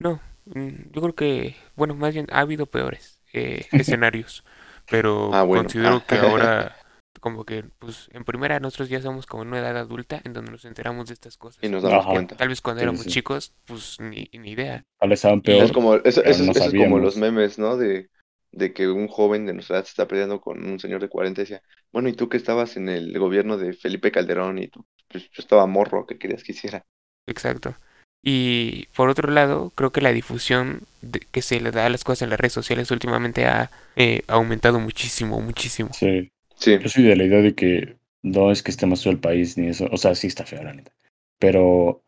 no. 0.00 0.20
mm, 0.46 0.92
Yo 0.92 1.02
creo 1.02 1.14
que, 1.16 1.56
bueno, 1.76 1.94
más 1.94 2.14
bien 2.14 2.28
ha 2.32 2.40
habido 2.40 2.66
peores 2.66 3.20
eh, 3.34 3.68
escenarios, 3.76 4.44
pero 4.88 5.38
Ah, 5.38 5.42
bueno. 5.44 5.74
considero 5.76 6.06
Ah. 6.06 6.06
que 6.06 6.18
ahora, 6.18 6.76
como 7.20 7.44
que, 7.44 7.64
pues, 7.78 8.08
en 8.12 8.24
primera 8.24 8.60
nosotros 8.60 8.88
ya 8.88 9.00
somos 9.02 9.26
como 9.26 9.42
en 9.42 9.48
una 9.48 9.58
edad 9.60 9.76
adulta 9.76 10.20
en 10.24 10.32
donde 10.32 10.50
nos 10.52 10.64
enteramos 10.64 11.08
de 11.08 11.14
estas 11.14 11.36
cosas. 11.36 11.62
Y 11.62 11.68
nos 11.68 11.82
damos 11.82 12.04
Ajá. 12.04 12.10
cuenta. 12.12 12.36
Tal 12.36 12.48
vez 12.48 12.60
cuando 12.60 12.80
Sí, 12.80 12.86
éramos 12.88 13.04
sí. 13.04 13.10
chicos, 13.10 13.52
pues 13.66 13.98
ni, 14.00 14.28
ni 14.32 14.50
idea. 14.52 14.84
tal 14.98 15.08
vez 15.10 15.18
estaban 15.18 15.42
peor. 15.42 15.62
Es 15.64 15.72
como, 15.72 15.94
eso, 15.96 16.22
pero 16.22 16.22
eso, 16.24 16.44
no 16.44 16.52
eso 16.52 16.68
es 16.68 16.74
como 16.74 16.98
los 16.98 17.16
memes, 17.16 17.58
¿no? 17.58 17.76
De, 17.76 18.10
de 18.52 18.72
que 18.72 18.88
un 18.88 19.08
joven 19.08 19.46
de 19.46 19.54
nuestra 19.54 19.76
edad 19.76 19.84
se 19.84 19.90
está 19.90 20.06
peleando 20.08 20.40
con 20.40 20.64
un 20.64 20.78
señor 20.80 21.00
de 21.00 21.08
40 21.08 21.40
y 21.42 21.44
decía, 21.44 21.62
bueno, 21.92 22.08
¿y 22.08 22.14
tú 22.14 22.28
que 22.28 22.36
estabas 22.36 22.76
en 22.76 22.88
el 22.88 23.18
gobierno 23.18 23.56
de 23.56 23.72
Felipe 23.72 24.12
Calderón? 24.12 24.58
Y 24.58 24.68
tú, 24.68 24.86
pues 25.08 25.24
yo 25.24 25.40
estaba 25.42 25.66
morro, 25.66 26.06
¿qué 26.06 26.18
querías 26.18 26.42
que 26.44 26.52
hiciera? 26.52 26.84
Exacto. 27.26 27.74
Y 28.22 28.86
por 28.96 29.08
otro 29.08 29.30
lado, 29.30 29.70
creo 29.74 29.92
que 29.92 30.00
la 30.00 30.12
difusión 30.12 30.82
de- 31.02 31.20
que 31.20 31.42
se 31.42 31.60
le 31.60 31.70
da 31.70 31.86
a 31.86 31.90
las 31.90 32.04
cosas 32.04 32.22
en 32.22 32.30
las 32.30 32.40
redes 32.40 32.52
sociales 32.52 32.90
últimamente 32.90 33.46
ha 33.46 33.70
eh, 33.96 34.22
aumentado 34.28 34.80
muchísimo, 34.80 35.40
muchísimo. 35.40 35.90
Sí. 35.90 36.30
Sí, 36.56 36.78
Yo 36.78 36.88
soy 36.88 37.04
de 37.04 37.16
la 37.16 37.24
idea 37.24 37.40
de 37.40 37.54
que 37.54 37.96
no 38.22 38.50
es 38.50 38.62
que 38.62 38.70
esté 38.70 38.86
más 38.86 39.02
feo 39.02 39.12
el 39.12 39.20
país 39.20 39.56
ni 39.56 39.68
eso. 39.68 39.88
O 39.92 39.96
sea, 39.96 40.14
sí 40.14 40.26
está 40.26 40.44
feo, 40.44 40.62
la 40.62 40.74
neta. 40.74 40.92
Pero 41.38 42.02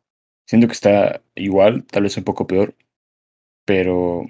siento 0.46 0.66
que 0.66 0.72
está 0.72 1.22
igual, 1.34 1.84
tal 1.84 2.04
vez 2.04 2.16
un 2.16 2.24
poco 2.24 2.46
peor. 2.46 2.74
Pero 3.64 4.26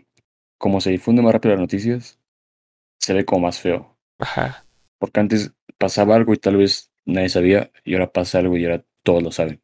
como 0.59 0.81
se 0.81 0.91
difunde 0.91 1.23
más 1.23 1.33
rápido 1.33 1.55
las 1.55 1.61
noticias, 1.61 2.19
se 2.99 3.15
ve 3.15 3.25
como 3.25 3.47
más 3.47 3.61
feo. 3.61 3.97
Ajá. 4.19 4.65
Porque 4.99 5.21
antes 5.21 5.53
pasaba 5.79 6.17
algo 6.17 6.35
y 6.35 6.39
tal 6.39 6.57
vez 6.57 6.91
nadie 7.05 7.29
sabía, 7.29 7.71
y 7.85 7.95
ahora 7.95 8.13
pasa 8.13 8.39
algo 8.39 8.57
y 8.57 8.65
ahora 8.65 8.85
todos 9.03 9.23
lo 9.23 9.33
saben. 9.33 9.61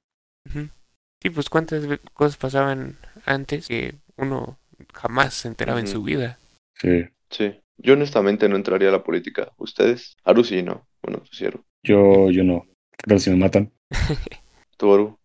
Sí, 1.21 1.31
pues 1.31 1.51
cuántas 1.51 1.85
cosas 2.13 2.37
pasaban 2.37 2.99
antes 3.27 3.69
que 3.69 3.95
uno 4.17 4.59
jamás 4.93 5.35
se 5.35 5.49
enteraba 5.49 5.81
en 5.81 5.87
su 5.87 6.03
vida. 6.03 6.39
Sí. 6.75 7.07
sí. 7.31 7.61
Yo 7.77 7.95
honestamente 7.95 8.49
no 8.49 8.57
entraría 8.57 8.89
a 8.89 8.93
la 8.93 9.03
política. 9.05 9.53
¿Ustedes? 9.59 10.17
Aru 10.25 10.45
sí, 10.45 10.63
¿no? 10.63 10.87
Bueno, 11.03 11.21
tú 11.21 11.31
sí, 11.33 11.47
Aru. 11.47 11.65
Yo, 11.83 12.31
yo 12.31 12.45
no. 12.45 12.65
Creo 12.97 13.17
que 13.17 13.21
si 13.21 13.31
me 13.31 13.37
matan. 13.37 13.73
¿Tú, 14.77 14.95
Aru? 14.95 15.19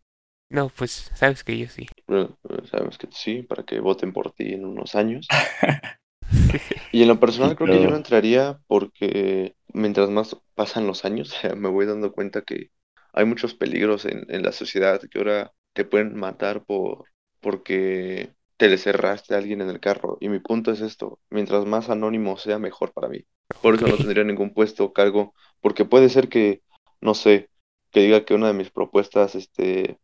No, 0.49 0.69
pues 0.69 1.11
sabes 1.15 1.43
que 1.43 1.57
yo 1.57 1.67
sí. 1.67 1.87
Bueno, 2.07 2.37
eh, 2.49 2.61
sabemos 2.69 2.97
que 2.97 3.07
sí, 3.11 3.43
para 3.43 3.63
que 3.63 3.79
voten 3.79 4.13
por 4.13 4.31
ti 4.33 4.53
en 4.53 4.65
unos 4.65 4.95
años. 4.95 5.27
Y 6.91 7.01
en 7.03 7.07
lo 7.07 7.19
personal 7.19 7.55
creo 7.55 7.67
que 7.67 7.75
yo 7.75 7.79
Pero- 7.81 7.91
no 7.91 7.97
entraría 7.97 8.59
porque 8.67 9.55
mientras 9.73 10.09
más 10.09 10.35
pasan 10.55 10.87
los 10.87 11.05
años, 11.05 11.35
me 11.55 11.69
voy 11.69 11.85
dando 11.85 12.11
cuenta 12.11 12.41
que 12.41 12.71
hay 13.13 13.25
muchos 13.25 13.53
peligros 13.53 14.05
en, 14.05 14.25
en 14.29 14.43
la 14.43 14.51
sociedad 14.51 15.01
que 15.09 15.17
ahora 15.19 15.51
te 15.73 15.85
pueden 15.85 16.15
matar 16.15 16.63
por 16.65 17.05
porque 17.41 18.33
te 18.59 18.67
le 18.67 18.77
cerraste 18.77 19.33
a 19.33 19.37
alguien 19.37 19.61
en 19.61 19.69
el 19.69 19.79
carro. 19.79 20.17
Y 20.19 20.27
mi 20.27 20.39
punto 20.39 20.71
es 20.71 20.81
esto, 20.81 21.19
mientras 21.29 21.65
más 21.65 21.89
anónimo 21.89 22.37
sea, 22.37 22.59
mejor 22.59 22.91
para 22.91 23.07
mí. 23.07 23.25
Por 23.61 23.75
eso 23.75 23.87
no 23.87 23.95
tendría 23.95 24.25
ningún 24.25 24.53
puesto 24.53 24.83
o 24.83 24.93
cargo, 24.93 25.33
porque 25.61 25.85
puede 25.85 26.09
ser 26.09 26.27
que, 26.27 26.61
no 26.99 27.13
sé, 27.13 27.49
que 27.89 28.01
diga 28.01 28.25
que 28.25 28.33
una 28.33 28.47
de 28.47 28.53
mis 28.53 28.69
propuestas, 28.69 29.35
este, 29.35 29.97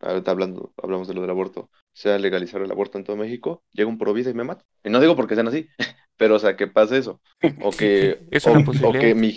ahorita 0.00 0.32
hablando, 0.32 0.74
hablamos 0.82 1.06
de 1.06 1.14
lo 1.14 1.20
del 1.20 1.30
aborto, 1.30 1.70
sea 1.92 2.18
legalizar 2.18 2.60
el 2.60 2.72
aborto 2.72 2.98
en 2.98 3.04
todo 3.04 3.14
México, 3.14 3.62
llega 3.70 3.88
un 3.88 3.98
provida 3.98 4.30
y 4.30 4.34
me 4.34 4.42
mata. 4.42 4.64
Y 4.82 4.90
no 4.90 4.98
digo 4.98 5.14
porque 5.14 5.36
sean 5.36 5.46
así, 5.46 5.68
pero 6.16 6.34
o 6.34 6.38
sea, 6.40 6.56
que 6.56 6.66
pase 6.66 6.98
eso. 6.98 7.20
O 7.62 7.70
que, 7.70 8.18
Es 8.32 8.48
o, 8.48 8.50
una 8.50 8.62
o 8.62 8.64
posibilidad. 8.64 9.00
que 9.00 9.14
mi, 9.14 9.32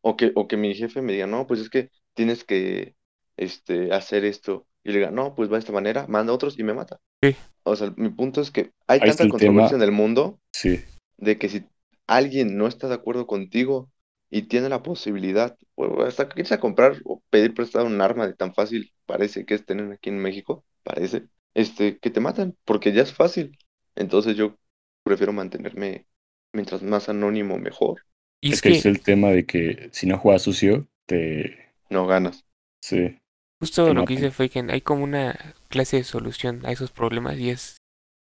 o 0.00 0.16
que, 0.16 0.32
o 0.34 0.48
que 0.48 0.56
mi 0.56 0.74
jefe 0.74 1.02
me 1.02 1.12
diga, 1.12 1.26
no, 1.26 1.46
pues 1.46 1.60
es 1.60 1.68
que 1.68 1.90
tienes 2.14 2.44
que 2.44 2.96
este, 3.36 3.92
hacer 3.92 4.24
esto. 4.24 4.66
Y 4.82 4.92
le 4.92 5.00
diga, 5.00 5.10
no, 5.10 5.34
pues 5.34 5.50
va 5.50 5.56
de 5.56 5.60
esta 5.60 5.72
manera, 5.72 6.06
manda 6.08 6.32
otros 6.32 6.58
y 6.58 6.64
me 6.64 6.72
mata. 6.72 6.98
Sí. 7.22 7.36
O 7.64 7.76
sea, 7.76 7.92
mi 7.96 8.08
punto 8.08 8.40
es 8.40 8.50
que 8.50 8.72
hay 8.86 9.00
Ahí 9.00 9.08
tanta 9.10 9.28
controversia 9.28 9.76
tema. 9.76 9.84
en 9.84 9.88
el 9.88 9.92
mundo 9.92 10.40
Sí. 10.52 10.80
de 11.18 11.38
que 11.38 11.48
si 11.48 11.64
alguien 12.06 12.56
no 12.56 12.66
está 12.66 12.88
de 12.88 12.94
acuerdo 12.94 13.26
contigo 13.26 13.90
y 14.30 14.42
tiene 14.42 14.68
la 14.68 14.82
posibilidad, 14.82 15.56
o 15.74 16.02
hasta 16.02 16.28
que 16.28 16.40
irse 16.40 16.54
a 16.54 16.60
comprar 16.60 16.96
o 17.04 17.22
pedir 17.30 17.52
prestado 17.54 17.86
un 17.86 18.00
arma 18.00 18.26
de 18.26 18.34
tan 18.34 18.54
fácil 18.54 18.92
parece 19.06 19.44
que 19.44 19.54
es 19.54 19.64
tener 19.66 19.90
aquí 19.92 20.08
en 20.10 20.18
México, 20.18 20.64
parece, 20.82 21.24
este, 21.54 21.98
que 21.98 22.10
te 22.10 22.20
matan, 22.20 22.56
porque 22.64 22.92
ya 22.92 23.02
es 23.02 23.12
fácil. 23.12 23.58
Entonces 23.96 24.36
yo 24.36 24.56
prefiero 25.04 25.32
mantenerme 25.32 26.06
mientras 26.52 26.82
más 26.82 27.08
anónimo 27.08 27.58
mejor, 27.58 28.02
Y 28.40 28.52
Es 28.52 28.54
es 28.54 28.62
que 28.62 28.70
que 28.70 28.78
es 28.78 28.86
el 28.86 29.00
tema 29.02 29.28
de 29.30 29.44
que 29.46 29.88
si 29.92 30.06
no 30.06 30.18
juegas 30.18 30.42
sucio, 30.42 30.88
te. 31.06 31.72
no 31.90 32.06
ganas. 32.06 32.44
Sí. 32.82 33.18
justo 33.60 33.92
lo 33.92 34.04
que 34.06 34.14
matan. 34.14 34.16
dice 34.16 34.30
Faken, 34.30 34.70
hay 34.70 34.80
como 34.80 35.04
una 35.04 35.54
clase 35.70 35.98
de 35.98 36.04
solución 36.04 36.66
a 36.66 36.72
esos 36.72 36.92
problemas 36.92 37.38
y 37.38 37.50
es 37.50 37.78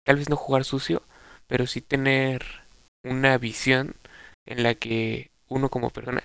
tal 0.05 0.17
vez 0.17 0.29
no 0.29 0.35
jugar 0.35 0.63
sucio, 0.65 1.03
pero 1.47 1.67
sí 1.67 1.81
tener 1.81 2.43
una 3.03 3.37
visión 3.37 3.95
en 4.45 4.63
la 4.63 4.75
que 4.75 5.31
uno 5.47 5.69
como 5.69 5.89
persona 5.91 6.23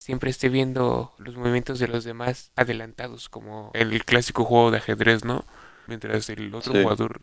siempre 0.00 0.30
esté 0.30 0.48
viendo 0.48 1.12
los 1.18 1.36
movimientos 1.36 1.78
de 1.78 1.88
los 1.88 2.04
demás 2.04 2.52
adelantados, 2.56 3.28
como 3.28 3.70
el 3.74 4.04
clásico 4.04 4.44
juego 4.44 4.70
de 4.70 4.78
ajedrez, 4.78 5.24
¿no? 5.24 5.44
Mientras 5.86 6.28
el 6.30 6.54
otro 6.54 6.72
Sí. 6.74 6.80
jugador 6.80 7.20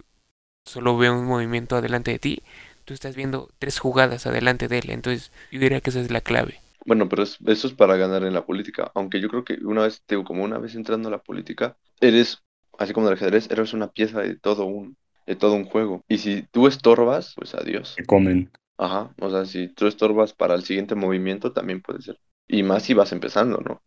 solo 0.65 0.98
ve 0.98 1.10
un 1.10 1.26
movimiento 1.26 1.76
adelante 1.76 2.12
de 2.12 2.19
ti, 2.19 2.43
tú 2.86 2.93
estás 2.93 3.15
viendo 3.15 3.50
tres 3.60 3.80
jugadas 3.80 4.26
adelante 4.28 4.67
de 4.67 4.80
él, 4.80 4.89
entonces 4.91 5.32
yo 5.52 5.60
diría 5.60 5.82
que 5.82 5.89
esa 5.89 6.02
es 6.02 6.12
la 6.12 6.22
clave. 6.22 6.60
Bueno, 6.86 7.08
pero 7.08 7.24
es- 7.24 7.38
eso 7.48 7.67
es 7.67 7.74
para 7.74 7.96
ganar 7.96 8.24
en 8.24 8.34
la 8.34 8.46
política, 8.46 8.91
aunque 8.96 9.22
yo 9.22 9.30
creo 9.30 9.46
que 9.46 9.56
una 9.63 9.84
vez, 9.84 10.02
te 10.06 10.15
digo, 10.15 10.26
como 10.26 10.43
una 10.43 10.58
vez 10.58 10.76
entrando 10.76 11.08
a 11.08 11.12
la 11.12 11.24
política, 11.24 11.78
eres, 12.02 12.43
así 12.77 12.93
como 12.93 13.07
el 13.07 13.13
ajedrez, 13.13 13.49
eres 13.51 13.73
una 13.73 13.89
pieza 13.91 14.21
de 14.21 14.36
todo 14.38 14.65
un, 14.65 14.97
de 15.27 15.36
todo 15.36 15.53
un 15.53 15.65
juego. 15.65 16.03
Y 16.07 16.17
si 16.19 16.43
tú 16.51 16.67
estorbas, 16.67 17.33
pues 17.36 17.55
adiós. 17.55 17.93
Que 17.97 18.05
comen. 18.05 18.51
Ajá, 18.77 19.13
o 19.19 19.29
sea, 19.29 19.45
si 19.45 19.67
tú 19.69 19.88
estorbas 19.88 20.33
para 20.33 20.55
el 20.55 20.63
siguiente 20.63 20.95
movimiento, 20.95 21.53
también 21.53 21.81
puede 21.81 22.01
ser. 22.01 22.19
Y 22.47 22.63
más 22.63 22.83
si 22.83 22.93
vas 22.93 23.12
empezando, 23.12 23.59
¿no? 23.59 23.81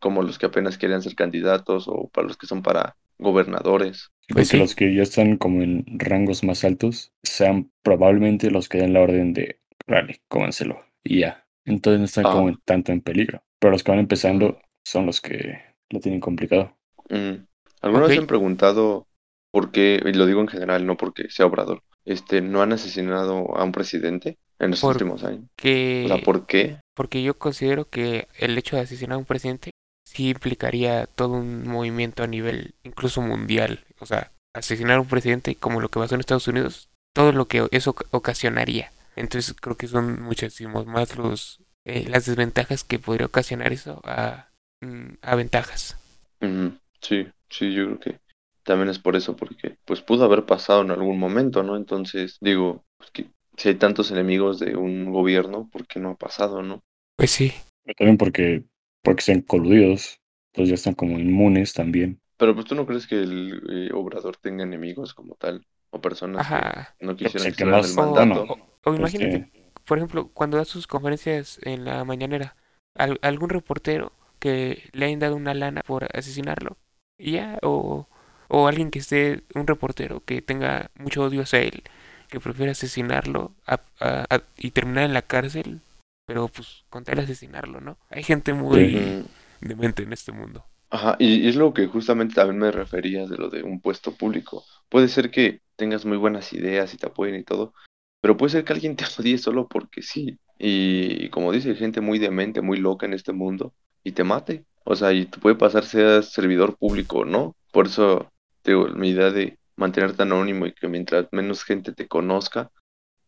Como 0.00 0.22
los 0.22 0.38
que 0.38 0.46
apenas 0.46 0.76
quieren 0.76 1.00
ser 1.02 1.14
candidatos 1.14 1.86
o 1.88 2.08
para 2.08 2.26
los 2.28 2.36
que 2.36 2.46
son 2.46 2.62
para 2.62 2.96
gobernadores. 3.18 4.10
Pues 4.28 4.50
que 4.50 4.56
sí. 4.56 4.58
los 4.58 4.74
que 4.74 4.94
ya 4.94 5.02
están 5.02 5.36
como 5.36 5.62
en 5.62 5.84
rangos 5.98 6.44
más 6.44 6.64
altos 6.64 7.12
sean 7.22 7.70
probablemente 7.82 8.50
los 8.50 8.68
que 8.68 8.78
dan 8.78 8.92
la 8.92 9.00
orden 9.00 9.32
de, 9.32 9.60
vale, 9.86 10.20
cómanselo. 10.28 10.80
Y 11.02 11.20
ya. 11.20 11.46
Entonces 11.64 12.00
no 12.00 12.04
están 12.06 12.24
como 12.24 12.48
Ah. 12.48 12.50
en- 12.50 12.58
tanto 12.64 12.92
en 12.92 13.00
peligro. 13.00 13.42
Pero 13.58 13.70
los 13.70 13.82
que 13.82 13.92
van 13.92 14.00
empezando 14.00 14.58
son 14.84 15.06
los 15.06 15.20
que 15.22 15.58
lo 15.90 16.00
tienen 16.00 16.20
complicado. 16.20 16.76
Mm. 17.08 17.44
¿Alguna 17.84 18.04
vez 18.04 18.12
Ok. 18.12 18.14
se 18.14 18.20
han 18.20 18.26
preguntado 18.26 19.06
por 19.50 19.70
qué, 19.70 20.00
y 20.04 20.12
lo 20.12 20.26
digo 20.26 20.40
en 20.40 20.48
general, 20.48 20.86
no 20.86 20.96
porque 20.96 21.30
sea 21.30 21.46
Obrador, 21.46 21.82
este, 22.04 22.40
no 22.40 22.62
han 22.62 22.72
asesinado 22.72 23.56
a 23.56 23.64
un 23.64 23.72
presidente 23.72 24.38
en 24.58 24.70
los 24.72 24.82
últimos 24.84 25.22
años? 25.24 25.44
Que 25.56 26.04
O 26.04 26.08
sea, 26.08 26.18
¿por 26.18 26.46
qué? 26.46 26.78
porque 26.94 27.22
yo 27.22 27.38
considero 27.38 27.88
que 27.88 28.28
el 28.38 28.56
hecho 28.58 28.76
de 28.76 28.82
asesinar 28.82 29.14
a 29.16 29.18
un 29.18 29.24
presidente 29.24 29.70
sí 30.04 30.30
implicaría 30.30 31.06
todo 31.06 31.34
un 31.34 31.66
movimiento 31.68 32.22
a 32.22 32.26
nivel 32.26 32.74
incluso 32.84 33.20
mundial. 33.22 33.84
O 34.00 34.06
sea, 34.06 34.32
asesinar 34.54 34.98
a 34.98 35.00
un 35.00 35.08
presidente 35.08 35.56
como 35.56 35.80
lo 35.80 35.88
que 35.88 36.00
pasó 36.00 36.14
en 36.14 36.20
Estados 36.20 36.48
Unidos, 36.48 36.88
todo 37.14 37.32
lo 37.32 37.48
que 37.48 37.68
eso 37.72 37.94
oc- 37.94 38.06
ocasionaría. 38.10 38.92
Entonces 39.16 39.54
creo 39.60 39.76
que 39.76 39.88
son 39.88 40.22
muchísimos 40.22 40.86
más 40.86 41.16
los 41.16 41.60
eh, 41.84 42.06
las 42.08 42.26
desventajas 42.26 42.84
que 42.84 42.98
podría 42.98 43.26
ocasionar 43.26 43.72
eso 43.72 44.00
a, 44.04 44.48
mm, 44.80 45.14
a 45.22 45.34
ventajas. 45.36 45.96
Ujú, 46.40 46.78
Sí, 47.00 47.26
sí, 47.58 47.72
yo 47.74 47.86
creo 47.86 48.00
que 48.00 48.20
también 48.64 48.88
es 48.88 48.98
por 48.98 49.16
eso, 49.16 49.36
porque 49.36 49.76
pues 49.84 50.00
pudo 50.02 50.24
haber 50.24 50.46
pasado 50.46 50.82
en 50.82 50.90
algún 50.90 51.18
momento, 51.18 51.62
¿no? 51.62 51.76
Entonces, 51.76 52.38
digo, 52.40 52.84
pues, 52.98 53.10
que 53.10 53.30
si 53.56 53.68
hay 53.68 53.74
tantos 53.76 54.10
enemigos 54.10 54.58
de 54.58 54.76
un 54.76 55.12
gobierno, 55.12 55.68
¿por 55.70 55.86
qué 55.86 56.00
no 56.00 56.10
ha 56.10 56.16
pasado, 56.16 56.62
no? 56.62 56.82
Pues 57.16 57.30
sí, 57.32 57.52
Pero 57.84 57.94
también 57.96 58.18
porque, 58.18 58.64
porque 59.02 59.20
están 59.20 59.40
coludidos. 59.42 60.20
Entonces 60.52 60.68
ya 60.70 60.74
están 60.74 60.94
como 60.94 61.18
inmunes 61.18 61.72
también. 61.72 62.20
Pero 62.36 62.54
pues 62.54 62.66
tú 62.66 62.74
no 62.74 62.86
crees 62.86 63.06
que 63.06 63.16
el 63.22 63.62
eh, 63.70 63.90
Obrador 63.94 64.36
tenga 64.36 64.64
enemigos 64.64 65.14
como 65.14 65.34
tal, 65.36 65.66
o 65.90 66.00
personas 66.00 66.50
que 66.50 66.74
no 67.00 67.16
que 67.16 67.26
quisieran 67.26 67.46
es 67.48 67.56
que 67.56 67.64
el 67.64 67.66
más... 67.66 67.84
el 67.84 67.94
O- 67.96 68.02
mandato. 68.02 68.42
bueno, 68.46 68.66
O 68.84 68.94
pues 68.94 69.14
imagínate, 69.14 69.42
que- 69.42 69.50
por 69.86 69.98
ejemplo, 69.98 70.28
cuando 70.32 70.56
da 70.56 70.64
sus 70.64 70.86
conferencias 70.86 71.58
en 71.62 71.84
la 71.84 72.04
mañanera, 72.04 72.56
al- 72.94 73.18
algún 73.22 73.50
reportero 73.50 74.12
que 74.38 74.90
le 74.92 75.06
hayan 75.06 75.20
dado 75.20 75.36
una 75.36 75.54
lana 75.54 75.82
por 75.86 76.08
asesinarlo, 76.16 76.76
y 77.18 77.32
ya, 77.32 77.58
o, 77.62 78.06
o 78.48 78.68
alguien 78.68 78.90
que 78.90 78.98
esté, 79.00 79.42
un 79.54 79.66
reportero 79.66 80.22
que 80.24 80.42
tenga 80.42 80.90
mucho 80.96 81.22
odio 81.24 81.42
hacia 81.42 81.60
él, 81.60 81.82
que 82.28 82.40
prefiere 82.40 82.72
asesinarlo 82.72 83.52
a- 83.66 83.80
a- 84.00 84.26
a- 84.34 84.42
y 84.56 84.70
terminar 84.72 85.04
en 85.04 85.14
la 85.14 85.22
cárcel, 85.22 85.80
pero 86.26 86.48
pues 86.48 86.84
con 86.90 87.04
tal 87.04 87.20
asesinarlo, 87.20 87.80
¿no? 87.80 87.98
Hay 88.10 88.22
gente 88.24 88.52
muy 88.54 89.16
Mm, 89.16 89.26
demente 89.60 90.02
en 90.02 90.12
este 90.12 90.32
mundo. 90.32 90.64
Ajá, 90.90 91.16
y 91.18 91.44
y 91.44 91.48
es 91.48 91.56
lo 91.56 91.72
que 91.74 91.86
justamente 91.88 92.34
también 92.34 92.58
me 92.60 92.70
refería 92.70 93.26
de 93.26 93.36
lo 93.36 93.50
de 93.50 93.62
un 93.64 93.80
puesto 93.80 94.16
público. 94.16 94.64
Puede 94.88 95.08
ser 95.08 95.30
que 95.30 95.60
tengas 95.76 96.04
muy 96.04 96.16
buenas 96.16 96.52
ideas 96.52 96.94
y 96.94 96.98
te 96.98 97.06
apoyen 97.06 97.34
y 97.36 97.44
todo, 97.44 97.74
pero 98.20 98.36
puede 98.36 98.52
ser 98.52 98.64
que 98.64 98.72
alguien 98.72 98.94
te 98.96 99.04
odie 99.18 99.38
solo 99.38 99.66
porque 99.68 100.02
sí. 100.02 100.38
Y, 100.58 101.30
como 101.30 101.50
dice, 101.52 101.70
hay 101.70 101.76
gente 101.76 102.00
muy 102.00 102.18
demente, 102.20 102.60
muy 102.62 102.78
loca 102.78 103.06
en 103.06 103.14
este 103.14 103.32
mundo 103.32 103.74
y 104.04 104.12
te 104.12 104.22
mate. 104.24 104.64
O 104.84 104.94
sea, 104.96 105.12
y 105.12 105.26
te 105.26 105.38
puede 105.38 105.56
pasar 105.56 105.84
seas 105.84 106.30
servidor 106.30 106.76
público 106.76 107.18
o 107.18 107.24
no. 107.24 107.56
Por 107.72 107.86
eso, 107.86 108.30
te 108.62 108.72
digo, 108.72 108.88
mi 108.88 109.10
idea 109.10 109.30
de 109.30 109.58
mantenerte 109.76 110.22
anónimo 110.22 110.66
y 110.66 110.72
que 110.72 110.88
mientras 110.88 111.26
menos 111.32 111.64
gente 111.64 111.92
te 111.92 112.06
conozca, 112.06 112.70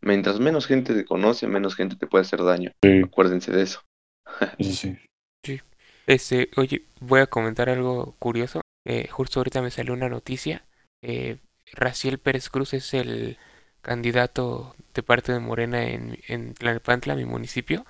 mientras 0.00 0.38
menos 0.38 0.66
gente 0.66 0.94
te 0.94 1.04
conoce, 1.04 1.46
menos 1.46 1.74
gente 1.74 1.96
te 1.96 2.07
puede 2.07 2.22
hacer 2.22 2.42
daño. 2.42 2.72
sí, 2.82 3.02
Acuérdense 3.02 3.52
de 3.52 3.62
eso. 3.62 3.80
eso 4.59 4.72
sí. 4.72 4.96
Este, 6.07 6.50
oye, 6.57 6.84
voy 7.00 7.20
a 7.20 7.26
comentar 7.26 7.68
algo 7.68 8.14
curioso. 8.18 8.61
Eh, 8.84 9.09
justo 9.09 9.40
ahorita 9.40 9.61
me 9.61 9.70
salió 9.72 9.92
una 9.92 10.09
noticia. 10.09 10.64
Eh, 11.02 11.38
Raciel 11.72 12.18
Pérez 12.18 12.48
Cruz 12.48 12.74
es 12.74 12.94
el 12.94 13.38
candidato 13.82 14.76
de 14.94 15.02
parte 15.02 15.32
de 15.32 15.40
Morena 15.40 15.84
en, 15.84 16.18
en 16.28 16.54
Tlalnepantla, 16.54 17.16
mi 17.16 17.24
municipio, 17.24 17.84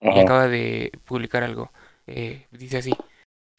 y 0.00 0.20
acaba 0.20 0.48
de 0.48 0.92
publicar 1.06 1.42
algo. 1.42 1.72
Eh, 2.06 2.46
dice 2.50 2.78
así, 2.78 2.92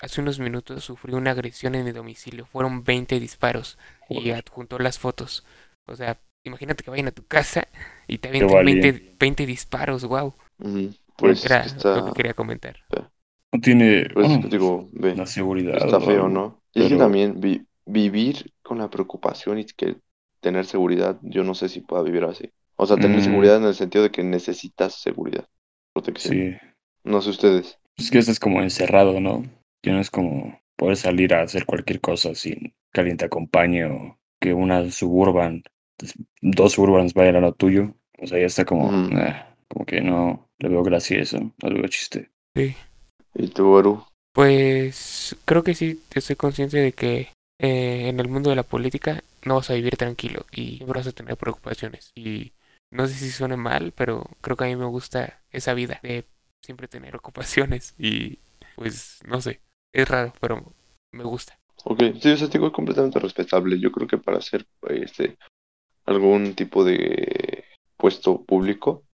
hace 0.02 0.22
unos 0.22 0.40
minutos 0.40 0.84
sufrí 0.84 1.14
una 1.14 1.32
agresión 1.32 1.76
en 1.76 1.86
mi 1.86 1.92
domicilio. 1.92 2.46
Fueron 2.46 2.84
20 2.84 3.20
disparos 3.20 3.78
y 4.10 4.30
adjuntó 4.32 4.80
las 4.80 5.00
fotos. 5.00 5.46
O 5.88 5.96
sea, 5.96 6.20
imagínate 6.44 6.84
que 6.84 6.92
vayan 6.92 7.08
a 7.08 7.12
tu 7.12 7.26
casa 7.26 7.68
y 8.08 8.18
te 8.20 8.30
avienten 8.30 8.56
20, 8.66 8.82
valiente. 8.90 9.16
20 9.20 9.46
disparos, 9.46 10.04
wow. 10.06 10.34
Pues 11.18 11.46
Era 11.46 11.66
lo 11.96 12.06
que 12.08 12.14
quería 12.14 12.34
comentar. 12.34 12.78
No 13.54 13.62
tiene, 13.62 14.10
pues 14.14 14.28
bueno, 14.28 14.48
digo, 14.50 14.90
ve, 14.92 15.16
la 15.16 15.26
seguridad. 15.26 15.78
está 15.78 15.98
o 15.98 16.02
feo, 16.02 16.28
¿no? 16.28 16.62
Y 16.74 16.80
es 16.82 16.86
que 16.86 16.96
pero- 16.96 17.06
también 17.06 17.40
vi- 17.40 17.66
vivir 17.86 18.52
con 18.62 18.80
la 18.80 18.90
preocupación 18.90 19.60
y 19.60 19.66
que 19.66 19.96
tener 20.42 20.66
seguridad, 20.66 21.18
yo 21.22 21.44
no 21.44 21.56
sé 21.56 21.70
si 21.70 21.80
pueda 21.82 22.04
vivir 22.04 22.26
así. 22.26 22.52
O 22.76 22.86
sea, 22.86 22.98
tener 22.98 23.20
Mm. 23.20 23.24
seguridad 23.24 23.56
en 23.58 23.64
el 23.64 23.76
sentido 23.76 24.04
de 24.04 24.12
que 24.12 24.24
necesitas 24.24 24.96
seguridad, 24.96 25.48
protección. 25.94 26.34
Sí. 26.36 26.68
No 27.06 27.22
sé 27.22 27.30
ustedes. 27.30 27.80
Es 27.98 28.12
que 28.12 28.20
estás 28.20 28.40
como 28.40 28.62
encerrado, 28.62 29.20
¿no? 29.20 29.44
Que 29.82 29.92
no 29.92 30.00
es 30.00 30.10
como 30.10 30.60
poder 30.76 30.98
salir 30.98 31.34
a 31.34 31.42
hacer 31.42 31.66
cualquier 31.66 32.02
cosa 32.02 32.36
sin 32.36 32.74
que 32.94 33.02
alguien 33.02 33.18
te 33.18 33.26
acompañe 33.26 33.86
o 33.86 34.18
que 34.42 34.54
una 34.54 34.92
suburban, 34.92 35.64
dos 36.42 36.74
suburbans 36.74 37.14
vayan 37.14 37.38
a 37.38 37.42
lo 37.42 37.54
tuyo. 37.54 37.94
O 38.20 38.28
sea, 38.28 38.40
ya 38.40 38.46
está 38.46 38.66
como, 38.66 38.90
ah, 38.92 39.56
como 39.68 39.86
que 39.86 40.02
no 40.02 40.50
le 40.60 40.70
veo 40.70 40.84
gracia 40.84 41.18
a 41.18 41.22
eso, 41.22 41.40
no 41.40 41.70
le 41.70 41.80
veo 41.80 41.88
chiste. 41.88 42.32
Sí. 42.56 42.76
¿Y 43.34 43.48
tú, 43.50 43.78
Eru? 43.78 44.06
Pues 44.34 45.36
creo 45.46 45.64
que 45.64 45.76
sí, 45.76 46.02
estoy 46.14 46.36
consciente 46.36 46.78
de 46.78 46.92
que 46.92 47.30
eh, 47.60 48.10
en 48.10 48.20
el 48.20 48.28
mundo 48.28 48.50
de 48.50 48.56
la 48.56 48.64
política 48.64 49.24
no 49.46 49.56
vas 49.56 49.70
a 49.70 49.76
vivir 49.76 49.96
tranquilo 49.98 50.46
y 50.52 50.84
vas 50.84 51.08
a 51.08 51.12
tener 51.12 51.38
preocupaciones. 51.38 52.12
Y 52.16 52.54
no 52.92 53.08
sé 53.08 53.14
si 53.14 53.30
suene 53.30 53.58
mal, 53.58 53.94
pero 53.96 54.26
creo 54.42 54.58
que 54.58 54.66
a 54.66 54.68
mí 54.68 54.76
me 54.76 54.86
gusta 54.86 55.42
esa 55.52 55.74
vida 55.74 56.00
de 56.04 56.26
siempre 56.66 56.88
tener 56.88 57.16
ocupaciones 57.16 57.96
y 57.98 58.40
pues 58.76 59.20
no 59.26 59.42
sé, 59.42 59.62
es 59.94 60.08
raro, 60.10 60.34
pero 60.42 60.74
me 61.12 61.24
gusta. 61.24 61.60
Ok, 61.86 62.02
sí, 62.20 62.32
o 62.32 62.38
sea, 62.38 62.48
digo, 62.48 62.68
es 62.68 62.74
completamente 62.74 63.20
respetable. 63.20 63.80
Yo 63.80 63.92
creo 63.92 64.08
que 64.08 64.18
para 64.18 64.40
hacer 64.40 64.68
este 64.90 65.38
algún 66.06 66.56
tipo 66.56 66.84
de 66.84 67.66
puesto 67.98 68.44
público, 68.46 69.06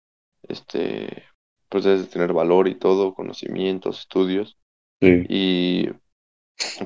este, 0.49 1.25
pues 1.69 1.85
debes 1.85 2.03
de 2.03 2.09
tener 2.09 2.33
valor 2.33 2.69
y 2.69 2.77
todo, 2.77 3.15
conocimientos, 3.15 4.01
estudios, 4.01 4.59
Sí, 5.01 5.29
y 5.29 5.89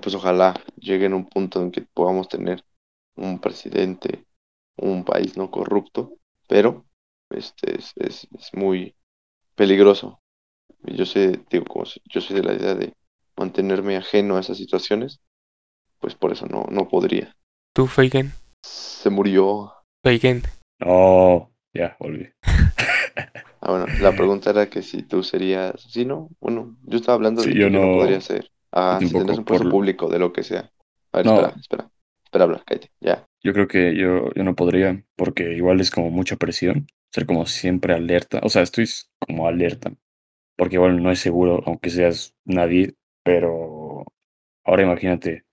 pues 0.03 0.15
ojalá 0.15 0.55
llegue 0.77 1.07
en 1.07 1.15
un 1.15 1.27
punto 1.29 1.63
en 1.63 1.71
que 1.71 1.83
podamos 1.83 2.29
tener 2.29 2.65
un 3.17 3.41
presidente, 3.41 4.27
un 4.77 5.05
país 5.05 5.37
no 5.37 5.51
corrupto, 5.51 6.19
pero 6.49 6.87
este 7.31 7.79
es, 7.79 7.93
es, 7.97 8.29
es 8.39 8.55
muy 8.55 8.95
peligroso. 9.57 10.21
Yo 10.87 11.07
sé, 11.07 11.41
digo, 11.51 11.65
como 11.67 11.85
si- 11.87 12.01
yo 12.05 12.21
soy 12.21 12.37
de 12.37 12.43
la 12.43 12.55
idea 12.55 12.75
de 12.75 12.93
mantenerme 13.37 13.97
ajeno 13.97 14.37
a 14.37 14.41
esas 14.41 14.57
situaciones, 14.59 15.21
pues 15.99 16.15
por 16.15 16.33
eso 16.33 16.47
no, 16.47 16.67
no 16.71 16.89
podría. 16.89 17.35
¿Tú, 17.75 17.87
Feigen? 17.87 18.33
Se 18.65 19.11
murió. 19.11 19.73
Feigen, 20.03 20.43
no, 20.81 21.51
ya, 21.73 21.97
volví. 21.99 22.29
Ah, 23.67 23.71
bueno, 23.71 23.87
la 24.03 24.13
pregunta 24.15 24.51
era 24.51 24.69
que 24.69 24.83
si 24.83 25.03
tú 25.03 25.23
serías, 25.23 25.81
sí, 25.89 26.05
¿no? 26.05 26.29
Bueno, 26.39 26.77
yo 26.83 26.99
estaba 26.99 27.15
hablando 27.17 27.41
de 27.41 27.49
Sí, 27.49 27.55
que 27.55 27.61
yo 27.61 27.71
no 27.71 27.81
no- 27.81 27.97
podría 27.97 28.21
ser. 28.21 28.51
Ah, 28.73 28.99
si 29.01 29.11
tendrás 29.11 29.39
un 29.39 29.45
puesto 29.47 29.63
por- 29.65 29.71
público 29.73 30.09
de 30.11 30.19
lo 30.19 30.35
que 30.35 30.43
sea. 30.43 30.71
A 31.13 31.17
ver, 31.17 31.27
No. 31.27 31.35
espera, 31.37 31.55
espera. 31.59 31.91
Espera, 32.25 32.45
habla, 32.45 32.63
cállate, 32.67 32.91
ya. 33.01 33.25
Yo 33.43 33.55
creo 33.55 33.67
que 33.67 33.97
yo, 33.97 34.31
yo 34.35 34.45
no 34.45 34.55
podría, 34.55 35.03
porque 35.17 35.55
igual 35.55 35.81
es 35.81 35.91
como 35.91 36.11
mucha 36.11 36.37
presión, 36.37 36.89
ser 37.11 37.25
como 37.25 37.47
siempre 37.47 37.95
alerta. 37.95 38.41
O 38.43 38.51
sea, 38.51 38.61
estoy 38.61 38.87
como 39.19 39.49
alerta, 39.49 39.95
porque 40.57 40.77
igual 40.77 41.03
no 41.03 41.11
es 41.11 41.21
seguro, 41.21 41.63
aunque 41.67 41.91
seas 41.91 42.35
nadie, 42.45 42.95
pero 43.23 44.05
ahora 44.65 44.83
imagínate 44.83 45.45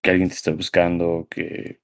que 0.00 0.10
alguien 0.10 0.28
te 0.28 0.34
está 0.34 0.52
buscando, 0.52 1.26
que 1.30 1.80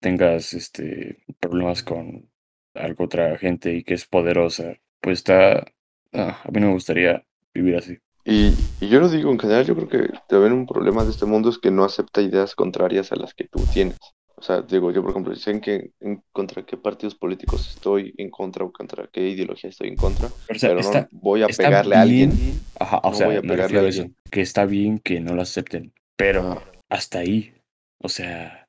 tengas 0.00 0.52
este 0.54 1.24
problemas 1.40 1.82
con 1.82 2.30
algo 2.74 3.04
otra 3.04 3.38
gente 3.38 3.74
y 3.74 3.84
que 3.84 3.94
es 3.94 4.06
poderosa, 4.06 4.76
pues 5.00 5.20
está, 5.20 5.66
ah, 6.12 6.40
a 6.44 6.50
mí 6.50 6.60
no 6.60 6.68
me 6.68 6.74
gustaría 6.74 7.24
vivir 7.54 7.76
así. 7.76 7.98
Y, 8.24 8.52
y 8.80 8.88
yo 8.88 9.00
lo 9.00 9.08
digo 9.08 9.30
en 9.30 9.38
general, 9.38 9.64
yo 9.64 9.76
creo 9.76 9.88
que 9.88 10.12
también 10.28 10.52
un 10.52 10.66
problema 10.66 11.04
de 11.04 11.10
este 11.10 11.26
mundo 11.26 11.48
es 11.48 11.58
que 11.58 11.70
no 11.70 11.84
acepta 11.84 12.20
ideas 12.20 12.54
contrarias 12.54 13.12
a 13.12 13.16
las 13.16 13.34
que 13.34 13.44
tú 13.44 13.64
tienes. 13.72 13.96
O 14.38 14.42
sea, 14.42 14.60
digo, 14.60 14.90
yo 14.92 15.02
por 15.02 15.12
ejemplo, 15.12 15.34
sé 15.34 15.50
en, 15.50 15.60
qué, 15.60 15.92
en 16.00 16.22
contra 16.32 16.62
qué 16.64 16.76
partidos 16.76 17.14
políticos 17.14 17.68
estoy 17.74 18.12
en 18.18 18.30
contra 18.30 18.64
o 18.64 18.72
contra 18.72 19.08
qué 19.10 19.28
ideología 19.30 19.70
estoy 19.70 19.88
en 19.88 19.96
contra, 19.96 20.28
Pero, 20.46 20.56
o 20.56 20.60
sea, 20.60 20.68
pero 20.70 20.80
está, 20.80 21.00
no 21.00 21.08
voy 21.10 21.42
a 21.42 21.48
pegarle 21.48 21.96
a 21.96 22.02
alguien. 22.02 22.32
ajá, 22.78 23.00
o 23.02 23.10
no 23.10 23.16
sea, 23.16 23.26
voy 23.26 23.36
a 23.36 23.42
pegarle 23.42 23.78
a 23.78 23.88
eso, 23.88 24.06
que 24.30 24.42
está 24.42 24.66
bien 24.66 24.98
que 24.98 25.20
no 25.20 25.34
lo 25.34 25.40
acepten, 25.42 25.92
pero 26.16 26.42
Ah, 26.42 26.62
hasta 26.90 27.20
ahí, 27.20 27.54
o 28.02 28.08
sea, 28.10 28.66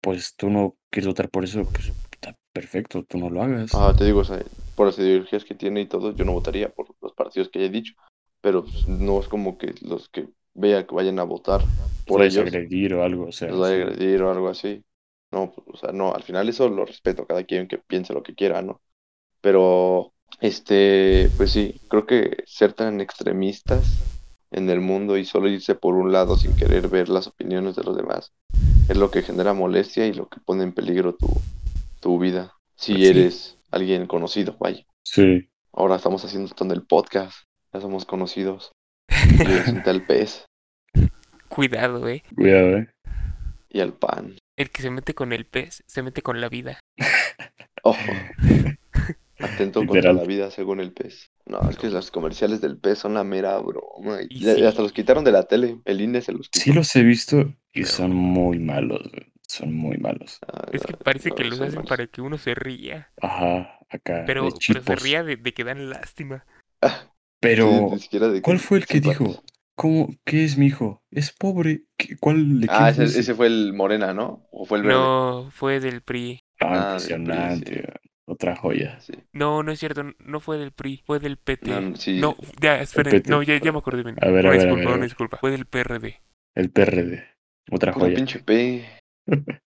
pues 0.00 0.34
tú 0.36 0.50
no 0.50 0.76
quieres 0.90 1.06
votar 1.06 1.30
por 1.30 1.44
eso, 1.44 1.62
pues 1.64 1.92
está 2.10 2.36
perfecto, 2.52 3.04
tú 3.04 3.18
no 3.18 3.30
lo 3.30 3.42
hagas. 3.42 3.70
ah, 3.74 3.94
te 3.96 4.04
digo, 4.04 4.20
o 4.20 4.24
sea, 4.24 4.42
por 4.74 4.86
las 4.86 4.98
ideologías 4.98 5.44
que 5.44 5.54
tiene 5.54 5.82
y 5.82 5.86
todo, 5.86 6.12
yo 6.14 6.24
no 6.24 6.32
votaría 6.32 6.68
por 6.70 6.88
los 7.00 7.12
partidos 7.12 7.48
que 7.50 7.60
haya 7.60 7.68
dicho, 7.68 7.94
pero 8.40 8.64
pues, 8.64 8.88
no 8.88 9.20
es 9.20 9.28
como 9.28 9.58
que 9.58 9.74
los 9.82 10.08
que 10.08 10.28
vea 10.54 10.86
que 10.86 10.94
vayan 10.94 11.18
a 11.18 11.24
votar 11.24 11.60
por 12.06 12.18
Puedes 12.18 12.34
ellos 12.34 12.46
agredir 12.46 12.94
o 12.94 13.02
algo, 13.04 13.26
o 13.26 13.32
sea, 13.32 13.48
los 13.50 13.68
sí. 13.70 13.74
agredir 13.74 14.22
o 14.22 14.30
algo 14.30 14.48
así. 14.48 14.84
No, 15.32 15.52
pues, 15.52 15.66
o 15.68 15.76
sea, 15.76 15.92
no, 15.92 16.14
al 16.14 16.22
final 16.22 16.48
eso 16.48 16.68
lo 16.68 16.84
respeto, 16.86 17.26
cada 17.26 17.44
quien 17.44 17.68
que 17.68 17.78
piense 17.78 18.14
lo 18.14 18.22
que 18.22 18.34
quiera, 18.34 18.62
¿no? 18.62 18.80
Pero, 19.40 20.12
este, 20.40 21.30
pues 21.36 21.52
sí, 21.52 21.80
creo 21.88 22.06
que 22.06 22.44
ser 22.46 22.72
tan 22.74 23.00
extremistas 23.00 24.04
en 24.50 24.70
el 24.70 24.80
mundo 24.80 25.16
y 25.18 25.24
solo 25.24 25.48
irse 25.48 25.74
por 25.74 25.94
un 25.94 26.12
lado 26.12 26.36
sin 26.36 26.56
querer 26.56 26.88
ver 26.88 27.08
las 27.08 27.26
opiniones 27.26 27.76
de 27.76 27.84
los 27.84 27.96
demás 27.96 28.32
es 28.88 28.96
lo 28.96 29.10
que 29.10 29.22
genera 29.22 29.52
molestia 29.52 30.06
y 30.06 30.12
lo 30.12 30.28
que 30.28 30.40
pone 30.40 30.62
en 30.62 30.72
peligro 30.72 31.14
tu, 31.14 31.28
tu 32.00 32.18
vida. 32.18 32.54
Si 32.76 32.92
Pues 32.92 33.08
sí. 33.08 33.08
eres 33.08 33.58
alguien 33.70 34.06
conocido, 34.06 34.56
vaya. 34.60 34.84
Sí, 35.04 35.48
Ahora 35.72 35.96
estamos 35.96 36.24
haciendo 36.24 36.48
esto 36.48 36.64
en 36.64 36.70
el 36.70 36.82
podcast, 36.86 37.36
ya 37.72 37.80
somos 37.80 38.04
conocidos. 38.04 38.72
Y 39.46 39.52
es 39.52 39.68
un 39.68 39.82
tal 39.82 40.04
pez 40.06 40.46
Cuidado, 41.48 42.08
eh. 42.08 42.22
cuidado, 42.34 42.78
eh. 42.78 42.88
y 43.68 43.80
el 43.80 43.92
pan. 43.92 44.36
El 44.56 44.70
que 44.70 44.82
se 44.82 44.90
mete 44.90 45.14
con 45.14 45.32
el 45.32 45.44
pez, 45.46 45.82
se 45.86 46.02
mete 46.02 46.22
con 46.22 46.40
la 46.40 46.48
vida. 46.48 46.80
Ojo. 47.82 47.98
Atento 49.38 49.84
contra 49.86 50.14
la 50.14 50.24
vida 50.24 50.50
según 50.50 50.80
el 50.80 50.92
pez. 50.92 51.30
No, 51.44 51.60
es 51.68 51.76
que 51.76 51.88
los 51.90 52.10
comerciales 52.10 52.62
del 52.62 52.78
pez 52.78 52.98
son 53.00 53.12
la 53.14 53.22
mera 53.22 53.58
broma. 53.58 54.22
Y 54.22 54.38
Y 54.38 54.40
ya- 54.40 54.54
sí. 54.54 54.64
hasta 54.64 54.80
los 54.82 54.92
quitaron 54.92 55.24
de 55.24 55.32
la 55.32 55.42
tele. 55.44 55.78
El 55.84 56.00
INE 56.00 56.22
se 56.22 56.32
los 56.32 56.48
quitó. 56.48 56.64
Sí 56.64 56.72
los 56.72 56.94
he 56.96 57.02
visto 57.02 57.40
y 57.72 57.82
Pero- 57.82 57.86
son 57.86 58.14
muy 58.14 58.58
malos, 58.58 59.02
güey, 59.12 59.30
son 59.46 59.74
muy 59.74 59.98
malos. 59.98 60.38
Ah, 60.50 60.66
Es 60.72 60.82
que 60.82 60.94
parece 60.96 61.28
no, 61.28 61.34
que 61.34 61.44
los 61.44 61.60
hacen 61.60 61.74
malos. 61.74 61.88
para 61.88 62.06
que 62.06 62.22
uno 62.22 62.38
se 62.38 62.54
ría. 62.54 63.10
Ajá, 63.20 63.78
acá, 63.90 64.24
Pero, 64.26 64.44
de 64.46 64.52
pero 64.66 64.82
se 64.82 64.96
ría 64.96 65.22
de, 65.22 65.36
de 65.36 65.52
que 65.52 65.64
dan 65.64 65.90
lástima. 65.90 66.46
Ah, 66.80 67.12
Pero, 67.38 67.90
sí, 67.98 68.18
de 68.18 68.40
¿cuál 68.40 68.58
fue 68.58 68.78
el 68.78 68.86
que 68.86 69.00
dijo? 69.00 69.42
¿Cómo? 69.76 70.08
¿Qué 70.24 70.44
es 70.44 70.58
mi 70.58 70.66
hijo? 70.66 71.04
¿Es 71.12 71.30
pobre? 71.32 71.84
¿Qué- 71.96 72.16
¿Cuál 72.18 72.60
de 72.60 72.70
quién 72.70 72.88
Ah, 72.88 72.90
fue 72.90 73.04
ese, 73.04 73.34
fue 73.34 73.46
el 73.46 73.72
Morena, 73.72 74.12
¿no? 74.12 74.46
¿O 74.50 74.64
fue 74.66 74.78
el 74.78 74.84
verde? 74.84 75.12
No, 75.12 75.48
fue 75.52 75.80
del 75.80 76.02
PRI. 76.02 76.44
Ah, 76.60 76.76
Ah, 76.76 77.00
del 77.00 77.18
PRI, 77.18 77.50
impresionante, 77.50 77.72
sí. 77.74 77.88
otra 78.26 78.56
joya. 78.56 79.00
Sí. 79.00 79.14
No, 79.32 79.62
no 79.62 79.70
es 79.70 79.78
cierto, 79.78 80.00
n- 80.00 80.16
no 80.18 80.40
fue 80.40 80.58
del 80.58 80.72
PRI, 80.72 81.02
fue 81.06 81.20
del 81.20 81.36
PT. 81.36 81.70
No, 81.70 81.80
no, 81.80 81.96
sí. 81.96 82.14
No, 82.16 82.36
ya, 82.60 82.80
esperen, 82.80 83.22
PT. 83.22 83.26
no, 83.26 83.42
ya, 83.42 83.56
ya 83.60 83.70
me 83.72 83.78
acordé 83.78 84.02
bien. 84.02 84.18
A 84.20 84.30
ver, 84.30 84.46
a 84.46 84.50
Una 84.50 84.54
ver, 84.54 84.68
a 84.68 84.74
disculpa, 84.74 84.80
ver, 84.80 84.90
a 84.92 84.94
una 84.94 85.04
ver. 85.04 85.06
disculpa. 85.06 85.36
Fue 85.38 85.50
del 85.52 85.66
PRD. 85.66 86.20
El 86.54 86.70
PRD, 86.70 87.24
otra 87.70 87.92
Pura 87.92 88.08
joya. 88.08 88.18
pinche 88.18 88.38
P. 88.38 88.84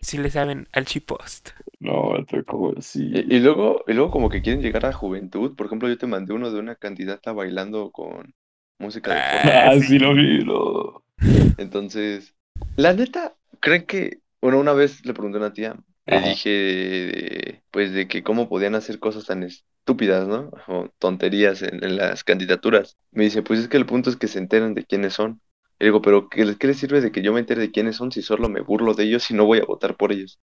Si 0.00 0.18
le 0.18 0.28
saben 0.28 0.66
al 0.72 0.86
Chipost. 0.86 1.50
No, 1.80 2.10
otro 2.10 2.44
como 2.44 2.72
así. 2.76 3.10
Y, 3.12 3.36
y 3.36 3.40
luego, 3.40 3.84
y 3.86 3.92
luego 3.92 4.10
como 4.10 4.28
que 4.28 4.42
quieren 4.42 4.62
llegar 4.62 4.86
a 4.86 4.92
juventud. 4.92 5.54
Por 5.56 5.66
ejemplo, 5.66 5.88
yo 5.88 5.98
te 5.98 6.06
mandé 6.06 6.32
uno 6.32 6.50
de 6.50 6.58
una 6.58 6.76
candidata 6.76 7.32
bailando 7.32 7.90
con 7.92 8.34
música 8.78 9.12
de 9.12 9.18
Ah. 9.20 9.70
Ah, 9.72 9.80
sí. 9.80 9.98
lo 9.98 10.14
vi, 10.14 10.44
no. 10.44 11.02
Entonces, 11.58 12.34
la 12.76 12.92
neta, 12.92 13.34
¿creen 13.60 13.84
que, 13.86 14.18
bueno, 14.40 14.58
una 14.58 14.72
vez 14.72 15.04
le 15.04 15.12
pregunté 15.14 15.38
a 15.38 15.40
una 15.40 15.52
tía, 15.52 15.76
le 16.06 16.20
dije, 16.20 16.48
de- 16.50 17.62
pues, 17.70 17.92
de 17.92 18.08
que 18.08 18.22
cómo 18.22 18.48
podían 18.48 18.74
hacer 18.74 18.98
cosas 18.98 19.26
tan 19.26 19.42
estúpidas, 19.42 20.26
¿no? 20.28 20.50
O 20.68 20.88
tonterías 20.98 21.62
en, 21.62 21.84
en 21.84 21.96
las 21.96 22.24
candidaturas. 22.24 22.96
Me 23.10 23.24
dice, 23.24 23.42
pues 23.42 23.60
es 23.60 23.68
que 23.68 23.76
el 23.76 23.86
punto 23.86 24.08
es 24.10 24.16
que 24.16 24.28
se 24.28 24.38
enteren 24.38 24.74
de 24.74 24.84
quiénes 24.84 25.14
son. 25.14 25.40
Y 25.80 25.84
digo, 25.84 26.00
pero 26.02 26.28
¿qué, 26.28 26.44
les- 26.44 26.56
qué 26.56 26.66
les 26.68 26.78
sirve 26.78 27.00
de 27.00 27.12
que 27.12 27.22
yo 27.22 27.32
me 27.32 27.40
entere 27.40 27.60
de 27.60 27.70
quiénes 27.70 27.96
son 27.96 28.10
si 28.12 28.22
solo 28.22 28.48
me 28.48 28.60
burlo 28.62 28.94
de 28.94 29.04
ellos 29.04 29.30
y 29.30 29.34
no 29.34 29.44
voy 29.44 29.58
a 29.58 29.64
votar 29.64 29.96
por 29.96 30.12
ellos? 30.12 30.40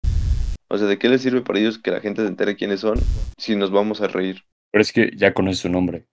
O 0.68 0.78
sea, 0.78 0.86
¿de 0.86 0.98
qué 0.98 1.08
les 1.08 1.22
sirve 1.22 1.42
para 1.42 1.58
ellos 1.58 1.78
que 1.78 1.90
la 1.90 2.00
gente 2.00 2.22
se 2.22 2.28
entere 2.28 2.56
quiénes 2.56 2.80
son 2.80 2.98
si 3.38 3.54
nos 3.56 3.70
vamos 3.70 4.00
a 4.00 4.08
reír? 4.08 4.42
Pero 4.72 4.82
es 4.82 4.92
que 4.92 5.10
ya 5.16 5.32
conoces 5.34 5.60
su 5.60 5.68
nombre. 5.68 6.06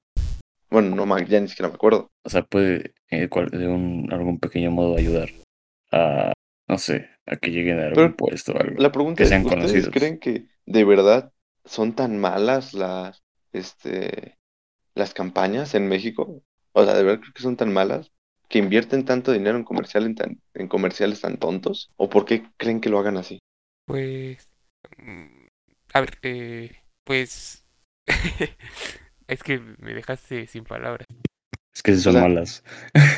Bueno, 0.74 0.95
no, 0.95 1.05
ma- 1.05 1.24
ya 1.24 1.39
ni 1.39 1.47
siquiera 1.47 1.69
me 1.69 1.76
acuerdo. 1.76 2.09
O 2.26 2.30
sea, 2.30 2.41
puede 2.41 2.95
eh, 3.11 3.30
cual- 3.30 3.49
de 3.51 3.67
un, 3.67 4.09
algún 4.11 4.39
pequeño 4.39 4.71
modo 4.71 4.97
ayudar 4.97 5.30
a, 5.91 6.34
no 6.67 6.78
sé, 6.80 7.09
a 7.28 7.36
que 7.36 7.51
lleguen 7.51 7.80
a 7.80 7.84
algún 7.84 7.95
Pero 7.95 8.17
puesto 8.17 8.53
o 8.53 8.59
algo. 8.59 8.82
La 8.82 8.91
pregunta 8.91 9.17
que 9.19 9.24
es, 9.26 9.30
sean 9.30 9.43
¿ustedes 9.43 9.59
conocidos. 9.61 9.93
creen 9.93 10.19
que 10.19 10.47
de 10.65 10.84
verdad 10.84 11.32
son 11.63 11.93
tan 11.93 12.17
malas 12.17 12.74
las, 12.74 13.21
este, 13.53 14.39
las 14.95 15.13
campañas 15.13 15.76
en 15.76 15.88
México? 15.88 16.41
O 16.74 16.84
sea, 16.86 16.95
¿de 16.95 17.03
verdad 17.03 17.21
creo 17.21 17.34
que 17.34 17.43
son 17.43 17.55
tan 17.55 17.71
malas 17.71 18.11
que 18.49 18.57
invierten 18.59 19.05
tanto 19.05 19.32
dinero 19.32 19.57
en, 19.57 19.63
comercial, 19.63 20.05
en, 20.05 20.15
tan- 20.15 20.41
en 20.55 20.67
comerciales 20.67 21.21
tan 21.21 21.38
tontos? 21.38 21.91
¿O 21.97 22.09
por 22.09 22.26
qué 22.26 22.43
creen 22.57 22.82
que 22.82 22.89
lo 22.89 22.97
hagan 22.97 23.17
así? 23.17 23.38
Pues, 23.86 24.49
mm, 24.97 25.45
a 25.93 25.99
ver, 26.01 26.17
eh, 26.24 26.71
pues, 27.03 27.63
es 29.34 29.44
que 29.44 29.60
me 29.60 29.94
dejaste 29.94 30.48
sin 30.48 30.64
palabras. 30.66 31.08
Es 31.74 31.84
que 31.84 31.96
son 31.96 32.20
sea, 32.20 32.20
malas. 32.20 32.64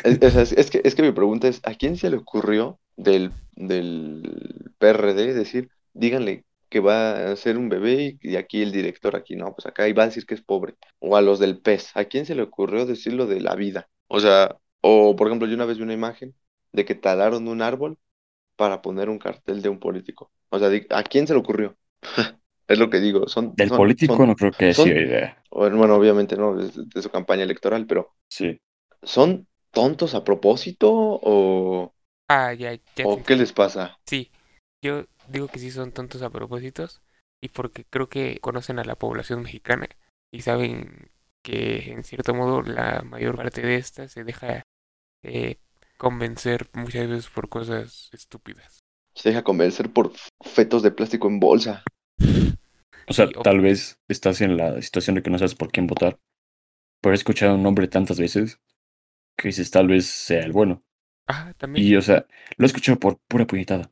Es, 0.04 0.20
es- 0.22 0.36
es- 0.36 0.54
es 0.54 0.72
que, 0.72 0.82
es 0.86 0.96
que 0.96 1.04
mi 1.04 1.12
pregunta 1.14 1.48
es, 1.50 1.62
¿a 1.66 1.76
quién 1.76 1.98
se 1.98 2.10
le 2.12 2.18
ocurrió 2.18 2.80
del, 2.98 3.34
del 3.56 4.72
PRD 4.80 5.34
decir, 5.34 5.72
díganle 5.94 6.46
que 6.70 6.80
va 6.82 7.32
a 7.32 7.36
ser 7.38 7.58
un 7.58 7.70
bebé 7.70 8.18
y, 8.22 8.32
y 8.34 8.38
aquí 8.38 8.62
el 8.64 8.72
director, 8.72 9.16
aquí 9.16 9.36
no, 9.36 9.54
pues 9.56 9.66
acá 9.68 9.88
y 9.90 9.94
va 9.94 10.04
a 10.04 10.08
decir 10.08 10.26
que 10.26 10.36
es 10.36 10.44
pobre? 10.44 10.76
O 11.00 11.18
a 11.18 11.22
los 11.24 11.40
del 11.40 11.62
PES, 11.62 11.92
¿a 11.96 12.06
quién 12.06 12.26
se 12.28 12.36
le 12.36 12.44
ocurrió 12.44 12.86
decirlo 12.86 13.28
de 13.28 13.42
la 13.42 13.56
vida? 13.56 13.90
O 14.08 14.20
sea, 14.22 14.58
o 14.82 15.16
por 15.18 15.28
ejemplo, 15.28 15.48
yo 15.50 15.56
una 15.56 15.66
vez 15.66 15.78
vi 15.78 15.84
una 15.84 15.94
imagen 15.94 16.36
de 16.74 16.86
que 16.86 16.96
talaron 16.96 17.48
un 17.50 17.62
árbol 17.64 18.00
para 18.58 18.82
poner 18.84 19.10
un 19.10 19.20
cartel 19.20 19.62
de 19.64 19.70
un 19.70 19.80
político. 19.80 20.32
O 20.50 20.60
sea, 20.60 20.70
¿a 20.92 21.04
quién 21.04 21.28
se 21.28 21.34
le 21.34 21.40
ocurrió? 21.42 21.78
Es 22.68 22.80
lo 22.80 22.90
que 22.90 23.00
digo, 23.00 23.28
son... 23.28 23.54
Del 23.56 23.70
son- 23.70 23.78
político 23.78 24.18
son- 24.18 24.28
no 24.28 24.36
creo 24.36 24.52
que 24.52 24.74
sido 24.74 24.98
idea. 25.00 25.38
Bueno, 25.52 25.96
obviamente 25.96 26.36
no, 26.36 26.56
de, 26.56 26.70
de 26.94 27.02
su 27.02 27.10
campaña 27.10 27.44
electoral, 27.44 27.86
pero 27.88 28.12
Sí. 28.30 28.60
¿son 29.04 29.48
tontos 29.72 30.16
a 30.16 30.24
propósito 30.24 30.90
o, 30.92 31.94
Ah, 32.28 32.54
ya, 32.54 32.74
ya 32.96 33.04
o 33.04 33.24
qué 33.24 33.36
les 33.36 33.54
pasa? 33.54 33.98
Sí, 34.06 34.32
yo 34.82 35.06
digo 35.30 35.48
que 35.48 35.60
sí 35.60 35.72
son 35.72 35.92
tontos 35.92 36.22
a 36.22 36.30
propósitos 36.30 37.02
y 37.42 37.50
porque 37.50 37.86
creo 37.86 38.10
que 38.10 38.40
conocen 38.40 38.80
a 38.80 38.84
la 38.84 38.96
población 38.96 39.44
mexicana 39.44 39.88
y 40.32 40.42
saben 40.42 41.12
que 41.44 41.92
en 41.92 42.04
cierto 42.04 42.34
modo 42.34 42.62
la 42.62 43.02
mayor 43.04 43.36
parte 43.38 43.62
de 43.62 43.76
esta 43.76 44.08
se 44.08 44.24
deja 44.24 44.64
eh, 45.24 45.60
convencer 45.98 46.70
muchas 46.74 47.08
veces 47.08 47.30
por 47.30 47.50
cosas 47.50 48.10
estúpidas. 48.14 48.84
Se 49.16 49.30
deja 49.30 49.44
convencer 49.44 49.92
por 49.92 50.14
fetos 50.44 50.84
de 50.84 50.92
plástico 50.92 51.28
en 51.28 51.40
bolsa. 51.40 51.84
O 53.08 53.14
sea, 53.14 53.30
tal 53.32 53.62
vez 53.62 54.00
estás 54.08 54.42
en 54.42 54.58
la 54.58 54.82
situación 54.82 55.16
de 55.16 55.24
que 55.24 55.30
no 55.30 55.38
sabes 55.38 55.56
por 55.56 55.72
quién 55.72 55.88
votar. 55.88 56.20
Pero 57.02 57.14
he 57.14 57.18
escuchado 57.18 57.56
un 57.56 57.64
nombre 57.64 57.88
tantas 57.88 58.20
veces 58.20 58.62
que 59.38 59.50
dices 59.50 59.72
tal 59.72 59.88
vez 59.88 60.06
sea 60.08 60.42
el 60.44 60.54
bueno. 60.54 60.84
Ah, 61.28 61.54
también. 61.58 61.86
Y, 61.86 61.96
o 61.96 62.02
sea, 62.02 62.28
lo 62.58 62.66
he 62.66 62.68
escuchado 62.68 63.00
por 63.00 63.20
pura 63.28 63.48
puñetada. 63.48 63.92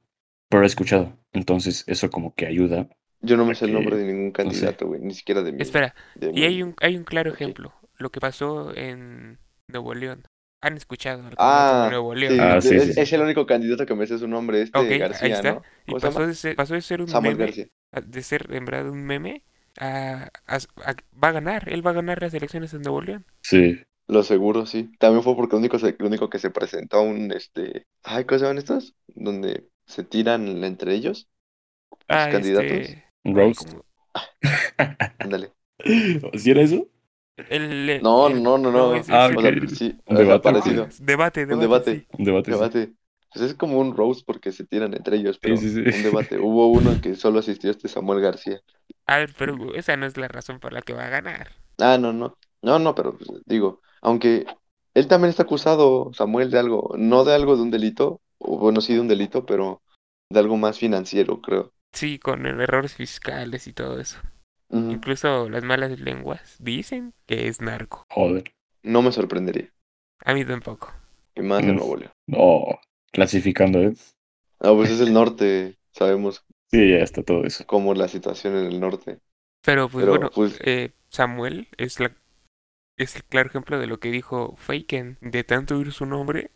Pero 0.49 0.61
lo 0.61 0.66
he 0.66 0.68
escuchado. 0.68 1.18
Entonces, 1.34 1.84
eso 1.88 2.09
como 2.09 2.36
que 2.36 2.47
ayuda. 2.47 2.89
Yo 3.22 3.38
no 3.38 3.45
me 3.45 3.55
sé 3.55 3.66
el 3.66 3.74
nombre 3.74 3.97
de 3.97 4.05
ningún 4.05 4.32
no 4.43 4.53
sé. 4.53 4.68
candidato, 4.68 4.88
güey, 4.88 5.01
ni 5.01 5.14
siquiera 5.14 5.41
de 5.41 5.51
mi... 5.51 5.64
Espera, 5.64 5.95
de 6.16 6.34
y 6.34 6.43
mi- 6.43 6.45
hay 6.45 6.64
un, 6.64 6.76
hay 6.82 6.97
un 6.97 7.03
claro 7.03 7.32
ejemplo, 7.34 7.74
lo 7.97 8.11
que 8.11 8.20
pasó 8.20 8.76
en 8.76 9.39
Nuevo 9.68 9.93
León. 9.93 10.24
¿Han 10.61 10.78
escuchado 10.78 11.30
Ah, 11.38 11.89
Nuevo 11.89 12.16
León? 12.16 12.34
sí, 12.36 12.39
Ah, 12.39 12.61
sí, 12.61 12.80
es, 12.80 12.91
sí, 12.93 12.93
es 12.95 13.14
el 13.14 13.22
único 13.22 13.45
candidato 13.45 13.86
que 13.86 13.95
me 13.95 14.07
sé 14.07 14.18
su 14.18 14.28
nombre, 14.28 14.61
este 14.61 14.82
Ok, 14.82 14.91
ahí 15.20 15.32
García, 15.32 15.32
está. 15.32 15.51
¿no? 15.53 15.61
Y 15.86 15.95
¿Cómo 15.95 15.99
se 15.99 16.09
pasó 16.09 16.26
de 16.26 16.34
ser, 16.36 16.55
pasó 16.55 16.74
de 16.74 16.82
ser 16.82 17.01
un 17.01 17.14
Samuel 17.14 17.18
meme, 17.20 17.38
García. 17.38 17.68
De 18.02 18.24
ser 18.24 18.48
en 18.54 18.66
verdad 18.66 18.89
un 18.89 19.04
meme, 19.06 19.44
a, 19.80 20.30
a- 20.48 20.56
a- 20.58 20.96
va 21.24 21.30
a 21.30 21.32
ganar, 21.32 21.70
él 21.70 21.86
va 21.86 21.91
a 21.91 21.94
ganar 21.94 22.22
las 22.22 22.34
elecciones 22.34 22.74
en 22.74 22.82
Nuevo 22.84 23.02
León. 23.02 23.26
Sí. 23.41 23.82
Lo 24.08 24.24
seguro, 24.24 24.66
sí. 24.66 24.91
También 25.00 25.24
fue 25.24 25.36
porque 25.36 25.56
el 25.56 25.60
único, 25.62 25.78
el 25.78 25.96
único 26.00 26.30
que 26.30 26.39
se 26.39 26.52
presentó 26.52 26.98
a 26.98 27.02
un, 27.02 27.32
este... 27.32 27.88
Ay, 28.04 28.26
¿cómo 28.26 28.38
se 28.39 28.46
llaman 28.46 28.58
estos? 28.58 28.96
Donde 29.08 29.70
se 29.86 30.04
tiran 30.04 30.64
entre 30.64 30.94
ellos, 30.94 31.30
los 31.91 32.00
Ah, 32.08 32.30
candidatos. 32.32 32.72
este... 32.72 33.04
Un 33.24 33.36
roast. 33.36 33.70
¿cómo? 33.72 33.86
Ándale. 35.20 35.52
¿Sí 36.38 36.52
era 36.52 36.62
eso? 36.62 36.88
El- 37.50 37.89
el- 37.89 38.04
No, 38.04 38.28
el- 38.28 38.44
no, 38.44 38.58
no, 38.58 38.72
no. 38.72 38.96
es- 38.96 39.10
Ah, 39.10 39.30
O 39.36 39.41
sea, 39.41 39.52
sí, 39.70 39.98
Un 40.06 40.18
o 40.18 40.24
sea, 40.24 40.26
debate, 40.26 40.44
parecido. 40.44 40.88
Debate, 41.00 41.46
debate, 41.46 41.62
debate. 41.62 41.96
sí. 41.96 42.08
Un 42.18 42.26
debate. 42.26 42.52
sí. 42.88 42.96
Pues 43.34 43.46
es 43.46 43.54
como 43.56 43.80
un 43.80 43.96
roast 43.96 44.26
porque 44.26 44.52
se 44.52 44.66
tiran 44.66 44.94
entre 44.94 45.18
ellos, 45.18 45.40
pero 45.40 45.58
sí, 45.58 45.70
sí. 45.70 45.80
un 45.80 46.04
debate. 46.04 46.38
Hubo 46.40 46.68
uno 46.68 46.92
que 47.02 47.16
solo 47.16 47.40
asistió 47.40 47.72
este 47.72 47.88
Samuel 47.88 48.22
García. 48.22 48.60
A 49.08 49.18
ver, 49.18 49.34
pero 49.38 49.74
esa 49.76 49.98
no 49.98 50.06
es 50.06 50.18
la 50.18 50.28
razón 50.28 50.60
por 50.60 50.74
la 50.74 50.82
que 50.82 50.94
va 50.94 51.06
a 51.06 51.10
ganar. 51.10 51.52
Ah, 51.80 51.98
no, 51.98 52.14
no. 52.14 52.38
No, 52.62 52.80
no, 52.80 52.96
pero 52.96 53.18
pues, 53.18 53.30
digo, 53.46 53.82
aunque 54.02 54.46
él 54.94 55.08
también 55.08 55.30
está 55.30 55.44
acusado, 55.44 56.12
Samuel, 56.14 56.52
de 56.52 56.60
algo, 56.60 56.94
no 56.98 57.24
de 57.26 57.34
algo 57.34 57.56
de 57.56 57.64
un 57.64 57.72
delito, 57.72 58.22
o 58.38 58.58
bueno, 58.58 58.80
sí 58.82 58.94
de 58.94 59.02
un 59.02 59.08
delito, 59.08 59.46
pero 59.46 59.82
de 60.30 60.40
algo 60.40 60.56
más 60.58 60.78
financiero, 60.80 61.42
creo. 61.42 61.74
Sí, 61.92 62.20
con 62.20 62.46
errores 62.46 62.96
fiscales 62.96 63.68
y 63.68 63.74
todo 63.74 64.00
eso. 64.00 64.20
Incluso 64.72 65.50
las 65.50 65.64
malas 65.64 66.00
lenguas 66.00 66.56
dicen 66.60 67.14
que 67.28 67.48
es 67.48 67.62
narco. 67.62 68.06
Joder. 68.10 68.44
No 68.82 69.02
me 69.04 69.12
sorprendería. 69.12 69.70
A 70.26 70.34
mí 70.34 70.44
tampoco. 70.46 70.92
Y 71.36 71.42
más 71.42 71.62
en 71.64 71.74
Mm. 71.74 71.76
Nuevo 71.76 71.96
León. 71.98 72.12
No. 72.28 72.64
Clasificando, 73.14 73.80
¿eh? 73.80 73.93
Ah, 74.59 74.74
pues 74.74 74.89
es 74.89 74.99
el 74.99 75.14
norte, 75.14 75.78
sabemos 75.91 76.43
Sí, 76.72 76.89
ya 76.89 76.97
está 76.97 77.22
todo 77.22 77.43
eso. 77.45 77.64
cómo 77.68 77.93
es 77.93 77.99
la 77.99 78.07
situación 78.07 78.55
en 78.57 78.66
el 78.66 78.80
norte. 78.80 79.20
Pero 79.64 79.88
pues 79.88 80.03
Pero, 80.03 80.11
bueno, 80.14 80.32
pues- 80.34 80.59
eh, 80.64 80.91
Samuel 81.09 81.68
es 81.78 81.99
la 81.99 82.11
es 82.97 83.16
el 83.16 83.24
claro 83.24 83.49
ejemplo 83.49 83.80
de 83.80 83.88
lo 83.88 83.99
que 83.99 84.11
dijo 84.11 84.55
Faken, 84.55 85.18
de 85.22 85.43
tanto 85.43 85.78
oír 85.78 85.91
su 85.91 86.05
nombre 86.05 86.51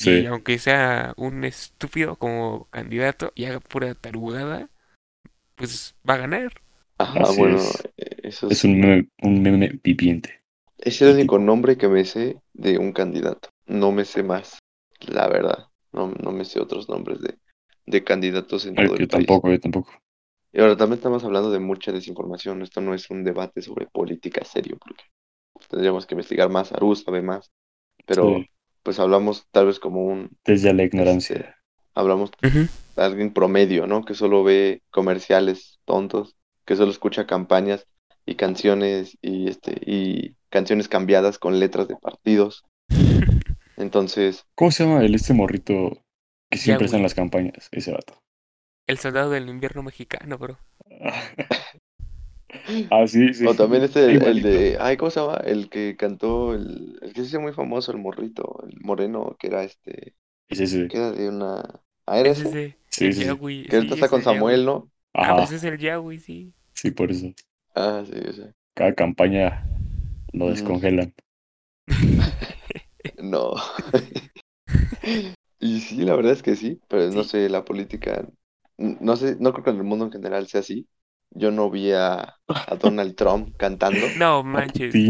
y 0.00 0.04
Sí. 0.04 0.26
aunque 0.26 0.58
sea 0.58 1.14
un 1.16 1.44
estúpido 1.44 2.16
como 2.16 2.66
candidato 2.70 3.32
y 3.34 3.44
haga 3.44 3.60
pura 3.60 3.94
tarugada, 3.94 4.68
pues 5.54 5.94
va 6.08 6.14
a 6.14 6.18
ganar. 6.18 6.52
Ajá, 6.98 7.20
Así 7.20 7.38
bueno, 7.38 7.56
es. 7.56 7.82
eso 8.22 8.50
Es 8.50 8.58
sí. 8.58 8.68
un 8.68 8.80
meme, 8.80 9.08
un 9.22 9.42
meme 9.42 9.80
viviente. 9.82 10.40
Es 10.78 11.02
el 11.02 11.14
único 11.14 11.38
nombre 11.38 11.76
que 11.76 11.88
me 11.88 12.04
sé 12.04 12.40
de 12.52 12.78
un 12.78 12.92
candidato. 12.92 13.48
No 13.66 13.92
me 13.92 14.04
sé 14.04 14.22
más, 14.22 14.58
la 15.08 15.28
verdad. 15.28 15.66
No, 15.92 16.08
no 16.22 16.32
me 16.32 16.44
sé 16.44 16.60
otros 16.60 16.88
nombres 16.88 17.20
de, 17.20 17.36
de 17.86 18.04
candidatos 18.04 18.66
en 18.66 18.78
Ay, 18.78 18.86
todo 18.86 18.96
yo 18.96 19.02
el 19.02 19.08
país. 19.08 19.26
tampoco, 19.26 19.50
yo 19.50 19.60
tampoco. 19.60 19.92
Y 20.52 20.60
ahora 20.60 20.76
también 20.76 20.98
estamos 20.98 21.24
hablando 21.24 21.50
de 21.50 21.58
mucha 21.60 21.92
desinformación. 21.92 22.62
Esto 22.62 22.80
no 22.80 22.94
es 22.94 23.10
un 23.10 23.24
debate 23.24 23.62
sobre 23.62 23.86
política 23.86 24.44
serio, 24.44 24.76
porque 24.78 25.04
tendríamos 25.68 26.06
que 26.06 26.14
investigar 26.14 26.48
más. 26.50 26.72
Aru 26.72 26.94
sabe 26.94 27.22
más. 27.22 27.50
Pero 28.06 28.36
Sí. 28.38 28.46
pues 28.82 28.98
hablamos 28.98 29.46
tal 29.50 29.66
vez 29.66 29.78
como 29.78 30.04
un, 30.06 30.30
Desde 30.44 30.72
la 30.74 30.82
ignorancia. 30.84 31.36
este, 31.36 31.54
hablamos 31.94 32.30
de 32.42 32.68
alguien 32.96 33.32
promedio, 33.32 33.86
¿no? 33.86 34.04
Que 34.04 34.14
solo 34.14 34.44
ve 34.44 34.82
comerciales 34.90 35.78
tontos, 35.84 36.36
que 36.66 36.76
solo 36.76 36.90
escucha 36.90 37.26
campañas 37.26 37.86
y 38.26 38.34
canciones 38.34 39.16
y 39.22 39.48
este 39.48 39.72
y 39.86 40.36
canciones 40.50 40.88
cambiadas 40.88 41.38
con 41.38 41.58
letras 41.60 41.88
de 41.88 41.96
partidos. 41.96 42.64
Entonces, 43.82 44.46
¿Cómo 44.54 44.70
se 44.70 44.84
llama 44.84 45.04
el 45.04 45.14
este 45.14 45.34
morrito 45.34 45.98
que 46.50 46.58
siempre 46.58 46.86
está 46.86 46.96
en 46.96 47.02
las 47.02 47.14
campañas? 47.14 47.68
Ese 47.70 47.92
vato. 47.92 48.14
El 48.86 48.98
soldado 48.98 49.30
del 49.30 49.48
invierno 49.48 49.82
mexicano, 49.82 50.38
bro. 50.38 50.58
ah, 52.90 53.06
sí, 53.06 53.32
sí. 53.34 53.46
o 53.46 53.54
también 53.54 53.82
este 53.82 54.16
el, 54.16 54.42
de, 54.42 54.76
ay, 54.80 54.96
¿cómo 54.96 55.10
se 55.10 55.20
llama? 55.20 55.36
El 55.44 55.68
que 55.70 55.96
cantó 55.96 56.54
el, 56.54 56.98
el 57.02 57.12
que 57.12 57.22
se 57.22 57.28
hizo 57.28 57.40
muy 57.40 57.52
famoso, 57.52 57.92
el 57.92 57.98
morrito, 57.98 58.64
el 58.68 58.80
moreno, 58.80 59.36
que 59.38 59.46
era 59.48 59.64
este, 59.64 60.14
Es 60.48 60.60
ese. 60.60 60.88
que 60.88 60.96
era 60.98 61.12
de 61.12 61.28
una, 61.28 61.80
ah, 62.06 62.18
era 62.20 62.30
Es 62.30 62.38
ese, 62.38 62.40
ese, 62.40 62.78
Sí, 62.90 63.06
el 63.06 63.12
sí, 63.12 63.24
sí. 63.24 63.26
Yahweh, 63.26 63.66
que 63.68 63.76
ahorita 63.76 63.94
sí, 63.94 63.96
está 63.96 64.06
es 64.06 64.10
con. 64.10 64.22
Samuel, 64.22 64.64
¿no? 64.66 64.90
Ah, 65.14 65.22
Ajá. 65.22 65.34
pues 65.34 65.52
es 65.52 65.64
el 65.64 65.78
Yahweh, 65.78 66.18
sí. 66.18 66.52
Sí, 66.74 66.90
por 66.90 67.10
eso. 67.10 67.32
Ah, 67.74 68.02
sí, 68.06 68.32
sea, 68.32 68.52
Cada 68.74 68.94
campaña 68.94 69.66
lo 70.32 70.50
descongelan. 70.50 71.14
no. 73.22 73.54
Y 75.58 75.80
sí, 75.80 75.96
la 76.02 76.16
verdad 76.16 76.32
es 76.32 76.42
que 76.42 76.56
sí, 76.56 76.80
pero 76.88 77.10
no 77.10 77.22
Sí. 77.22 77.24
sé, 77.24 77.48
la 77.48 77.64
política, 77.64 78.26
no 78.78 79.16
sé, 79.16 79.36
no 79.38 79.52
creo 79.52 79.64
que 79.64 79.70
en 79.70 79.76
el 79.78 79.84
mundo 79.84 80.06
en 80.06 80.12
general 80.12 80.48
sea 80.48 80.60
así. 80.60 80.88
Yo 81.30 81.50
no 81.50 81.70
vi 81.70 81.92
a, 81.92 82.36
a 82.48 82.76
Donald 82.80 83.14
Trump 83.16 83.54
cantando. 83.56 84.08
No 84.14 84.42
manches, 84.44 85.06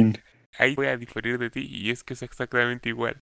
ahí 0.58 0.74
voy 0.76 0.86
a 0.88 0.96
diferir 0.96 1.38
de 1.38 1.50
ti 1.50 1.66
y 1.68 1.90
es 1.90 2.04
que 2.04 2.14
es 2.14 2.22
exactamente 2.22 2.88
igual. 2.88 3.20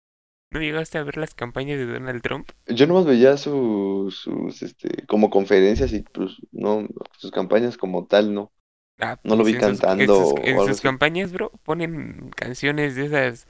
¿No 0.51 0.61
llegaste 0.61 0.97
a 0.99 1.03
ver 1.03 1.17
las 1.17 1.35
campañas 1.35 1.79
de 1.79 1.87
Donald 1.87 2.21
Trump? 2.23 2.51
Yo 2.67 2.87
nomás 2.87 3.05
veía 3.05 3.35
sus, 3.37 4.15
sus, 4.21 4.61
este, 4.63 5.05
como 5.07 5.29
conferencias 5.29 5.91
y 5.93 6.01
pues 6.01 6.31
no, 6.51 6.87
sus 7.17 7.31
campañas 7.31 7.77
como 7.77 8.05
tal, 8.07 8.33
no. 8.33 8.51
Ah, 8.99 9.19
No 9.23 9.35
lo 9.35 9.43
pues 9.43 9.51
vi 9.51 9.55
en 9.55 9.63
sus- 9.63 9.83
cantando 9.87 9.93
En 9.97 10.11
sus, 10.11 10.33
en 10.37 10.61
sus 10.61 10.79
campañas, 10.81 11.31
bro, 11.33 11.51
ponen 11.63 12.29
canciones 12.31 12.95
de 12.95 13.05
esas 13.05 13.47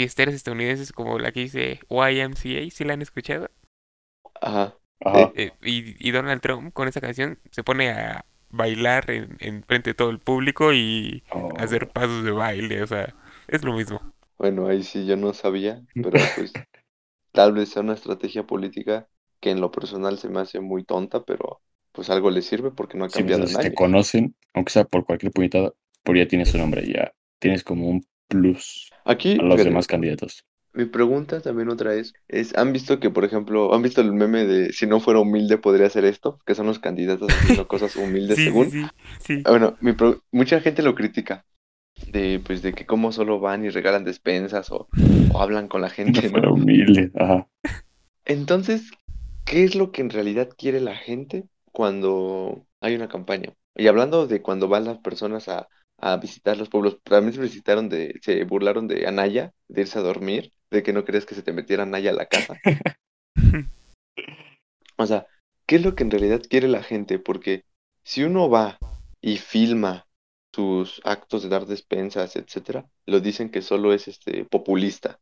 fiesteras 0.00 0.34
estadounidenses 0.34 0.92
como 0.92 1.18
la 1.18 1.32
que 1.32 1.40
dice 1.40 1.80
YMCA, 1.90 2.70
¿sí 2.70 2.84
la 2.84 2.94
han 2.94 3.02
escuchado? 3.02 3.50
Ajá. 4.40 4.78
Ajá. 5.04 5.34
Eh, 5.34 5.52
y, 5.62 6.08
y 6.08 6.12
Donald 6.12 6.40
Trump 6.40 6.72
con 6.72 6.86
esa 6.88 7.00
canción 7.00 7.38
se 7.50 7.64
pone 7.64 7.90
a 7.90 8.24
bailar 8.50 9.10
en, 9.10 9.36
en 9.40 9.62
frente 9.64 9.90
de 9.90 9.94
todo 9.94 10.10
el 10.10 10.20
público 10.20 10.72
y 10.72 11.24
Oh. 11.32 11.50
hacer 11.54 11.88
pasos 11.90 12.24
de 12.24 12.30
baile, 12.32 12.82
o 12.82 12.86
sea, 12.86 13.14
es 13.48 13.64
lo 13.64 13.72
mismo. 13.74 14.00
Bueno, 14.38 14.66
ahí 14.66 14.82
sí 14.82 15.06
yo 15.06 15.16
no 15.16 15.32
sabía, 15.34 15.84
pero 16.00 16.32
pues 16.32 16.60
tal 17.32 17.52
vez 17.54 17.70
sea 17.70 17.82
una 17.82 17.94
estrategia 17.94 18.46
política 18.46 19.08
que 19.40 19.50
en 19.50 19.60
lo 19.60 19.70
personal 19.72 20.18
se 20.18 20.28
me 20.30 20.40
hace 20.40 20.60
muy 20.60 20.84
tonta, 20.84 21.24
pero 21.24 21.62
pues 21.92 22.10
algo 22.10 22.30
le 22.30 22.42
sirve 22.42 22.70
porque 22.72 22.98
no 22.98 23.04
ha 23.06 23.10
Sí, 23.10 23.22
cambiado 23.22 23.44
pues, 23.44 23.44
en 23.46 23.56
te 23.58 23.72
años. 23.72 23.74
conocen, 23.74 24.36
aunque 24.54 24.72
sea 24.72 24.84
por 24.84 25.04
cualquier 25.04 25.32
puñetada, 25.32 25.72
pero 26.02 26.18
ya 26.18 26.28
tienes 26.28 26.50
su 26.50 26.58
nombre, 26.58 26.86
ya 26.86 27.12
tienes 27.38 27.64
como 27.64 27.88
un 27.88 28.04
plus 28.30 28.94
Aquí, 29.04 29.32
a 29.38 29.42
los 29.44 29.62
fíjate, 29.62 29.64
demás 29.64 29.86
candidatos. 29.86 30.44
Mi 30.72 30.84
pregunta 30.86 31.40
también 31.40 31.68
otra 31.70 31.90
vez 31.92 32.14
es, 32.28 32.56
¿han 32.56 32.72
visto 32.72 33.00
que, 33.00 33.10
por 33.10 33.24
ejemplo, 33.24 33.74
han 33.74 33.82
visto 33.82 34.00
el 34.00 34.12
meme 34.12 34.46
de 34.46 34.72
si 34.72 34.86
no 34.86 35.00
fuera 35.00 35.20
humilde 35.20 35.58
podría 35.58 35.86
hacer 35.88 36.04
esto? 36.04 36.38
Que 36.46 36.54
son 36.54 36.66
los 36.66 36.78
candidatos 36.80 37.32
haciendo 37.32 37.68
cosas 37.68 37.96
humildes 37.96 38.40
Sí, 38.40 38.42
según. 38.42 38.70
sí, 38.70 38.92
sí. 39.18 39.44
Ah, 39.44 39.50
Bueno, 39.52 39.76
mi 39.80 39.92
pro- 39.94 40.24
mucha 40.32 40.60
gente 40.60 40.82
lo 40.82 40.94
critica 40.96 41.46
de, 42.06 42.40
pues, 42.46 42.62
de 42.62 42.74
que 42.74 42.86
cómo 42.86 43.12
solo 43.12 43.40
van 43.40 43.64
y 43.64 43.70
regalan 43.70 44.04
despensas 44.04 44.70
o, 44.72 44.90
o 45.28 45.40
hablan 45.42 45.68
con 45.68 45.82
la 45.82 45.90
No 46.04 46.20
gente, 46.20 46.30
fuera 46.30 46.50
¿no? 46.50 46.50
humilde. 46.50 47.10
Ajá. 47.14 47.48
Entonces, 48.24 48.90
¿qué 49.44 49.64
es 49.64 49.74
lo 49.74 49.92
que 49.92 50.02
en 50.02 50.10
realidad 50.10 50.50
quiere 50.56 50.80
la 50.80 50.96
gente 50.96 51.48
cuando 51.72 52.66
hay 52.80 52.94
una 52.94 53.08
campaña? 53.08 53.54
Y 53.74 53.86
hablando 53.88 54.26
de 54.26 54.42
cuando 54.42 54.68
van 54.68 54.84
las 54.84 54.98
personas 54.98 55.48
a, 55.48 55.68
a 56.00 56.16
visitar 56.16 56.56
los 56.56 56.68
pueblos, 56.68 56.98
también 57.02 57.34
se 57.34 57.40
visitaron 57.40 57.88
de, 57.88 58.18
se 58.22 58.42
burlaron 58.44 58.88
de 58.88 59.06
Anaya, 59.06 59.52
de 59.68 59.82
irse 59.82 59.98
a 59.98 60.02
dormir, 60.02 60.52
de 60.70 60.82
que 60.82 60.92
no 60.92 61.04
querías 61.04 61.26
que 61.26 61.34
se 61.34 61.42
te 61.42 61.52
metiera 61.52 61.82
Anaya 61.82 62.10
a 62.10 62.14
la 62.14 62.26
casa. 62.26 62.58
O 64.96 65.06
sea, 65.06 65.26
¿qué 65.64 65.76
es 65.76 65.82
lo 65.82 65.94
que 65.94 66.02
en 66.02 66.10
realidad 66.10 66.42
quiere 66.46 66.68
la 66.68 66.82
gente? 66.82 67.18
Porque 67.18 67.64
si 68.04 68.22
uno 68.22 68.50
va 68.50 68.78
y 69.22 69.38
filma 69.38 70.06
sus 70.54 71.00
actos 71.04 71.42
de 71.42 71.48
dar 71.48 71.64
despensas, 71.64 72.36
etcétera, 72.36 72.86
lo 73.06 73.20
dicen 73.20 73.50
que 73.50 73.62
solo 73.62 73.94
es 73.94 74.08
este 74.08 74.44
populista. 74.44 75.18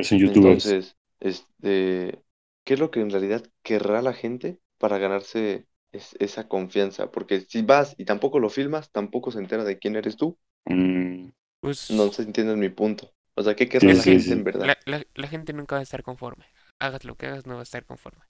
Son 0.00 0.18
youtubers. 0.18 0.64
Entonces, 0.64 0.96
este, 1.20 2.22
¿qué 2.64 2.74
es 2.74 2.80
lo 2.80 2.90
que 2.90 3.00
en 3.00 3.10
realidad 3.10 3.44
querrá 3.62 4.00
la 4.00 4.14
gente 4.14 4.60
para 4.78 4.96
ganarse 4.96 5.66
es- 5.92 6.16
esa 6.20 6.48
confianza? 6.48 7.10
Porque 7.10 7.40
si 7.42 7.62
vas 7.62 7.94
y 7.98 8.04
tampoco 8.04 8.38
lo 8.40 8.50
filmas, 8.50 8.90
tampoco 8.92 9.30
se 9.30 9.38
entera 9.40 9.64
de 9.64 9.78
quién 9.78 9.96
eres 9.96 10.16
tú. 10.16 10.38
Mm, 10.70 11.30
Pues 11.60 11.90
No 11.90 12.10
se 12.12 12.22
entiende 12.22 12.56
mi 12.56 12.70
punto. 12.70 13.12
O 13.34 13.42
sea, 13.42 13.54
¿qué 13.56 13.68
querrá 13.68 13.92
Sí, 13.92 13.94
la 13.94 14.04
sí, 14.04 14.20
gente 14.20 14.32
sí. 14.32 14.32
en 14.32 14.44
verdad? 14.44 14.66
la, 14.66 14.78
la, 14.86 15.04
la 15.14 15.28
gente 15.28 15.52
nunca 15.52 15.76
va 15.76 15.80
a 15.80 15.82
estar 15.82 16.02
conforme. 16.02 16.46
Hagas 16.78 17.04
lo 17.04 17.16
que 17.16 17.26
hagas, 17.26 17.46
no 17.46 17.54
va 17.54 17.60
a 17.60 17.62
estar 17.64 17.84
conforme. 17.84 18.24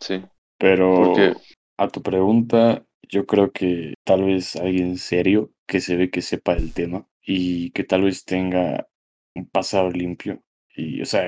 Sí, 0.00 0.24
pero 0.58 0.94
porque 0.94 1.34
a 1.76 1.88
tu 1.88 2.02
pregunta, 2.02 2.84
yo 3.08 3.26
creo 3.26 3.52
que 3.52 3.94
tal 4.04 4.24
vez 4.24 4.56
alguien 4.56 4.98
serio 4.98 5.52
que 5.66 5.80
se 5.80 5.96
ve 5.96 6.10
que 6.10 6.22
sepa 6.22 6.54
el 6.54 6.72
tema 6.72 7.06
y 7.22 7.70
que 7.72 7.84
tal 7.84 8.02
vez 8.02 8.24
tenga 8.24 8.88
un 9.34 9.46
pasado 9.48 9.90
limpio. 9.90 10.42
Y, 10.74 11.02
o 11.02 11.06
sea, 11.06 11.24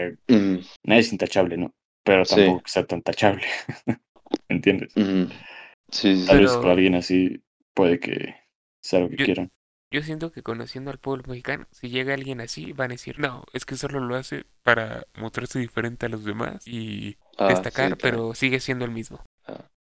nadie 0.84 1.00
es 1.00 1.12
intachable, 1.12 1.56
¿no? 1.56 1.74
Pero 2.04 2.24
Sí. 2.24 2.36
tampoco 2.36 2.62
que 2.62 2.70
sea 2.70 2.86
tan 2.86 3.02
tachable. 3.02 3.44
¿Entiendes? 4.48 4.96
ujú. 4.96 5.28
Sí, 5.90 6.16
sí, 6.20 6.26
Tal 6.26 6.36
sí. 6.36 6.42
vez 6.42 6.50
Pero- 6.52 6.60
con 6.62 6.70
alguien 6.70 6.94
así 6.94 7.42
puede 7.74 7.98
que 8.00 8.34
sea 8.82 9.00
lo 9.00 9.08
que 9.10 9.16
Yo- 9.16 9.24
quieran. 9.24 9.50
Yo 9.90 10.02
siento 10.02 10.30
que 10.32 10.42
conociendo 10.42 10.90
al 10.90 10.98
pueblo 10.98 11.24
mexicano, 11.28 11.66
si 11.70 11.88
llega 11.88 12.12
alguien 12.12 12.42
así, 12.42 12.72
van 12.72 12.90
a 12.90 12.94
decir, 12.94 13.18
no, 13.18 13.44
es 13.54 13.64
que 13.64 13.74
solo 13.74 14.00
lo 14.00 14.16
hace 14.16 14.44
para 14.62 15.04
mostrarse 15.16 15.58
diferente 15.58 16.04
a 16.04 16.08
los 16.10 16.24
demás 16.26 16.66
y 16.68 17.16
Ah, 17.38 17.48
destacar, 17.48 17.92
sí, 17.92 17.96
pero 18.02 18.34
sigue 18.34 18.60
siendo 18.60 18.84
el 18.84 18.90
mismo. 18.90 19.24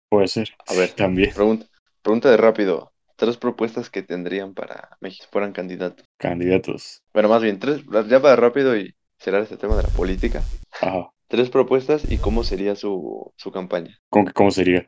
Puede 0.09 0.27
ser. 0.27 0.49
A 0.67 0.73
ver. 0.73 0.89
También. 0.93 1.31
Pregunta, 1.33 1.67
pregunta 2.01 2.31
de 2.31 2.37
rápido. 2.37 2.91
Tres 3.15 3.37
propuestas 3.37 3.91
que 3.91 4.01
tendrían 4.01 4.55
para 4.55 4.97
México 5.01 5.25
si 5.25 5.31
fueran 5.31 5.51
candidatos. 5.53 6.03
Candidatos. 6.17 7.03
Bueno, 7.13 7.29
más 7.29 7.43
bien, 7.43 7.59
tres, 7.59 7.81
ya 8.09 8.19
para 8.19 8.35
rápido 8.35 8.75
y 8.75 8.95
cerrar 9.19 9.43
este 9.43 9.57
tema 9.57 9.75
de 9.77 9.83
la 9.83 9.89
política. 9.89 10.41
Ajá. 10.81 11.11
Tres 11.31 11.49
propuestas 11.49 12.05
y 12.11 12.19
cómo 12.19 12.43
sería 12.43 12.75
su, 12.75 13.33
su 13.35 13.51
campaña. 13.51 13.97
¿Cómo, 14.11 14.25
cómo 14.35 14.51
sería? 14.51 14.87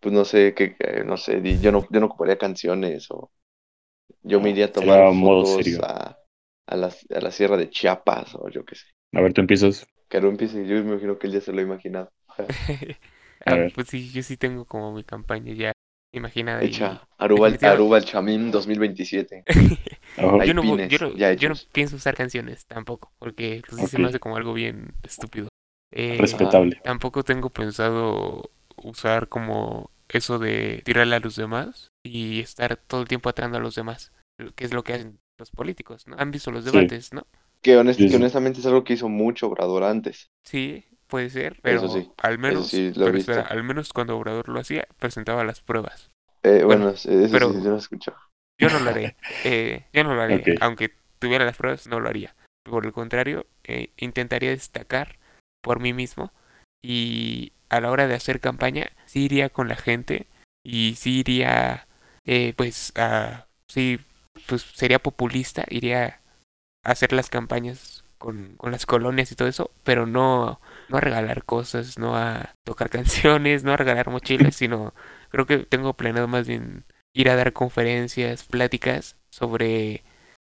Pues 0.00 0.12
no 0.14 0.24
sé, 0.24 0.54
que, 0.54 0.76
no 1.04 1.16
sé, 1.16 1.40
di- 1.40 1.60
yo 1.60 1.72
no, 1.72 1.86
yo 1.90 2.00
no 2.00 2.06
ocuparía 2.06 2.38
canciones 2.38 3.10
o 3.10 3.32
yo 4.22 4.40
me 4.40 4.50
Ah, 4.50 4.52
iría 4.52 4.66
a 4.66 4.72
sería 4.72 4.72
tomar 4.72 5.06
modo 5.12 5.44
fotos 5.44 5.44
serio. 5.44 5.82
a, 5.82 6.18
a 6.66 6.76
la, 6.76 6.88
a 6.88 7.20
la 7.22 7.32
sierra 7.32 7.56
de 7.56 7.70
Chiapas 7.70 8.34
o 8.36 8.48
yo 8.50 8.64
qué 8.64 8.76
sé. 8.76 8.86
A 9.12 9.20
ver, 9.20 9.34
tú 9.34 9.42
empiezas. 9.42 9.86
Que 10.10 10.20
no 10.20 10.28
empiece, 10.28 10.66
yo 10.66 10.74
me 10.76 10.80
imagino 10.92 11.18
que 11.18 11.26
él 11.28 11.32
ya 11.34 11.40
se 11.40 11.50
lo 11.52 11.60
ha 11.60 11.62
imaginado. 11.62 12.10
A 13.46 13.50
Ah, 13.50 13.56
ver. 13.56 13.72
pues 13.72 13.88
sí, 13.88 14.10
yo 14.12 14.22
sí 14.22 14.36
tengo 14.36 14.64
como 14.66 14.92
mi 14.92 15.04
campaña 15.04 15.54
ya 15.54 15.72
imaginada 16.12 16.64
y 16.66 16.92
Hecha 16.92 17.08
Aruba, 17.18 17.48
Aruba 17.62 17.98
el 17.98 18.04
Chamín 18.04 18.50
2027. 18.52 19.44
Ajá. 20.16 20.38
yo 20.44 20.54
no, 20.54 20.80
yo, 20.84 20.98
no, 20.98 21.16
ya 21.16 21.32
yo 21.32 21.48
no 21.48 21.54
pienso 21.72 21.96
usar 21.96 22.14
canciones 22.16 22.66
tampoco, 22.66 23.12
porque 23.18 23.62
pues, 23.68 23.80
sí 23.82 23.86
se 23.88 23.98
me 23.98 24.08
hace 24.08 24.20
como 24.20 24.36
algo 24.36 24.52
bien 24.54 24.94
estúpido. 25.02 25.47
Eh, 25.90 26.16
Respetable. 26.18 26.80
Tampoco 26.82 27.22
tengo 27.24 27.50
pensado 27.50 28.50
usar 28.76 29.28
como 29.28 29.90
eso 30.08 30.38
de 30.38 30.82
tirarle 30.84 31.16
a 31.16 31.20
los 31.20 31.36
demás 31.36 31.90
y 32.02 32.40
estar 32.40 32.76
todo 32.76 33.02
el 33.02 33.08
tiempo 33.08 33.28
atrando 33.28 33.58
a 33.58 33.60
los 33.60 33.74
demás, 33.74 34.12
que 34.54 34.64
es 34.64 34.72
lo 34.72 34.84
que 34.84 34.94
hacen 34.94 35.18
los 35.38 35.50
políticos, 35.50 36.06
¿no? 36.06 36.16
Han 36.18 36.30
visto 36.30 36.50
los 36.50 36.64
Sí. 36.64 36.70
debates, 36.70 37.12
¿no? 37.12 37.26
Que, 37.62 37.76
honest- 37.76 37.96
Sí, 37.96 38.04
que 38.04 38.10
sí. 38.10 38.16
honestamente 38.16 38.60
es 38.60 38.66
algo 38.66 38.84
que 38.84 38.94
hizo 38.94 39.08
mucho 39.08 39.46
Obrador 39.48 39.84
antes. 39.84 40.28
Sí, 40.44 40.84
puede 41.06 41.30
ser, 41.30 41.58
pero 41.62 41.88
sí, 41.88 42.10
al 42.18 42.38
menos, 42.38 42.68
sí 42.68 42.92
pero 42.94 43.16
espera, 43.16 43.42
al 43.42 43.64
menos 43.64 43.92
cuando 43.92 44.16
Obrador 44.16 44.48
lo 44.48 44.60
hacía, 44.60 44.86
presentaba 44.98 45.44
las 45.44 45.60
pruebas. 45.60 46.10
Eh, 46.42 46.62
bueno, 46.64 46.84
Bueno, 46.84 46.88
eso 46.90 47.08
sí, 47.10 47.28
pero- 47.32 47.52
sí 47.52 47.60
lo 47.60 47.74
he 47.74 47.78
escuchado. 47.78 48.16
Yo 48.60 48.68
no 48.70 48.80
lo 48.80 48.90
haré, 48.90 49.16
eh, 49.44 49.84
yo 49.92 50.04
no 50.04 50.14
lo 50.14 50.22
haré, 50.22 50.36
Ok. 50.36 50.48
aunque 50.60 50.92
tuviera 51.18 51.44
las 51.44 51.56
pruebas, 51.56 51.86
no 51.86 52.00
lo 52.00 52.08
haría. 52.08 52.34
Por 52.64 52.86
el 52.86 52.92
contrario, 52.92 53.46
eh, 53.64 53.90
intentaría 53.96 54.50
destacar 54.50 55.17
por 55.68 55.80
mí 55.80 55.92
mismo 55.92 56.32
y 56.82 57.52
a 57.68 57.82
la 57.82 57.90
hora 57.90 58.06
de 58.06 58.14
hacer 58.14 58.40
campaña, 58.40 58.88
sí 59.04 59.24
iría 59.26 59.50
con 59.50 59.68
la 59.68 59.76
gente 59.76 60.26
y 60.64 60.94
sí 60.94 61.18
iría, 61.20 61.86
eh, 62.24 62.54
pues, 62.56 62.94
a, 62.96 63.48
sí, 63.68 64.00
pues 64.46 64.62
sería 64.62 64.98
populista, 64.98 65.66
iría 65.68 66.22
a 66.86 66.90
hacer 66.90 67.12
las 67.12 67.28
campañas 67.28 68.02
con, 68.16 68.56
con 68.56 68.72
las 68.72 68.86
colonias 68.86 69.30
y 69.30 69.34
todo 69.34 69.46
eso, 69.46 69.70
pero 69.84 70.06
no, 70.06 70.58
no 70.88 70.96
a 70.96 71.00
regalar 71.02 71.44
cosas, 71.44 71.98
no 71.98 72.16
a 72.16 72.54
tocar 72.64 72.88
canciones, 72.98 73.62
no 73.62 73.72
a 73.72 73.76
regalar 73.76 74.08
mochilas, 74.08 74.56
sino 74.56 74.94
creo 75.28 75.44
que 75.44 75.58
tengo 75.58 75.92
planeado 75.92 76.28
más 76.28 76.48
bien 76.48 76.84
ir 77.12 77.28
a 77.28 77.36
dar 77.36 77.52
conferencias, 77.52 78.44
pláticas 78.44 79.16
sobre 79.28 80.02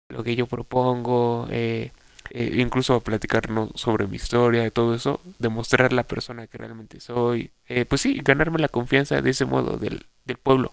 lo 0.08 0.22
que 0.22 0.36
yo 0.36 0.46
propongo, 0.46 1.48
eh, 1.50 1.90
eh, 2.30 2.52
incluso 2.56 2.94
a 2.94 3.00
platicar 3.00 3.50
¿no? 3.50 3.70
sobre 3.74 4.06
mi 4.06 4.16
historia 4.16 4.66
y 4.66 4.70
todo 4.70 4.94
eso, 4.94 5.20
demostrar 5.38 5.92
la 5.92 6.04
persona 6.04 6.46
que 6.46 6.58
realmente 6.58 7.00
soy, 7.00 7.50
eh, 7.68 7.84
pues 7.84 8.00
sí, 8.00 8.20
ganarme 8.22 8.58
la 8.58 8.68
confianza 8.68 9.20
de 9.20 9.30
ese 9.30 9.44
modo 9.44 9.76
del, 9.76 10.06
del 10.24 10.36
pueblo, 10.36 10.72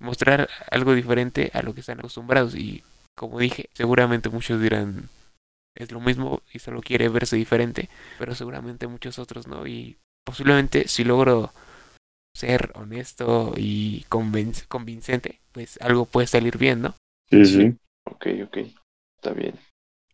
mostrar 0.00 0.48
algo 0.70 0.94
diferente 0.94 1.50
a 1.54 1.62
lo 1.62 1.74
que 1.74 1.80
están 1.80 1.98
acostumbrados 1.98 2.54
y 2.54 2.82
como 3.16 3.38
dije, 3.38 3.68
seguramente 3.74 4.28
muchos 4.28 4.60
dirán 4.60 5.08
es 5.74 5.92
lo 5.92 6.00
mismo 6.00 6.42
y 6.52 6.58
solo 6.58 6.80
quiere 6.80 7.08
verse 7.08 7.36
diferente, 7.36 7.88
pero 8.18 8.34
seguramente 8.34 8.86
muchos 8.86 9.18
otros 9.18 9.46
no 9.46 9.66
y 9.66 9.96
posiblemente 10.24 10.88
si 10.88 11.04
logro 11.04 11.52
ser 12.34 12.72
honesto 12.74 13.54
y 13.56 14.04
convincente, 14.08 15.40
pues 15.52 15.78
algo 15.80 16.04
puede 16.04 16.26
salir 16.26 16.58
bien, 16.58 16.82
¿no? 16.82 16.94
Sí, 17.30 17.44
sí. 17.44 17.76
Ok, 18.04 18.26
ok. 18.44 18.58
Está 19.16 19.32
bien. 19.32 19.54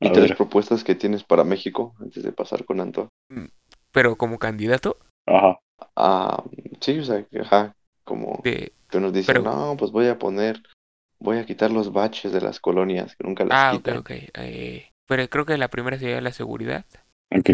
¿Y 0.00 0.08
A 0.08 0.12
tres 0.12 0.28
ver. 0.28 0.36
propuestas 0.36 0.84
que 0.84 0.94
tienes 0.94 1.24
para 1.24 1.44
México 1.44 1.94
antes 2.00 2.22
de 2.22 2.32
pasar 2.32 2.64
con 2.64 2.80
Anto? 2.80 3.08
Pero 3.92 4.16
como 4.16 4.38
candidato 4.38 4.98
Ajá. 5.26 5.58
Ah, 5.96 6.42
sí, 6.80 6.98
o 6.98 7.04
sea, 7.04 7.22
que, 7.24 7.40
ajá, 7.40 7.74
como 8.04 8.40
de... 8.44 8.72
que 8.90 9.00
nos 9.00 9.12
dicen, 9.12 9.42
pero- 9.42 9.50
no, 9.50 9.76
pues 9.76 9.90
voy 9.90 10.08
a 10.08 10.18
poner, 10.18 10.62
voy 11.18 11.38
a 11.38 11.46
quitar 11.46 11.70
los 11.70 11.92
baches 11.92 12.32
de 12.32 12.40
las 12.40 12.60
colonias, 12.60 13.16
que 13.16 13.24
nunca 13.24 13.44
las 13.44 13.58
Ah, 13.58 13.72
ok, 13.74 13.78
quitan. 13.78 13.96
ok. 13.98 14.10
eh, 14.34 14.88
pero 15.06 15.28
creo 15.28 15.44
que 15.46 15.58
la 15.58 15.68
primera 15.68 15.98
sería 15.98 16.20
la 16.20 16.32
seguridad. 16.32 16.84
Ok. 17.30 17.50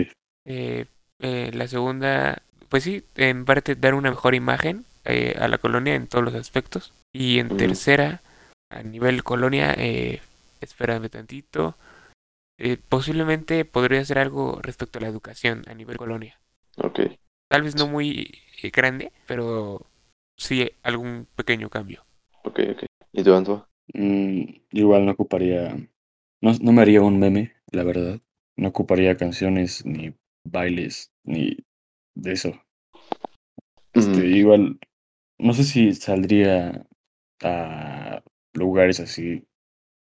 Eh, 0.46 0.86
eh, 1.20 1.50
la 1.52 1.68
segunda, 1.68 2.42
pues 2.68 2.84
sí, 2.84 3.04
en 3.16 3.44
parte 3.44 3.74
dar 3.74 3.94
una 3.94 4.10
mejor 4.10 4.34
imagen 4.34 4.84
eh, 5.04 5.36
a 5.38 5.48
la 5.48 5.58
colonia 5.58 5.94
en 5.94 6.06
todos 6.06 6.24
los 6.24 6.34
aspectos. 6.34 6.92
Y 7.12 7.38
en 7.38 7.56
tercera, 7.56 8.20
a 8.70 8.82
nivel 8.82 9.22
colonia, 9.24 9.74
eh, 9.76 10.20
espérame 10.60 11.08
tantito. 11.08 11.74
Eh, 12.60 12.78
posiblemente 12.88 13.64
podría 13.66 14.02
hacer 14.02 14.18
algo 14.20 14.60
respecto 14.62 14.98
a 15.00 15.02
la 15.02 15.08
educación 15.08 15.64
a 15.68 15.74
nivel 15.74 15.98
colonia. 15.98 16.40
Ok, 16.76 17.00
Tal 17.48 17.62
vez 17.62 17.74
no 17.76 17.86
muy 17.86 18.38
eh, 18.62 18.70
grande, 18.70 19.12
pero 19.26 19.86
sí 20.36 20.70
algún 20.82 21.26
pequeño 21.36 21.68
cambio. 21.68 22.04
ok, 22.44 22.58
ok. 22.72 22.84
¿Y 23.12 23.22
tú, 23.24 23.34
Anto? 23.34 23.66
Mm, 23.94 24.44
igual 24.72 25.06
no 25.06 25.12
ocuparía. 25.12 25.74
No, 26.40 26.52
no 26.60 26.72
me 26.72 26.82
haría 26.82 27.02
un 27.02 27.18
meme, 27.20 27.54
la 27.72 27.84
verdad. 27.84 28.20
No 28.56 28.68
ocuparía 28.68 29.16
canciones, 29.16 29.84
ni 29.86 30.14
bailes, 30.44 31.12
ni 31.24 31.56
de 32.14 32.32
eso. 32.32 32.52
Este, 33.92 34.26
Ujú. 34.26 34.26
igual, 34.26 34.78
no 35.38 35.54
sé 35.54 35.64
si 35.64 35.94
saldría 35.94 36.86
a 37.42 38.22
lugares 38.54 39.00
así 39.00 39.46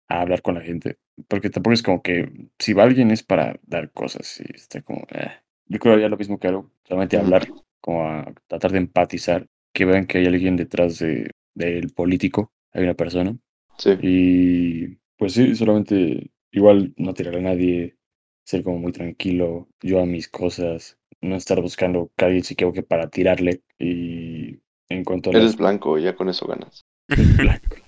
a 0.08 0.20
hablar 0.20 0.42
con 0.42 0.54
la 0.54 0.60
gente. 0.60 0.98
Porque 1.28 1.50
tampoco 1.50 1.74
es 1.74 1.82
como 1.82 2.02
que 2.02 2.30
si 2.58 2.72
va 2.72 2.84
alguien 2.84 3.10
es 3.10 3.22
para 3.22 3.58
dar 3.62 3.90
cosas 3.92 4.40
y 4.40 4.54
está 4.54 4.82
como. 4.82 5.06
eh. 5.10 5.32
Yo 5.68 5.78
creo 5.78 5.92
que 5.92 5.96
haría 5.96 6.08
lo 6.08 6.16
mismo 6.16 6.38
que 6.38 6.48
hago, 6.48 6.70
solamente 6.84 7.16
hablar, 7.16 7.48
como 7.80 8.08
a 8.08 8.32
tratar 8.46 8.70
de 8.72 8.78
empatizar, 8.78 9.46
que 9.72 9.84
vean 9.84 10.06
que 10.06 10.18
hay 10.18 10.26
alguien 10.26 10.56
detrás 10.56 10.98
de, 10.98 11.30
del 11.54 11.90
político, 11.90 12.52
hay 12.72 12.84
una 12.84 12.94
persona. 12.94 13.36
Sí, 13.78 13.90
Y 14.00 14.96
pues 15.16 15.32
sí, 15.32 15.54
solamente 15.56 16.30
igual 16.52 16.94
no 16.96 17.14
tirarle 17.14 17.40
a 17.40 17.42
nadie 17.42 17.96
ser 18.44 18.62
como 18.62 18.78
muy 18.78 18.92
tranquilo, 18.92 19.68
yo 19.82 20.00
a 20.00 20.06
mis 20.06 20.28
cosas, 20.28 20.98
no 21.20 21.34
estar 21.36 21.60
buscando 21.60 22.12
que 22.16 22.24
alguien 22.24 22.44
se 22.44 22.54
equivoque 22.54 22.82
para 22.82 23.10
tirarle. 23.10 23.62
Y 23.78 24.60
en 24.88 25.04
cuanto 25.04 25.30
a 25.30 25.32
Eres 25.32 25.44
las 25.46 25.56
blanco 25.56 25.98
ya 25.98 26.14
con 26.14 26.28
eso 26.28 26.46
ganas. 26.46 26.86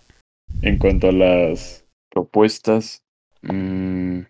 En 0.63 0.79
cuanto 0.79 1.09
a 1.09 1.13
las 1.13 1.88
propuestas, 2.23 3.05
mm, 3.43 4.21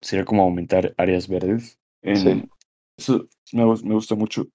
sería 0.00 0.24
como 0.24 0.42
aumentar 0.42 0.94
áreas 0.96 1.28
verdes. 1.28 1.78
En- 2.02 2.16
Sí. 2.16 2.50
Eso 2.98 3.28
me, 3.52 3.64
gus- 3.64 3.84
me 3.84 3.94
gusta 3.94 4.14
mucho, 4.14 4.46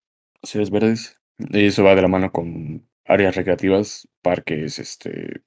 las 0.41 0.55
áreas 0.55 0.69
verdes. 0.71 1.19
Y 1.39 1.65
eso 1.65 1.83
va 1.83 1.95
de 1.95 2.01
la 2.01 2.07
mano 2.07 2.31
con 2.31 2.88
áreas 3.05 3.35
recreativas, 3.35 4.07
parques, 4.21 4.79
este, 4.79 5.41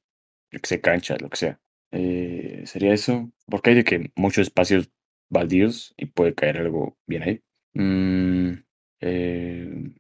que 0.50 0.60
sé, 0.64 0.80
canchas, 0.80 1.20
lo 1.22 1.28
que 1.30 1.36
sea. 1.36 1.60
Eh, 1.92 2.62
sería 2.66 2.92
eso, 2.92 3.30
porque 3.46 3.70
hay 3.70 3.76
de 3.76 3.84
que 3.84 4.12
muchos 4.16 4.42
espacios 4.48 4.90
baldíos 5.30 5.94
y 5.96 6.06
puede 6.06 6.34
caer 6.34 6.58
algo 6.58 6.98
bien 7.06 7.22
ahí. 7.22 7.42
Mm, 7.74 8.52
eh, 9.00 9.92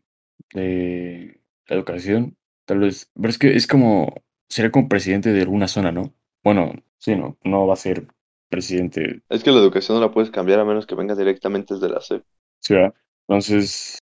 de 0.54 1.40
la 1.68 1.76
educación, 1.76 2.36
tal 2.66 2.80
vez, 2.80 3.10
pero 3.14 3.28
es 3.28 3.38
que 3.38 3.56
es 3.56 3.66
como, 3.66 4.14
sería 4.48 4.70
como 4.72 4.88
presidente 4.88 5.32
de 5.32 5.42
alguna 5.42 5.68
zona, 5.68 5.92
¿no? 5.92 6.14
Bueno, 6.42 6.72
sí, 6.98 7.16
no, 7.16 7.36
no 7.44 7.66
va 7.66 7.74
a 7.74 7.76
ser 7.76 8.06
presidente, 8.48 9.22
Es 9.28 9.44
que 9.44 9.50
la 9.52 9.58
educación 9.60 9.96
no 9.98 10.04
la 10.04 10.10
puedes 10.12 10.30
cambiar 10.30 10.60
a 10.60 10.64
menos 10.64 10.86
que 10.86 10.94
venga 10.94 11.14
directamente 11.14 11.74
desde 11.74 11.88
la 11.88 12.00
SEP. 12.00 12.24
¿sí, 12.60 12.74
verdad? 12.74 12.94
Entonces, 13.28 13.98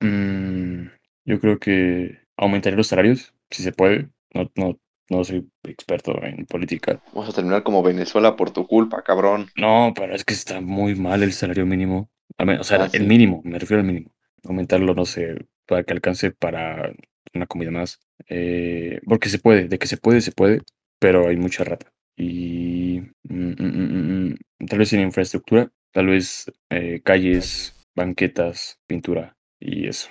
mm, 0.00 0.86
yo 1.24 1.40
creo 1.40 1.58
que 1.58 2.18
aumentaría 2.36 2.76
los 2.76 2.88
salarios, 2.88 3.34
si 3.50 3.62
se 3.62 3.72
puede. 3.72 4.08
No, 4.34 4.50
no, 4.56 4.78
no 5.10 5.24
soy 5.24 5.48
experto 5.64 6.20
en 6.22 6.44
política. 6.46 7.00
Vamos 7.12 7.28
a 7.28 7.32
terminar 7.32 7.62
como 7.62 7.82
Venezuela 7.82 8.34
por 8.36 8.50
tu 8.50 8.66
culpa, 8.66 9.02
cabrón. 9.02 9.48
No, 9.56 9.92
pero 9.94 10.14
es 10.14 10.24
que 10.24 10.34
está 10.34 10.60
muy 10.60 10.96
mal 10.96 11.22
el 11.22 11.32
salario 11.32 11.66
mínimo. 11.66 12.10
O 12.38 12.64
sea, 12.64 12.82
Ah, 12.82 12.84
el 12.86 12.90
sí. 12.90 13.06
mínimo, 13.06 13.42
me 13.44 13.58
refiero 13.58 13.80
al 13.80 13.86
mínimo. 13.86 14.12
Aumentarlo, 14.42 14.94
no 14.94 15.04
sé, 15.06 15.36
para 15.66 15.84
que 15.84 15.92
alcance 15.92 16.32
para 16.32 16.92
una 17.32 17.46
comida 17.46 17.70
más. 17.70 18.00
Eh, 18.28 19.00
porque 19.06 19.28
se 19.28 19.38
puede, 19.38 19.68
de 19.68 19.78
que 19.78 19.86
se 19.86 19.96
puede, 19.96 20.20
se 20.20 20.32
puede, 20.32 20.62
pero 21.04 21.28
hay 21.28 21.36
mucha 21.36 21.64
rata. 21.64 21.92
Y 22.16 23.00
mm, 23.24 23.52
mm, 23.58 24.28
mm, 24.30 24.66
tal 24.68 24.78
vez 24.78 24.90
en 24.94 25.00
infraestructura, 25.00 25.70
tal 25.92 26.06
vez 26.06 26.50
eh, 26.70 27.02
calles, 27.04 27.76
banquetas, 27.94 28.80
pintura 28.86 29.36
y 29.60 29.86
eso. 29.86 30.08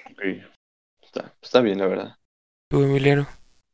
Está, 1.02 1.36
está 1.42 1.62
bien, 1.62 1.78
la 1.80 1.88
verdad. 1.88 2.16
Tú, 2.70 2.84
Emiliano, 2.84 3.28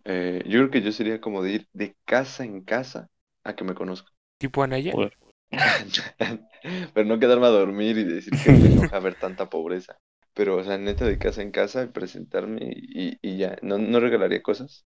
Eh, 0.06 0.44
yo 0.46 0.60
creo 0.60 0.72
que 0.72 0.82
yo 0.82 0.92
sería 0.92 1.22
como 1.22 1.44
de 1.44 1.52
ir 1.54 1.68
de 1.74 1.96
casa 2.06 2.44
en 2.46 2.64
casa 2.64 3.10
a 3.44 3.56
que 3.56 3.64
me 3.64 3.76
conozcan. 3.76 4.14
tipo 4.38 4.64
Anaya. 4.64 4.94
Joder. 4.94 5.12
Pero 6.94 7.06
no 7.08 7.20
quedarme 7.20 7.48
a 7.48 7.50
dormir 7.50 7.98
y 7.98 8.04
decir 8.04 8.40
que 8.40 8.56
me 8.56 8.68
enoja 8.70 9.00
ver 9.00 9.16
tanta 9.16 9.50
pobreza. 9.50 9.98
Pero, 10.34 10.58
o 10.58 10.64
sea, 10.64 10.78
neta 10.78 11.06
de 11.06 11.18
casa 11.20 11.42
en 11.42 11.52
casa, 11.52 11.92
presentarme 11.92 12.60
y, 12.74 13.18
y 13.22 13.38
ya. 13.38 13.58
No, 13.62 13.78
no 13.78 14.00
regalaría 14.00 14.42
cosas. 14.42 14.86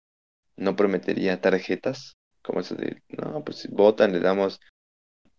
No 0.56 0.76
prometería 0.76 1.40
tarjetas. 1.40 2.16
Como 2.42 2.60
eso 2.60 2.74
de, 2.74 3.02
no, 3.08 3.44
pues 3.44 3.58
si 3.58 3.68
votan, 3.68 4.12
le 4.12 4.20
damos 4.20 4.60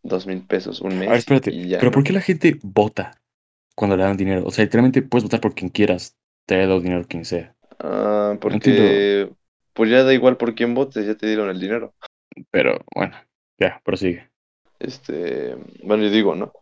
dos 0.04 0.26
mil 0.26 0.46
pesos 0.46 0.82
un 0.82 0.98
mes. 0.98 1.08
A 1.08 1.12
ver, 1.12 1.20
espérate, 1.20 1.52
y 1.52 1.68
ya, 1.70 1.80
pero 1.80 1.92
¿no? 1.92 1.96
¿por 1.96 2.04
qué 2.04 2.14
la 2.14 2.22
gente 2.22 2.60
vota 2.62 3.20
cuando 3.76 3.98
le 3.98 4.04
dan 4.04 4.18
dinero? 4.18 4.44
O 4.46 4.52
sea, 4.52 4.64
literalmente 4.64 5.02
puedes 5.02 5.24
votar 5.24 5.42
por 5.42 5.54
quien 5.54 5.70
quieras, 5.70 6.16
te 6.46 6.58
dado 6.58 6.80
dinero 6.80 7.06
quien 7.08 7.26
sea. 7.26 7.56
Ah, 7.80 8.38
porque, 8.40 9.30
pues 9.74 9.90
ya 9.90 10.04
da 10.04 10.14
igual 10.14 10.38
por 10.38 10.56
quién 10.56 10.74
votes, 10.74 11.06
ya 11.06 11.16
te 11.16 11.28
dieron 11.28 11.50
el 11.50 11.60
dinero. 11.60 11.94
Pero 12.52 12.80
bueno, 12.96 13.16
ya, 13.60 13.82
prosigue. 13.84 14.30
Este, 14.80 15.56
bueno, 15.84 16.04
yo 16.04 16.10
digo, 16.10 16.36
¿no? 16.36 16.54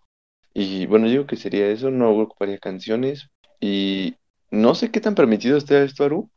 Y 0.54 0.86
bueno, 0.86 1.06
yo 1.06 1.12
digo 1.12 1.28
que 1.28 1.38
sería 1.38 1.68
eso, 1.68 1.92
no 1.92 2.12
ocuparía 2.12 2.58
canciones 2.58 3.30
y 3.60 4.16
no 4.50 4.76
sé 4.76 4.92
qué 4.92 5.00
tan 5.00 5.16
permitido 5.16 5.58
esté 5.58 5.84
esto, 5.84 6.04
Aru, 6.04 6.30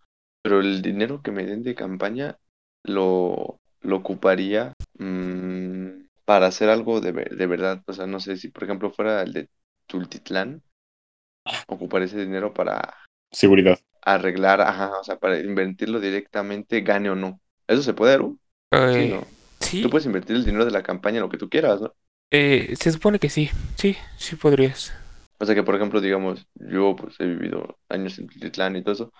pero 0.43 0.61
el 0.61 0.83
dinero 0.83 1.21
que 1.23 1.33
me 1.33 1.45
den 1.45 1.63
de 1.63 1.75
campaña 1.75 2.39
lo, 2.85 3.59
lo 3.85 3.97
ocuparía 3.99 4.73
mm, 4.99 6.07
para 6.25 6.47
hacer 6.49 6.71
algo 6.71 7.01
de, 7.01 7.13
ver- 7.13 7.37
de 7.37 7.47
verdad. 7.47 7.83
O 7.87 7.93
sea, 7.95 8.07
no 8.07 8.21
sé 8.21 8.37
si, 8.37 8.49
por 8.51 8.65
ejemplo, 8.65 8.91
fuera 8.93 9.23
el 9.23 9.33
de 9.33 9.51
Tultitlán, 9.87 10.63
ocupar 11.67 12.03
ese 12.03 12.19
dinero 12.19 12.53
para 12.55 12.95
Seguridad. 13.33 13.79
arreglar, 14.03 14.61
ajá, 14.61 14.99
o 15.01 15.05
sea, 15.05 15.19
para 15.19 15.39
invertirlo 15.41 16.01
directamente, 16.01 16.81
gane 16.83 17.11
o 17.11 17.15
no. 17.17 17.41
¿Eso 17.67 17.83
se 17.83 17.95
puede, 17.95 18.15
Aru? 18.15 18.39
Sí, 18.89 19.07
Eh, 19.07 19.09
¿no? 19.09 19.27
sí, 19.61 19.81
Tú 19.81 19.91
puedes 19.91 20.07
invertir 20.07 20.37
el 20.37 20.45
dinero 20.45 20.65
de 20.65 20.71
la 20.73 20.83
campaña 20.83 21.17
en 21.19 21.23
lo 21.23 21.29
que 21.31 21.39
tú 21.39 21.49
quieras, 21.49 21.81
¿no? 21.81 21.95
eh, 22.31 22.75
se 22.79 22.93
supone 22.93 23.19
que 23.19 23.31
sí, 23.31 23.51
sí, 23.77 23.97
sí 24.19 24.37
podrías. 24.37 24.93
O 25.41 25.45
sea 25.47 25.55
que, 25.55 25.63
por 25.63 25.75
ejemplo, 25.75 26.01
digamos, 26.01 26.47
yo 26.55 26.97
pues 26.97 27.19
he 27.21 27.27
vivido 27.27 27.79
años 27.89 28.19
en 28.19 28.29
Titlán 28.29 28.77
y 28.77 28.83
todo 28.83 28.95
eso, 28.95 29.13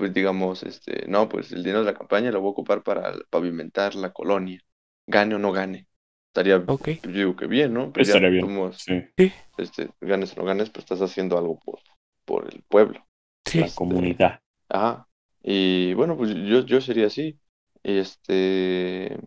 pues 0.00 0.14
digamos, 0.14 0.62
este, 0.62 1.06
no, 1.08 1.28
pues 1.28 1.52
el 1.52 1.62
dinero 1.62 1.80
de 1.80 1.92
la 1.92 1.98
campaña 1.98 2.32
lo 2.32 2.40
voy 2.40 2.48
a 2.48 2.52
ocupar 2.52 2.82
para 2.82 3.12
pavimentar 3.28 3.94
la 3.94 4.14
colonia, 4.14 4.58
gane 5.06 5.34
o 5.34 5.38
no 5.38 5.52
gane. 5.52 5.86
Estaría, 6.28 6.64
yo 6.64 7.10
digo 7.10 7.36
que 7.36 7.46
bien, 7.46 7.74
¿no? 7.74 7.92
Pues 7.92 8.08
ya, 8.08 8.14
Estaría 8.14 8.30
bien. 8.30 8.72
Sí, 8.72 9.30
este, 9.58 9.90
ganes 10.00 10.32
o 10.32 10.40
no 10.40 10.46
ganes, 10.46 10.70
pues 10.70 10.84
estás 10.84 11.02
haciendo 11.02 11.36
algo 11.36 11.60
por, 11.60 11.80
por 12.24 12.48
el 12.50 12.62
pueblo. 12.62 13.06
sí, 13.44 13.60
la 13.60 13.68
comunidad. 13.74 14.40
Ajá. 14.70 15.06
Y 15.42 15.92
bueno, 15.92 16.16
pues 16.16 16.30
yo, 16.34 16.64
yo 16.64 16.80
sería 16.80 17.08
así. 17.08 17.38
Y 17.82 17.98
este, 17.98 19.18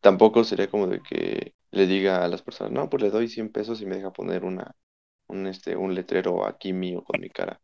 tampoco 0.00 0.44
sería 0.44 0.68
como 0.68 0.86
de 0.86 1.00
que 1.02 1.54
le 1.72 1.86
diga 1.88 2.24
a 2.24 2.28
las 2.28 2.42
personas, 2.42 2.72
no, 2.72 2.88
pues 2.88 3.02
le 3.02 3.10
doy 3.10 3.26
100 3.26 3.50
pesos 3.50 3.80
y 3.80 3.86
me 3.86 3.96
deja 3.96 4.12
poner 4.12 4.44
una, 4.44 4.76
un, 5.26 5.48
este, 5.48 5.74
un 5.76 5.96
letrero 5.96 6.46
aquí 6.46 6.72
mío 6.72 7.02
con 7.02 7.20
mi 7.20 7.28
cara. 7.28 7.60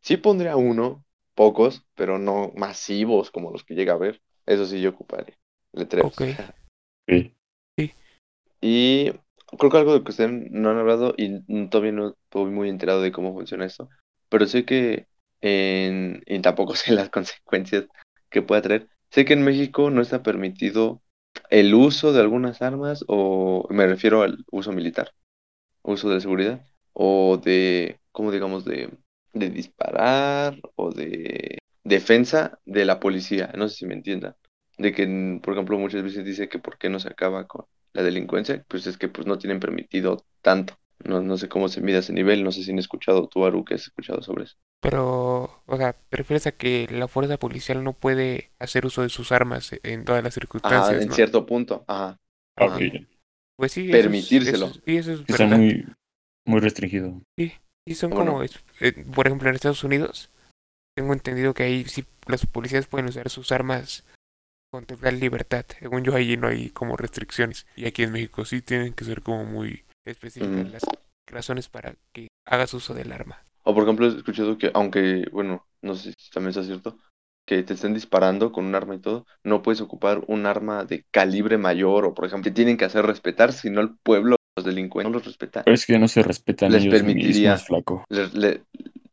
Sí 0.00 0.16
pondría 0.16 0.56
uno, 0.56 1.04
pocos, 1.34 1.84
pero 1.94 2.18
no 2.18 2.52
masivos 2.56 3.30
como 3.30 3.50
los 3.50 3.64
que 3.64 3.74
llega 3.74 3.94
a 3.94 3.98
ver. 3.98 4.20
Eso 4.46 4.66
sí 4.66 4.80
yo 4.80 4.90
ocuparé. 4.90 5.38
Letreros. 5.72 6.12
Ok. 6.12 6.22
Sí. 7.06 7.34
Y 8.62 9.10
creo 9.58 9.70
que 9.70 9.76
algo 9.76 9.92
de 9.92 10.02
que 10.02 10.10
ustedes 10.10 10.30
no 10.50 10.70
han 10.70 10.78
hablado 10.78 11.12
y 11.18 11.68
todavía 11.68 11.92
no 11.92 12.08
estoy 12.10 12.50
muy 12.50 12.70
enterado 12.70 13.02
de 13.02 13.12
cómo 13.12 13.34
funciona 13.34 13.66
esto, 13.66 13.90
pero 14.30 14.46
sé 14.46 14.64
que 14.64 15.06
en, 15.42 16.22
y 16.26 16.40
tampoco 16.40 16.74
sé 16.76 16.92
las 16.92 17.10
consecuencias 17.10 17.84
que 18.30 18.40
pueda 18.40 18.62
traer. 18.62 18.88
Sé 19.10 19.26
que 19.26 19.34
en 19.34 19.44
México 19.44 19.90
no 19.90 20.00
está 20.00 20.22
permitido 20.22 21.02
el 21.50 21.74
uso 21.74 22.12
de 22.12 22.20
algunas 22.20 22.62
armas, 22.62 23.04
o 23.06 23.66
me 23.70 23.86
refiero 23.86 24.22
al 24.22 24.44
uso 24.50 24.72
militar, 24.72 25.12
uso 25.82 26.08
de 26.08 26.20
seguridad, 26.20 26.64
o 26.92 27.36
de, 27.36 28.00
¿cómo 28.12 28.32
digamos? 28.32 28.64
De, 28.64 28.90
de 29.34 29.50
disparar 29.50 30.58
o 30.76 30.90
de 30.92 31.58
defensa 31.84 32.58
de 32.64 32.84
la 32.84 33.00
policía. 33.00 33.52
No 33.56 33.68
sé 33.68 33.76
si 33.76 33.86
me 33.86 33.94
entiendan. 33.94 34.36
De 34.78 34.92
que, 34.92 35.06
por 35.42 35.54
ejemplo, 35.54 35.78
muchas 35.78 36.02
veces 36.02 36.24
dice 36.24 36.48
que 36.48 36.58
por 36.58 36.78
qué 36.78 36.88
no 36.90 36.98
se 37.00 37.08
acaba 37.08 37.46
con 37.46 37.66
la 37.92 38.02
delincuencia, 38.02 38.64
pues 38.68 38.86
es 38.86 38.96
que 38.98 39.08
pues 39.08 39.26
no 39.26 39.38
tienen 39.38 39.60
permitido 39.60 40.26
tanto. 40.42 40.74
No, 41.04 41.20
no 41.22 41.36
sé 41.38 41.48
cómo 41.48 41.68
se 41.68 41.80
mide 41.80 41.98
ese 41.98 42.12
nivel, 42.12 42.44
no 42.44 42.52
sé 42.52 42.62
si 42.64 42.70
han 42.72 42.78
escuchado 42.78 43.28
tú, 43.28 43.44
Aru, 43.46 43.64
que 43.64 43.74
has 43.74 43.82
escuchado 43.82 44.22
sobre 44.22 44.44
eso. 44.44 44.56
pero, 44.80 45.62
o 45.66 45.76
sea, 45.76 45.94
¿te 45.94 46.16
refieres 46.16 46.46
a 46.46 46.52
que 46.52 46.86
la 46.90 47.08
fuerza 47.08 47.38
policial 47.38 47.82
no 47.84 47.94
puede 47.94 48.52
hacer 48.58 48.84
uso 48.86 49.02
de 49.02 49.08
sus 49.08 49.32
armas 49.32 49.70
en 49.82 50.04
todas 50.04 50.22
las 50.22 50.34
Ajá, 50.62 50.94
circunstancias, 50.94 51.00
en 51.00 51.10
¿no? 51.10 51.12
cierto 51.12 51.46
punto, 51.46 51.84
ajá. 51.86 52.18
Ah, 52.56 52.64
Ajá. 52.64 52.66
ok. 52.66 53.06
Pues 53.56 53.72
sí, 53.72 53.94
eso 53.94 54.10
es- 54.10 54.34
Permitírselo. 54.42 54.66
eso 54.66 54.70
es- 54.70 54.82
sí, 54.86 54.96
eso 54.96 55.12
es 55.12 55.24
Está 55.26 55.46
muy, 55.46 55.84
muy 56.46 56.60
restringido. 56.60 57.22
Sí, 57.36 57.52
son 57.92 58.10
Bueno. 58.10 58.32
como, 58.32 58.42
es- 58.42 58.58
eh, 58.80 58.92
por 59.14 59.26
ejemplo, 59.26 59.48
en 59.48 59.54
Estados 59.56 59.84
Unidos, 59.84 60.30
tengo 60.96 61.12
entendido 61.12 61.54
que 61.54 61.64
ahí 61.64 61.84
sí 61.84 62.04
los 62.26 62.46
policías 62.46 62.86
pueden 62.86 63.08
usar 63.08 63.28
sus 63.30 63.52
armas 63.52 64.04
con 64.72 64.86
total 64.86 65.20
libertad. 65.20 65.64
Según 65.78 66.04
yo, 66.04 66.14
ahí 66.14 66.36
no 66.36 66.48
hay 66.48 66.70
como 66.70 66.96
restricciones. 66.96 67.66
Y 67.76 67.86
aquí 67.86 68.02
en 68.04 68.12
México 68.12 68.44
sí 68.44 68.62
tienen 68.62 68.94
que 68.94 69.04
ser 69.04 69.22
como 69.22 69.44
muy 69.44 69.84
específicas 70.06 70.62
Ujú. 70.64 70.72
las 70.72 70.82
razones 71.26 71.68
para 71.68 71.94
que 72.12 72.28
hagas 72.46 72.74
uso 72.74 72.94
del 72.94 73.12
arma. 73.12 73.44
O 73.62 73.74
por 73.74 73.84
ejemplo, 73.84 74.06
he 74.06 74.16
escuchado 74.16 74.58
que, 74.58 74.70
aunque, 74.74 75.26
bueno, 75.32 75.66
no 75.82 75.94
sé 75.94 76.12
si 76.18 76.30
también 76.30 76.52
sea 76.52 76.62
cierto, 76.64 76.98
que 77.46 77.62
te 77.62 77.74
estén 77.74 77.94
disparando 77.94 78.52
con 78.52 78.64
un 78.64 78.74
arma 78.74 78.94
y 78.94 79.00
todo, 79.00 79.26
no 79.42 79.62
puedes 79.62 79.80
ocupar 79.80 80.22
un 80.28 80.46
arma 80.46 80.84
de 80.84 81.04
calibre 81.10 81.58
mayor, 81.58 82.04
o 82.04 82.14
por 82.14 82.26
ejemplo, 82.26 82.50
te 82.50 82.54
tienen 82.54 82.76
que 82.76 82.84
hacer 82.84 83.06
respetar, 83.06 83.52
si 83.52 83.70
no 83.70 83.80
el 83.80 83.96
pueblo, 83.98 84.36
los 84.56 84.64
delincuentes 84.64 85.10
no 85.10 85.18
los 85.18 85.26
respeta. 85.26 85.62
Pero 85.64 85.74
es 85.74 85.86
que 85.86 85.98
no 85.98 86.08
se 86.08 86.22
respetan 86.22 86.72
Les 86.72 86.82
ellos 86.82 86.94
permitiría- 86.94 87.52
mismos, 87.52 87.66
flaco. 87.66 88.04
Le- 88.08 88.28
le- 88.28 88.62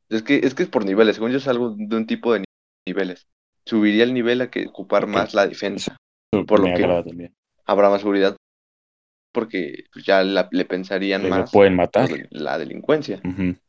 es 0.10 0.24
que, 0.24 0.38
es 0.44 0.54
que 0.54 0.64
es 0.64 0.70
por 0.70 0.86
niveles, 0.86 1.16
según 1.16 1.32
yo 1.32 1.38
es 1.38 1.48
algo 1.48 1.74
de 1.78 1.96
un 1.96 2.06
tipo 2.06 2.34
de 2.34 2.40
ni- 2.40 2.46
niveles. 2.88 3.28
Subiría 3.66 4.04
el 4.04 4.14
nivel 4.14 4.42
a 4.42 4.50
que 4.52 4.68
ocupar 4.68 5.08
más 5.08 5.34
la 5.34 5.48
defensa. 5.48 5.98
Eso 6.34 6.46
Por 6.46 6.60
lo 6.60 6.76
que- 6.76 7.04
también. 7.10 7.34
Habrá 7.66 7.90
más 7.90 8.02
seguridad 8.02 8.36
porque 9.34 9.86
pues, 9.94 10.06
ya 10.06 10.24
la- 10.24 10.50
le 10.52 10.66
pensarían 10.66 11.24
lo 11.24 11.30
más 11.30 11.52
pueden 11.52 11.76
matar. 11.76 12.10
la 12.32 12.58
delincuencia. 12.58 13.22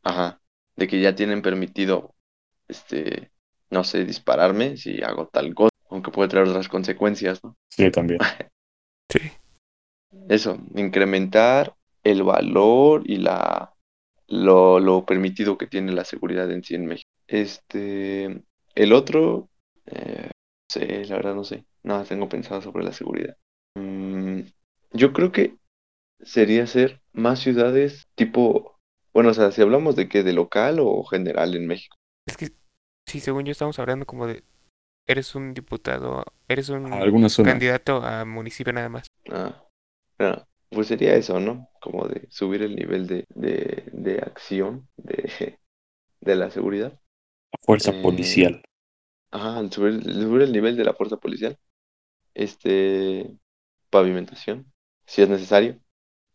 Ajá. 0.03 0.39
De 0.75 0.87
que 0.87 0.99
ya 0.99 1.15
tienen 1.15 1.41
permitido, 1.41 2.15
este, 2.67 3.31
no 3.69 3.83
sé, 3.83 4.03
dispararme 4.05 4.77
si 4.77 5.01
hago 5.03 5.27
tal 5.27 5.53
cosa, 5.53 5.69
aunque 5.89 6.11
puede 6.11 6.29
traer 6.29 6.47
otras 6.47 6.67
consecuencias, 6.67 7.43
¿no? 7.43 7.55
Sí, 7.69 7.89
también. 7.91 8.19
Eso, 10.29 10.57
incrementar 10.75 11.75
el 12.03 12.23
valor 12.23 13.03
y 13.05 13.17
la 13.17 13.73
lo, 14.27 14.79
lo 14.79 15.05
permitido 15.05 15.57
que 15.57 15.67
tiene 15.67 15.91
la 15.91 16.05
seguridad 16.05 16.49
en 16.51 16.63
sí 16.63 16.75
en 16.75 16.85
México. 16.85 17.09
Este, 17.27 18.43
el 18.75 18.93
otro, 18.93 19.49
eh, 19.85 20.29
no 20.31 20.67
sé, 20.69 21.05
la 21.05 21.15
verdad 21.15 21.35
no 21.35 21.43
sé, 21.43 21.65
nada 21.83 22.03
tengo 22.03 22.29
pensado 22.29 22.61
sobre 22.61 22.83
la 22.83 22.93
seguridad. 22.93 23.37
Mm, 23.75 24.41
yo 24.91 25.13
creo 25.13 25.31
que 25.31 25.57
sería 26.21 26.63
hacer 26.63 27.01
más 27.11 27.39
ciudades 27.39 28.07
tipo, 28.15 28.79
bueno, 29.13 29.29
o 29.29 29.33
sea, 29.33 29.51
si 29.51 29.61
hablamos 29.61 29.95
de 29.95 30.07
qué, 30.09 30.23
de 30.23 30.33
local 30.33 30.77
o 30.79 31.03
general 31.03 31.55
en 31.55 31.67
México. 31.67 31.95
Es 32.25 32.37
que, 32.37 32.51
sí, 33.05 33.19
según 33.19 33.45
yo 33.45 33.51
estamos 33.51 33.77
hablando 33.79 34.05
como 34.05 34.25
de, 34.25 34.43
eres 35.05 35.35
un 35.35 35.53
diputado, 35.53 36.23
eres 36.47 36.69
un 36.69 36.89
candidato 37.43 38.03
a 38.03 38.25
municipio 38.25 38.73
nada 38.73 38.89
más. 38.89 39.07
Ah, 39.29 39.63
ah, 40.23 40.47
pues 40.69 40.87
sería 40.87 41.15
eso, 41.15 41.39
¿no? 41.39 41.69
Como 41.81 42.07
de 42.07 42.27
subir 42.31 42.63
el 42.63 42.75
nivel 42.75 43.07
de, 43.07 43.25
de, 43.29 43.83
de 43.93 44.19
acción 44.19 44.89
de, 44.97 45.59
de 46.21 46.35
la 46.37 46.51
seguridad. 46.51 46.99
Fuerza 47.65 47.91
Eh, 47.91 47.99
policial. 47.99 48.61
Ajá, 49.31 49.69
subir, 49.71 50.03
subir 50.03 50.43
el 50.43 50.51
nivel 50.53 50.77
de 50.77 50.85
la 50.85 50.93
fuerza 50.93 51.17
policial. 51.17 51.57
Este, 52.35 53.37
pavimentación, 53.91 54.73
si 55.07 55.23
es 55.23 55.29
necesario, 55.29 55.79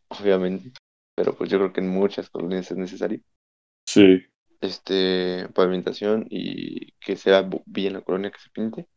obviamente. 0.08 0.72
Pero 1.16 1.36
pues 1.36 1.50
yo 1.50 1.58
creo 1.58 1.72
que 1.72 1.80
en 1.82 1.90
muchas 1.90 2.30
colonias 2.30 2.70
es 2.70 2.78
necesario. 2.78 3.20
Sí. 3.86 4.28
Este, 4.60 5.48
pavimentación 5.54 6.26
y 6.30 6.92
que 7.00 7.16
sea 7.16 7.48
bien 7.66 7.92
la 7.94 8.00
colonia 8.02 8.30
que 8.32 8.40
se 8.40 8.50
pinte. 8.50 8.88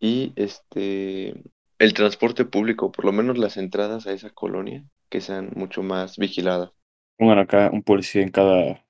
Y 0.00 0.32
este, 0.36 1.42
el 1.78 1.94
transporte 1.94 2.44
público, 2.44 2.90
por 2.90 3.04
lo 3.04 3.12
menos 3.12 3.38
las 3.38 3.56
entradas 3.56 4.06
a 4.06 4.12
esa 4.12 4.30
colonia, 4.30 4.84
que 5.08 5.20
sean 5.20 5.50
mucho 5.54 5.82
más 5.82 6.16
vigiladas. 6.16 6.70
Pongan 7.16 7.38
acá 7.38 7.70
un 7.72 7.82
policía 7.82 8.22
en 8.22 8.30
cada 8.30 8.84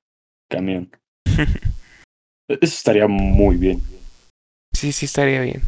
camión. 0.49 0.91
Eso 2.49 2.59
estaría 2.61 3.07
muy 3.07 3.57
bien. 3.57 3.83
Sí, 4.73 4.93
sí 4.93 5.07
estaría 5.07 5.43
bien. 5.43 5.61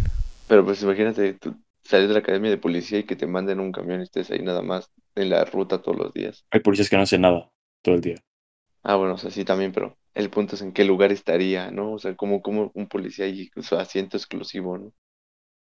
Pero 0.49 0.65
pues 0.65 0.83
imagínate, 0.83 1.35
tú 1.35 1.57
salir 1.83 2.09
de 2.09 2.15
la 2.15 2.21
academia 2.21 2.51
de 2.51 2.59
policía 2.59 3.01
y 3.01 3.05
que 3.05 3.17
te 3.17 3.27
manden 3.27 3.61
un 3.61 3.73
camión 3.73 4.01
y 4.01 4.05
estés 4.05 4.31
ahí 4.31 4.43
nada 4.43 4.63
más 4.63 4.91
en 5.15 5.29
la 5.31 5.45
ruta 5.45 5.83
todos 5.83 5.99
los 5.99 6.13
días. 6.13 6.47
Hay 6.51 6.61
policías 6.61 6.89
que 6.89 6.97
no 6.97 7.03
hacen 7.03 7.21
nada 7.21 7.51
todo 7.83 7.97
el 7.97 8.01
día. 8.01 8.17
Ah, 8.83 8.97
bueno, 8.97 9.15
o 9.15 9.19
sea, 9.19 9.31
sí 9.31 9.45
también, 9.45 9.73
pero 9.73 9.99
el 10.15 10.31
punto 10.31 10.55
es 10.55 10.63
en 10.63 10.73
qué 10.73 10.85
lugar 10.85 11.13
estaría, 11.13 11.71
¿no? 11.71 11.93
O 11.93 11.99
sea, 11.99 12.15
como, 12.17 12.41
como 12.41 12.71
un 12.75 12.89
policía 12.89 13.27
y 13.27 13.51
su 13.61 13.77
asiento 13.77 14.17
exclusivo, 14.17 14.79
¿no? 14.79 14.93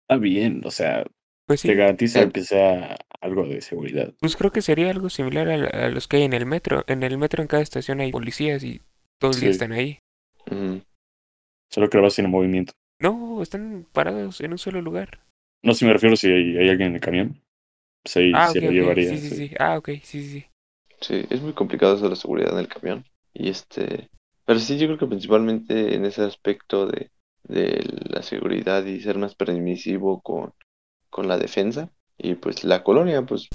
Está 0.02 0.18
bien, 0.20 0.62
o 0.66 0.72
sea, 0.72 1.04
Pues 1.48 1.62
sí, 1.62 1.70
te 1.70 1.76
garantiza 1.76 2.22
Eh. 2.24 2.32
que 2.32 2.44
sea 2.44 2.98
algo 3.22 3.48
de 3.48 3.62
seguridad. 3.62 4.14
pues 4.20 4.36
creo 4.36 4.52
que 4.52 4.62
sería 4.62 4.92
algo 4.92 5.10
similar 5.10 5.50
a, 5.50 5.86
a 5.86 5.90
los 5.90 6.08
que 6.08 6.18
hay 6.18 6.24
en 6.24 6.34
el 6.34 6.46
metro. 6.46 6.84
En 6.88 7.04
el 7.04 7.18
metro 7.18 7.42
en 7.42 7.48
cada 7.48 7.64
estación 7.64 8.00
hay 8.02 8.12
policías 8.12 8.64
y 8.64 8.82
todo 9.20 9.32
el 9.32 9.40
día 9.40 9.50
Sí. 9.50 9.54
están 9.54 9.72
ahí. 9.72 10.00
Solo 11.72 11.90
que 11.90 11.98
lo 11.98 12.04
vas 12.04 12.20
en 12.20 12.30
movimiento. 12.30 12.74
No, 13.00 13.42
están 13.44 13.86
parados 13.94 14.42
en 14.42 14.52
un 14.54 14.58
solo 14.58 14.82
lugar. 14.82 15.20
No 15.64 15.74
sé 15.74 15.80
si 15.80 15.86
me 15.86 15.94
refiero 15.94 16.16
si 16.16 16.28
hay, 16.28 16.58
hay 16.58 16.70
alguien 16.70 16.90
en 16.90 16.96
el 16.96 17.02
camión. 17.02 17.42
Pues 18.04 18.18
ahí 18.18 18.32
Ah, 18.34 18.50
se 18.50 18.62
lo 18.62 18.72
llevaría. 18.72 19.10
sí, 19.10 19.18
sí, 19.18 19.30
sí. 19.30 19.36
sí. 19.50 19.56
Ah, 19.60 19.78
ok, 19.78 19.90
sí, 20.04 20.24
sí, 20.24 20.30
sí. 20.30 20.46
Sí, 21.02 21.26
es 21.30 21.42
muy 21.42 21.54
complicado 21.54 21.96
eso 21.96 22.04
de 22.06 22.10
la 22.12 22.16
seguridad 22.16 22.54
en 22.54 22.60
el 22.60 22.68
camión. 22.68 23.06
Y 23.34 23.50
este, 23.50 24.10
pero 24.46 24.60
sí, 24.60 24.78
yo 24.78 24.88
creo 24.88 24.98
que 24.98 25.06
principalmente 25.08 25.96
en 25.96 26.06
ese 26.06 26.24
aspecto 26.24 26.88
de, 26.88 27.12
de 27.44 27.84
la 28.10 28.24
seguridad 28.24 28.84
y 28.86 29.00
ser 29.00 29.18
más 29.18 29.36
permisivo 29.36 30.22
con, 30.22 30.54
con 31.18 31.28
la 31.28 31.40
defensa. 31.40 31.90
Y 32.16 32.36
pues 32.36 32.64
la 32.64 32.84
colonia, 32.84 33.24
pues 33.24 33.50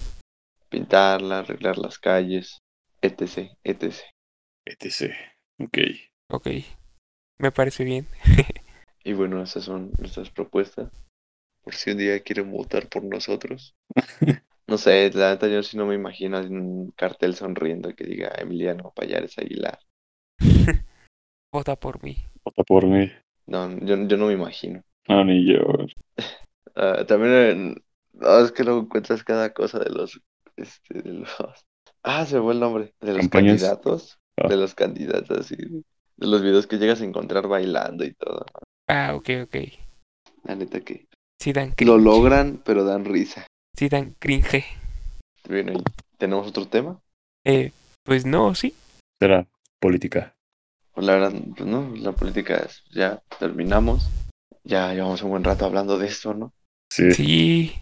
pintarla, 0.68 1.38
arreglar 1.38 1.78
las 1.78 2.00
calles, 2.00 2.58
etc, 3.00 3.52
etc. 3.62 3.94
etc. 4.66 5.14
Ok. 5.60 5.78
Ok. 6.28 6.48
Me 7.38 7.52
parece 7.52 7.84
bien. 7.84 8.08
Y 9.04 9.12
bueno, 9.12 9.42
esas 9.42 9.64
son 9.64 9.92
nuestras 9.98 10.30
propuestas. 10.30 10.90
Por 11.62 11.74
si 11.74 11.92
un 11.92 11.98
día 11.98 12.20
quieren 12.20 12.50
votar 12.50 12.88
por 12.88 13.04
nosotros. 13.04 13.74
No 14.68 14.78
sé, 14.78 15.10
la 15.12 15.32
neta 15.32 15.48
yo 15.48 15.60
sí 15.64 15.76
no 15.76 15.86
me 15.86 15.96
imagino 15.96 16.38
un 16.38 16.92
cartel 16.92 17.34
sonriendo 17.34 17.94
que 17.96 18.04
diga 18.04 18.32
Emiliano 18.38 18.92
Payares 18.94 19.36
Aguilar. 19.36 19.80
Vota 21.52 21.74
por 21.74 22.02
mí. 22.02 22.16
Vota 22.44 22.62
por 22.62 22.86
mí. 22.86 23.10
No, 23.46 23.68
yo, 23.80 24.06
yo 24.06 24.16
no 24.16 24.28
me 24.28 24.34
imagino. 24.34 24.82
No, 25.08 25.24
ni 25.24 25.44
yo. 25.52 25.58
Ah, 26.74 27.04
también 27.06 27.32
en- 27.34 27.84
ah, 28.22 28.42
es 28.44 28.52
que 28.52 28.64
luego 28.64 28.80
encuentras 28.80 29.22
cada 29.24 29.52
cosa 29.52 29.78
de 29.78 29.90
los, 29.90 30.20
este, 30.56 31.02
de 31.02 31.12
los, 31.12 31.28
ah, 32.02 32.26
se 32.26 32.36
me 32.36 32.42
fue 32.42 32.54
el 32.54 32.60
nombre, 32.60 32.94
de 33.00 33.12
los 33.12 33.22
¿Campañas? 33.22 33.60
candidatos, 33.62 34.18
Ah. 34.40 34.48
de 34.48 34.56
los 34.56 34.74
candidatos, 34.74 35.38
así, 35.38 35.56
de 35.56 36.26
los 36.26 36.40
videos 36.42 36.66
que 36.66 36.78
llegas 36.78 37.00
a 37.00 37.04
encontrar 37.04 37.46
bailando 37.48 38.04
y 38.04 38.14
todo. 38.14 38.46
Ah, 38.88 39.12
ok, 39.14 39.28
ok. 39.44 39.56
La 40.44 40.54
neta 40.56 40.80
que 40.80 41.06
Sí 41.40 41.52
dan 41.52 41.74
lo 41.80 41.98
logran, 41.98 42.62
pero 42.64 42.84
dan 42.84 43.04
risa. 43.04 43.46
Sí 43.76 43.88
dan 43.88 44.14
cringe. 44.18 44.64
Bueno, 45.48 45.72
y 45.72 45.82
tenemos 46.16 46.46
otro 46.46 46.66
tema. 46.66 47.00
Eh, 47.44 47.72
pues 48.04 48.24
no, 48.24 48.54
sí. 48.54 48.74
Será 49.20 49.46
política. 49.80 50.32
Pues 50.94 51.06
la 51.06 51.14
verdad, 51.14 51.32
pues 51.56 51.68
no, 51.68 51.90
la 51.96 52.12
política 52.12 52.56
es- 52.58 52.82
ya 52.92 53.22
terminamos. 53.38 54.08
Ya 54.64 54.92
llevamos 54.94 55.22
un 55.22 55.30
buen 55.30 55.44
rato 55.44 55.64
hablando 55.66 55.98
de 55.98 56.06
esto, 56.06 56.32
¿no? 56.34 56.52
Sí. 56.93 57.11
Sí. 57.12 57.72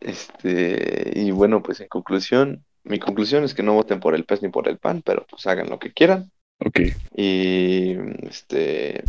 Este, 0.00 1.12
y 1.14 1.30
bueno, 1.32 1.62
pues 1.62 1.80
en 1.80 1.88
conclusión, 1.88 2.64
mi 2.82 2.98
conclusión 2.98 3.44
es 3.44 3.52
que 3.52 3.62
no 3.62 3.74
voten 3.74 4.00
por 4.00 4.14
el 4.14 4.24
PES 4.24 4.42
ni 4.42 4.48
por 4.48 4.68
el 4.68 4.78
PAN, 4.78 5.02
pero 5.04 5.26
pues 5.28 5.46
hagan 5.46 5.68
lo 5.68 5.78
que 5.78 5.92
quieran. 5.92 6.30
Ok. 6.64 6.80
Y 7.14 7.94
este, 8.26 9.04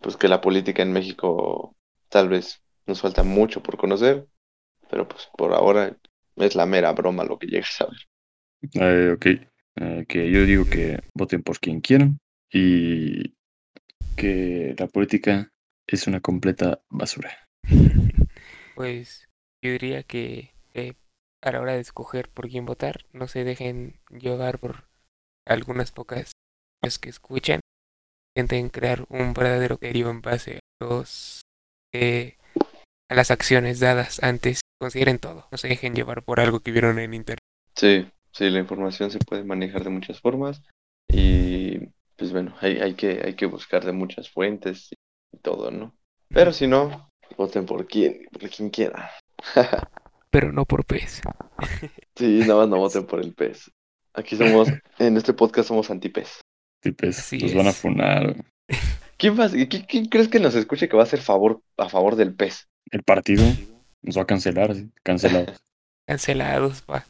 pues 0.00 0.16
que 0.16 0.28
la 0.28 0.40
política 0.40 0.82
en 0.82 0.92
México 0.92 1.76
tal 2.08 2.30
vez 2.30 2.62
nos 2.86 3.02
falta 3.02 3.22
mucho 3.22 3.62
por 3.62 3.76
conocer, 3.76 4.26
pero 4.88 5.06
pues 5.06 5.28
por 5.36 5.52
ahora 5.52 5.94
es 6.36 6.54
la 6.54 6.64
mera 6.64 6.92
broma 6.92 7.24
lo 7.24 7.38
que 7.38 7.48
llegas 7.48 7.82
a 7.82 7.86
ver. 7.86 8.80
Eh, 8.80 9.12
ok. 9.12 9.26
Eh, 9.76 10.06
que 10.08 10.30
yo 10.30 10.46
digo 10.46 10.64
que 10.64 11.00
voten 11.12 11.42
por 11.42 11.58
quien 11.60 11.82
quieran 11.82 12.18
y 12.50 13.34
que 14.16 14.74
la 14.78 14.86
política 14.86 15.52
es 15.86 16.06
una 16.06 16.20
completa 16.20 16.80
basura. 16.88 17.30
Pues 18.74 19.28
yo 19.62 19.70
diría 19.70 20.02
que 20.02 20.50
eh, 20.74 20.94
a 21.42 21.52
la 21.52 21.60
hora 21.60 21.74
de 21.74 21.80
escoger 21.80 22.28
por 22.28 22.48
quién 22.48 22.64
votar, 22.64 23.04
no 23.12 23.28
se 23.28 23.44
dejen 23.44 24.00
llevar 24.10 24.58
por 24.58 24.88
algunas 25.46 25.92
pocas 25.92 26.32
cosas 26.80 26.98
que 26.98 27.10
escuchan. 27.10 27.60
Intenten 28.34 28.70
crear 28.70 29.04
un 29.10 29.34
verdadero 29.34 29.76
criterio 29.76 30.08
en 30.10 30.22
base 30.22 30.56
a 30.56 30.84
los 30.84 31.42
eh, 31.92 32.36
a 33.10 33.14
las 33.14 33.30
acciones 33.30 33.80
dadas 33.80 34.22
antes. 34.22 34.60
Consideren 34.80 35.18
todo. 35.18 35.46
No 35.52 35.58
se 35.58 35.68
dejen 35.68 35.94
llevar 35.94 36.22
por 36.22 36.40
algo 36.40 36.60
que 36.60 36.72
vieron 36.72 36.98
en 36.98 37.14
internet. 37.14 37.44
Sí, 37.76 38.10
sí, 38.32 38.50
la 38.50 38.60
información 38.60 39.10
se 39.10 39.18
puede 39.18 39.44
manejar 39.44 39.84
de 39.84 39.90
muchas 39.90 40.20
formas 40.20 40.62
y 41.08 41.78
pues 42.16 42.32
bueno, 42.32 42.54
hay, 42.60 42.78
hay 42.78 42.94
que, 42.94 43.22
hay 43.24 43.34
que 43.34 43.46
buscar 43.46 43.84
de 43.84 43.92
muchas 43.92 44.30
fuentes 44.30 44.90
y 45.32 45.38
todo, 45.38 45.70
¿no? 45.70 45.94
Pero 46.28 46.52
si 46.52 46.66
no, 46.66 47.10
voten 47.36 47.66
por 47.66 47.86
quien, 47.86 48.26
por 48.32 48.48
quien 48.48 48.70
quiera. 48.70 49.10
Pero 50.30 50.52
no 50.52 50.64
por 50.64 50.84
pez. 50.84 51.20
Sí, 52.14 52.40
nada 52.40 52.56
más 52.60 52.68
no 52.68 52.76
voten 52.76 53.06
por 53.06 53.20
el 53.20 53.32
pez. 53.32 53.70
Aquí 54.12 54.36
somos, 54.36 54.68
en 54.98 55.16
este 55.16 55.32
podcast 55.32 55.68
somos 55.68 55.90
anti-pez. 55.90 56.42
Sí, 56.82 56.92
pues 56.92 57.18
Así 57.18 57.38
nos 57.38 57.54
van 57.54 57.68
a 57.68 57.72
funar. 57.72 58.36
¿Quién, 59.16 59.38
va, 59.38 59.48
quién 59.48 60.06
crees 60.06 60.28
que 60.28 60.40
nos 60.40 60.54
escuche 60.54 60.88
que 60.88 60.96
va 60.96 61.04
a 61.04 61.06
ser 61.06 61.20
favor, 61.20 61.62
a 61.78 61.88
favor 61.88 62.16
del 62.16 62.34
pez? 62.34 62.68
El 62.90 63.02
partido 63.02 63.44
nos 64.02 64.18
va 64.18 64.22
a 64.22 64.26
cancelar, 64.26 64.74
sí, 64.74 64.90
cancelados. 65.02 65.62
Cancelados, 66.06 66.82
pa. 66.82 67.06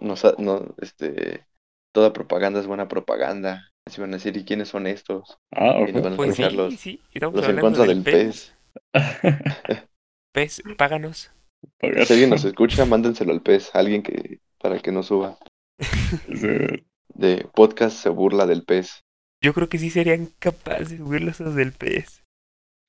Nos, 0.00 0.22
no, 0.38 0.74
este, 0.80 1.44
toda 1.92 2.12
propaganda 2.12 2.60
es 2.60 2.66
buena 2.66 2.88
propaganda. 2.88 3.68
Así 3.86 4.00
van 4.00 4.10
a 4.14 4.16
decir, 4.16 4.36
¿y 4.36 4.44
quiénes 4.44 4.68
son 4.68 4.86
estos? 4.86 5.38
Ah, 5.50 5.84
Y 5.86 5.92
nos 5.92 6.02
van 6.02 6.12
a 6.12 6.16
ok. 6.16 6.16
Pues 6.16 6.36
sí, 6.36 6.76
sí. 6.76 7.00
Estamos 7.12 7.36
los 7.36 7.48
en 7.48 7.58
contra 7.58 7.84
del 7.84 8.02
del 8.02 8.04
pez. 8.04 8.26
Pez, 8.26 8.54
páganos. 10.76 11.30
Pagar. 11.78 12.06
Si 12.06 12.12
alguien 12.12 12.30
nos 12.30 12.44
escucha, 12.44 12.84
mándenselo 12.84 13.32
al 13.32 13.42
pez, 13.42 13.74
a 13.74 13.78
alguien 13.78 14.02
que, 14.02 14.40
para 14.58 14.78
que 14.80 14.92
nos 14.92 15.06
suba. 15.06 15.38
Sí. 16.34 16.84
De 17.14 17.46
podcast 17.54 17.96
se 17.96 18.08
burla 18.08 18.46
del 18.46 18.64
pez. 18.64 19.02
Yo 19.42 19.52
creo 19.52 19.68
que 19.68 19.78
sí 19.78 19.90
serían 19.90 20.28
capaces 20.38 21.00
burlosos 21.00 21.54
del 21.54 21.72
pez. 21.72 22.22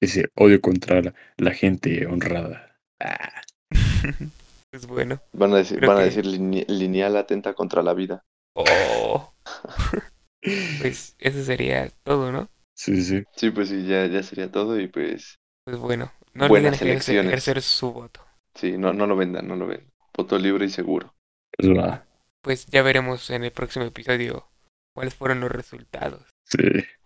Ese 0.01 0.29
odio 0.35 0.61
contra 0.61 1.01
la, 1.01 1.13
la 1.37 1.51
gente 1.51 2.05
honrada. 2.05 2.77
Ah, 2.99 3.41
pues 4.71 4.85
bueno. 4.87 5.21
Van 5.33 5.53
a 5.53 5.57
decir, 5.57 5.85
van 5.85 5.97
a 5.97 6.03
decir 6.03 6.25
line- 6.25 6.65
lineal 6.67 7.17
atenta 7.17 7.53
contra 7.53 7.81
la 7.83 7.93
vida. 7.93 8.23
Oh. 8.55 9.33
pues 10.81 11.15
eso 11.19 11.43
sería 11.43 11.89
todo, 12.03 12.31
¿no? 12.31 12.49
sí, 12.75 12.95
sí, 12.97 13.03
sí. 13.19 13.23
Sí, 13.35 13.49
pues 13.51 13.69
sí, 13.69 13.85
ya, 13.85 14.05
ya 14.07 14.23
sería 14.23 14.51
todo 14.51 14.79
y 14.79 14.87
pues 14.87 15.39
Pues 15.65 15.77
bueno, 15.77 16.11
no 16.33 16.47
Buenas 16.47 16.73
olviden 16.73 16.73
ejercer, 16.73 17.15
elecciones. 17.17 17.27
ejercer 17.27 17.61
su 17.61 17.91
voto. 17.93 18.21
sí, 18.55 18.77
no, 18.77 18.93
no 18.93 19.07
lo 19.07 19.15
vendan, 19.15 19.47
no 19.47 19.55
lo 19.55 19.67
vendan. 19.67 19.91
Voto 20.15 20.37
libre 20.37 20.65
y 20.65 20.69
seguro. 20.69 21.13
Es 21.57 21.67
verdad. 21.67 22.05
pues 22.41 22.65
ya 22.67 22.81
veremos 22.81 23.29
en 23.29 23.43
el 23.43 23.51
próximo 23.51 23.85
episodio 23.85 24.47
cuáles 24.93 25.13
fueron 25.15 25.39
los 25.39 25.51
resultados. 25.51 26.23
Sí. 26.45 26.57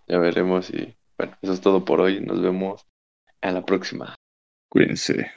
Ya 0.07 0.17
veremos 0.19 0.69
y 0.71 0.95
bueno, 1.17 1.37
eso 1.41 1.53
es 1.53 1.61
todo 1.61 1.85
por 1.85 2.01
hoy. 2.01 2.21
Nos 2.21 2.41
vemos 2.41 2.85
en 3.41 3.53
la 3.53 3.65
próxima. 3.65 4.15
Cuídense. 4.69 5.31